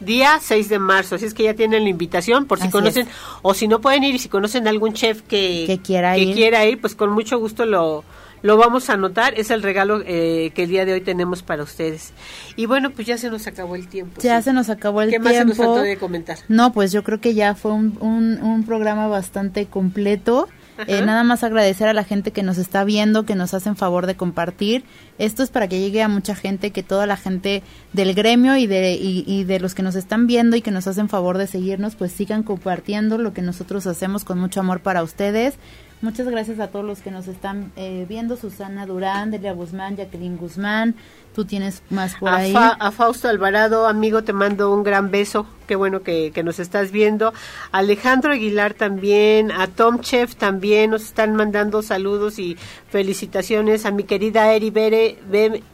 día 0.00 0.38
6 0.40 0.68
de 0.68 0.78
marzo. 0.78 1.14
Así 1.14 1.24
es 1.24 1.34
que 1.34 1.44
ya 1.44 1.54
tienen 1.54 1.84
la 1.84 1.88
invitación 1.88 2.46
por 2.46 2.60
si 2.60 2.68
conocen, 2.68 3.08
o 3.42 3.54
si 3.54 3.68
no 3.68 3.80
pueden 3.80 4.04
ir 4.04 4.14
y 4.14 4.18
si 4.18 4.28
conocen 4.28 4.68
algún 4.68 4.92
chef 4.92 5.22
que, 5.22 5.64
que, 5.66 5.78
quiera, 5.78 6.18
ir. 6.18 6.34
quiera 6.34 6.64
ir, 6.64 6.80
pues 6.80 6.94
con 6.94 7.10
mucho 7.10 7.38
gusto 7.38 7.66
lo, 7.66 8.04
lo 8.42 8.56
vamos 8.56 8.90
a 8.90 8.94
anotar. 8.94 9.34
Es 9.38 9.50
el 9.50 9.62
regalo 9.62 10.02
eh, 10.06 10.52
que 10.54 10.64
el 10.64 10.68
día 10.70 10.84
de 10.84 10.92
hoy 10.92 11.00
tenemos 11.00 11.42
para 11.42 11.62
ustedes. 11.62 12.12
Y 12.56 12.66
bueno, 12.66 12.90
pues 12.90 13.06
ya 13.06 13.18
se 13.18 13.30
nos 13.30 13.46
acabó 13.46 13.76
el 13.76 13.88
tiempo. 13.88 14.20
Ya 14.20 14.40
se 14.42 14.52
nos 14.52 14.70
acabó 14.70 15.02
el 15.02 15.10
tiempo. 15.10 15.28
¿Qué 15.28 15.34
más 15.34 15.38
se 15.38 15.44
nos 15.44 15.56
faltó 15.56 15.82
de 15.82 15.96
comentar? 15.96 16.38
No, 16.48 16.72
pues 16.72 16.92
yo 16.92 17.02
creo 17.02 17.20
que 17.20 17.34
ya 17.34 17.54
fue 17.54 17.72
un, 17.72 17.96
un, 18.00 18.42
un 18.42 18.64
programa 18.64 19.08
bastante 19.08 19.66
completo. 19.66 20.48
Eh, 20.86 21.00
nada 21.02 21.24
más 21.24 21.42
agradecer 21.42 21.88
a 21.88 21.94
la 21.94 22.04
gente 22.04 22.32
que 22.32 22.42
nos 22.42 22.58
está 22.58 22.84
viendo, 22.84 23.24
que 23.24 23.34
nos 23.34 23.54
hacen 23.54 23.76
favor 23.76 24.06
de 24.06 24.14
compartir. 24.14 24.84
Esto 25.18 25.42
es 25.42 25.48
para 25.48 25.68
que 25.68 25.80
llegue 25.80 26.02
a 26.02 26.08
mucha 26.08 26.34
gente, 26.34 26.70
que 26.70 26.82
toda 26.82 27.06
la 27.06 27.16
gente 27.16 27.62
del 27.94 28.14
gremio 28.14 28.56
y 28.56 28.66
de, 28.66 28.92
y, 28.94 29.44
de 29.44 29.58
los 29.58 29.74
que 29.74 29.82
nos 29.82 29.94
están 29.94 30.26
viendo 30.26 30.56
y 30.56 30.62
que 30.62 30.70
nos 30.70 30.86
hacen 30.86 31.08
favor 31.08 31.38
de 31.38 31.46
seguirnos, 31.46 31.96
pues 31.96 32.12
sigan 32.12 32.42
compartiendo 32.42 33.16
lo 33.16 33.32
que 33.32 33.42
nosotros 33.42 33.86
hacemos 33.86 34.24
con 34.24 34.38
mucho 34.38 34.60
amor 34.60 34.80
para 34.80 35.02
ustedes. 35.02 35.54
Muchas 36.02 36.28
gracias 36.28 36.60
a 36.60 36.68
todos 36.68 36.84
los 36.84 37.00
que 37.00 37.10
nos 37.10 37.26
están 37.26 37.72
eh, 37.76 38.04
viendo, 38.08 38.36
Susana 38.36 38.84
Durán, 38.84 39.30
Delia 39.30 39.52
Guzmán, 39.52 39.96
Jacqueline 39.96 40.36
Guzmán, 40.36 40.94
Tú 41.36 41.44
tienes 41.44 41.82
más 41.90 42.14
por 42.14 42.30
a 42.30 42.36
ahí. 42.36 42.54
a 42.56 42.90
Fausto 42.92 43.28
Alvarado, 43.28 43.86
amigo, 43.86 44.24
te 44.24 44.32
mando 44.32 44.72
un 44.72 44.82
gran 44.82 45.10
beso. 45.10 45.46
Qué 45.66 45.76
bueno 45.76 46.02
que, 46.02 46.32
nos 46.42 46.58
estás 46.58 46.92
viendo. 46.92 47.34
Alejandro 47.72 48.32
Aguilar 48.32 48.72
también, 48.72 49.52
a 49.52 49.66
Tom 49.66 50.00
Chef 50.00 50.34
también 50.36 50.92
nos 50.92 51.02
están 51.02 51.36
mandando 51.36 51.82
saludos 51.82 52.38
y 52.38 52.56
felicitaciones. 52.88 53.84
A 53.84 53.90
mi 53.90 54.04
querida 54.04 54.50
Eri 54.54 54.70
Bere, 54.70 55.18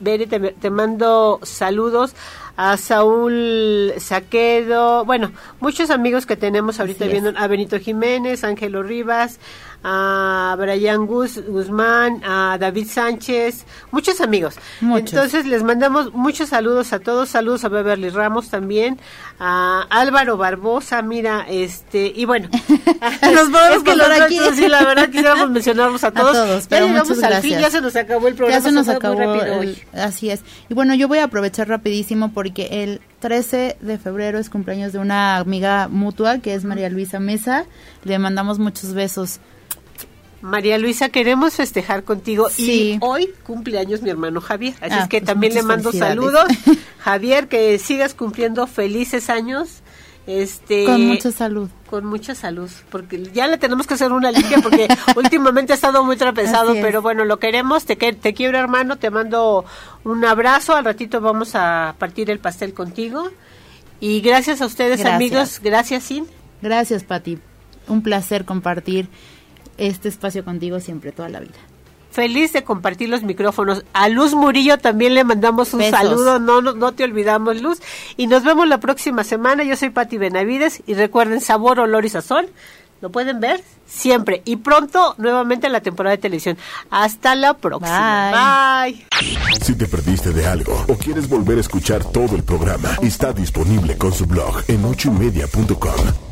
Bere 0.01 0.27
te, 0.27 0.71
mando 0.71 1.39
saludos 1.45 2.17
a 2.57 2.77
Saúl 2.77 3.93
Saquedo, 3.99 5.05
bueno, 5.05 5.31
muchos 5.61 5.91
amigos 5.91 6.27
que 6.27 6.37
tenemos 6.37 6.81
ahorita 6.81 7.07
viendo, 7.07 7.33
a 7.37 7.47
Benito 7.47 7.79
Jiménez, 7.79 8.45
Ángelo 8.45 8.83
Rivas, 8.83 9.39
a 9.85 10.55
Brian 10.59 11.07
Guzmán, 11.07 12.23
a 12.25 12.57
David 12.59 12.87
Sánchez, 12.89 13.65
muchos 13.91 14.21
amigos. 14.21 14.57
Entonces 14.81 15.47
les 15.47 15.63
mandamos 15.63 16.13
muchos 16.13 16.51
saludos 16.51 16.93
a 16.93 17.01
todos, 17.01 17.31
saludos 17.31 17.65
a 17.65 17.69
Beverly 17.69 18.11
Ramos 18.11 18.49
también, 18.49 18.99
a 19.39 19.87
Álvaro 19.91 20.37
Barbosa, 20.37 21.03
mira, 21.03 21.47
este, 21.49 22.13
y 22.15 22.25
bueno, 22.25 22.49
nos 23.35 23.51
podemos 23.51 23.83
es 23.87 24.21
aquí. 24.21 24.39
Sí, 24.55 24.69
la 24.69 24.85
verdad 24.85 25.07
quisiéramos 25.07 25.51
mencionarlos 25.51 26.05
a 26.05 26.11
todos. 26.13 26.37
A 26.37 26.45
todos 26.45 26.69
ya 26.69 26.81
llegamos 26.81 27.23
al 27.23 27.43
fin, 27.43 27.59
ya 27.59 27.71
se 27.71 27.81
nos 27.81 27.97
acabó 27.97 28.29
el 28.29 28.35
programa. 28.35 28.59
Ya 28.59 28.65
se 28.65 28.73
nos 28.73 28.89
acabó, 28.89 29.21
así 29.95 30.31
es. 30.31 30.43
Y 30.69 30.75
bueno, 30.75 30.95
yo 30.95 31.09
voy 31.09 31.19
a 31.19 31.25
aprovechar 31.25 31.69
rapidísimo 31.69 32.33
porque 32.33 32.83
el 32.83 33.01
13 33.21 33.77
de 33.81 33.99
febrero 33.99 34.39
es 34.39 34.51
cumpleaños 34.51 34.93
de 34.93 34.99
una 34.99 35.37
amiga 35.37 35.89
mutua 35.89 36.39
que 36.39 36.55
es 36.55 36.65
María 36.65 36.89
Luisa 36.89 37.21
Mesa. 37.21 37.67
Le 38.05 38.19
mandamos 38.19 38.59
muchos 38.59 38.95
besos. 38.95 39.41
María 40.43 40.77
Luisa, 40.77 41.09
queremos 41.09 41.55
festejar 41.55 42.03
contigo 42.03 42.49
y 42.59 42.99
hoy 43.01 43.31
cumpleaños 43.45 44.03
mi 44.03 44.11
hermano 44.11 44.41
Javier, 44.41 44.75
así 44.81 44.95
es 44.95 45.05
ah, 45.05 45.09
que 45.09 45.21
pues 45.21 45.27
también 45.27 45.55
le 45.55 45.63
mando 45.63 45.93
saludos. 45.93 46.45
Javier, 46.99 47.49
que 47.49 47.79
sigas 47.79 48.13
cumpliendo 48.15 48.67
felices 48.67 49.31
años. 49.31 49.83
Este, 50.27 50.85
con 50.85 51.07
mucha 51.07 51.33
salud. 51.33 51.69
Con 51.89 52.05
mucha 52.07 52.35
salud, 52.35 52.71
porque 52.91 53.23
ya 53.33 53.47
le 53.47 53.59
tenemos 53.59 53.87
que 53.87 53.95
hacer 53.95 54.13
una 54.13 54.31
limpia 54.31 54.59
porque 54.63 54.89
últimamente 55.17 55.73
ha 55.73 55.77
estado 55.77 56.05
muy 56.05 56.17
trapezado, 56.17 56.75
pero 56.75 57.03
bueno, 57.03 57.25
lo 57.25 57.39
queremos, 57.39 57.85
te, 57.85 57.97
te 57.97 58.35
quiero 58.35 58.59
hermano, 58.59 58.97
te 58.97 59.11
mando 59.11 59.65
un 60.05 60.25
abrazo, 60.25 60.75
al 60.75 60.85
ratito 60.85 61.21
vamos 61.21 61.55
a 61.55 61.95
partir 61.99 62.31
el 62.31 62.41
pastel 62.41 62.75
contigo. 62.75 63.31
Y 64.01 64.21
gracias 64.21 64.61
a 64.61 64.67
ustedes 64.67 65.05
amigos, 65.05 65.61
gracias 65.63 66.03
Sin. 66.03 66.27
Gracias 66.61 67.05
Pati, 67.05 67.39
un 67.87 68.03
placer 68.03 68.45
compartir 68.45 69.09
este 69.79 70.09
espacio 70.09 70.45
contigo 70.45 70.81
siempre, 70.81 71.13
toda 71.13 71.29
la 71.29 71.41
vida. 71.41 71.59
Feliz 72.13 72.53
de 72.53 72.63
compartir 72.63 73.09
los 73.09 73.23
micrófonos. 73.23 73.85
A 73.95 74.09
Luz 74.11 74.35
Murillo 74.35 74.77
también 74.77 75.15
le 75.15 75.25
mandamos 75.25 75.73
un 75.73 75.83
saludo, 75.83 76.39
no, 76.39 76.61
no, 76.61 76.75
no 76.75 76.93
te 76.93 77.05
olvidamos 77.05 77.63
Luz. 77.63 77.81
Y 78.19 78.27
nos 78.27 78.45
vemos 78.45 78.69
la 78.69 78.81
próxima 78.81 79.25
semana. 79.25 79.65
Yo 79.65 79.77
soy 79.77 79.89
Pati 79.89 80.19
Benavides 80.19 80.83
y 80.87 80.93
recuerden 80.93 81.41
sabor, 81.41 81.81
olor 81.81 82.05
y 82.05 82.11
sazón. 82.11 82.47
Lo 83.01 83.11
pueden 83.11 83.41
ver 83.41 83.65
siempre 83.87 84.43
y 84.45 84.57
pronto 84.57 85.15
nuevamente 85.19 85.67
en 85.67 85.73
la 85.73 85.81
temporada 85.81 86.15
de 86.15 86.23
televisión. 86.23 86.59
Hasta 86.91 87.35
la 87.35 87.55
próxima. 87.55 88.85
Bye. 88.85 89.07
Si 89.61 89.75
te 89.75 89.89
perdiste 89.89 90.33
de 90.33 90.47
algo 90.47 90.85
o 90.89 90.95
quieres 90.95 91.29
volver 91.29 91.59
a 91.59 91.63
escuchar 91.63 92.05
todo 92.05 92.37
el 92.37 92.45
programa, 92.45 92.91
está 93.03 93.33
disponible 93.33 93.97
con 93.97 94.13
su 94.13 94.27
blog 94.27 94.63
en 94.69 94.85
ochoymedia.com 94.85 96.32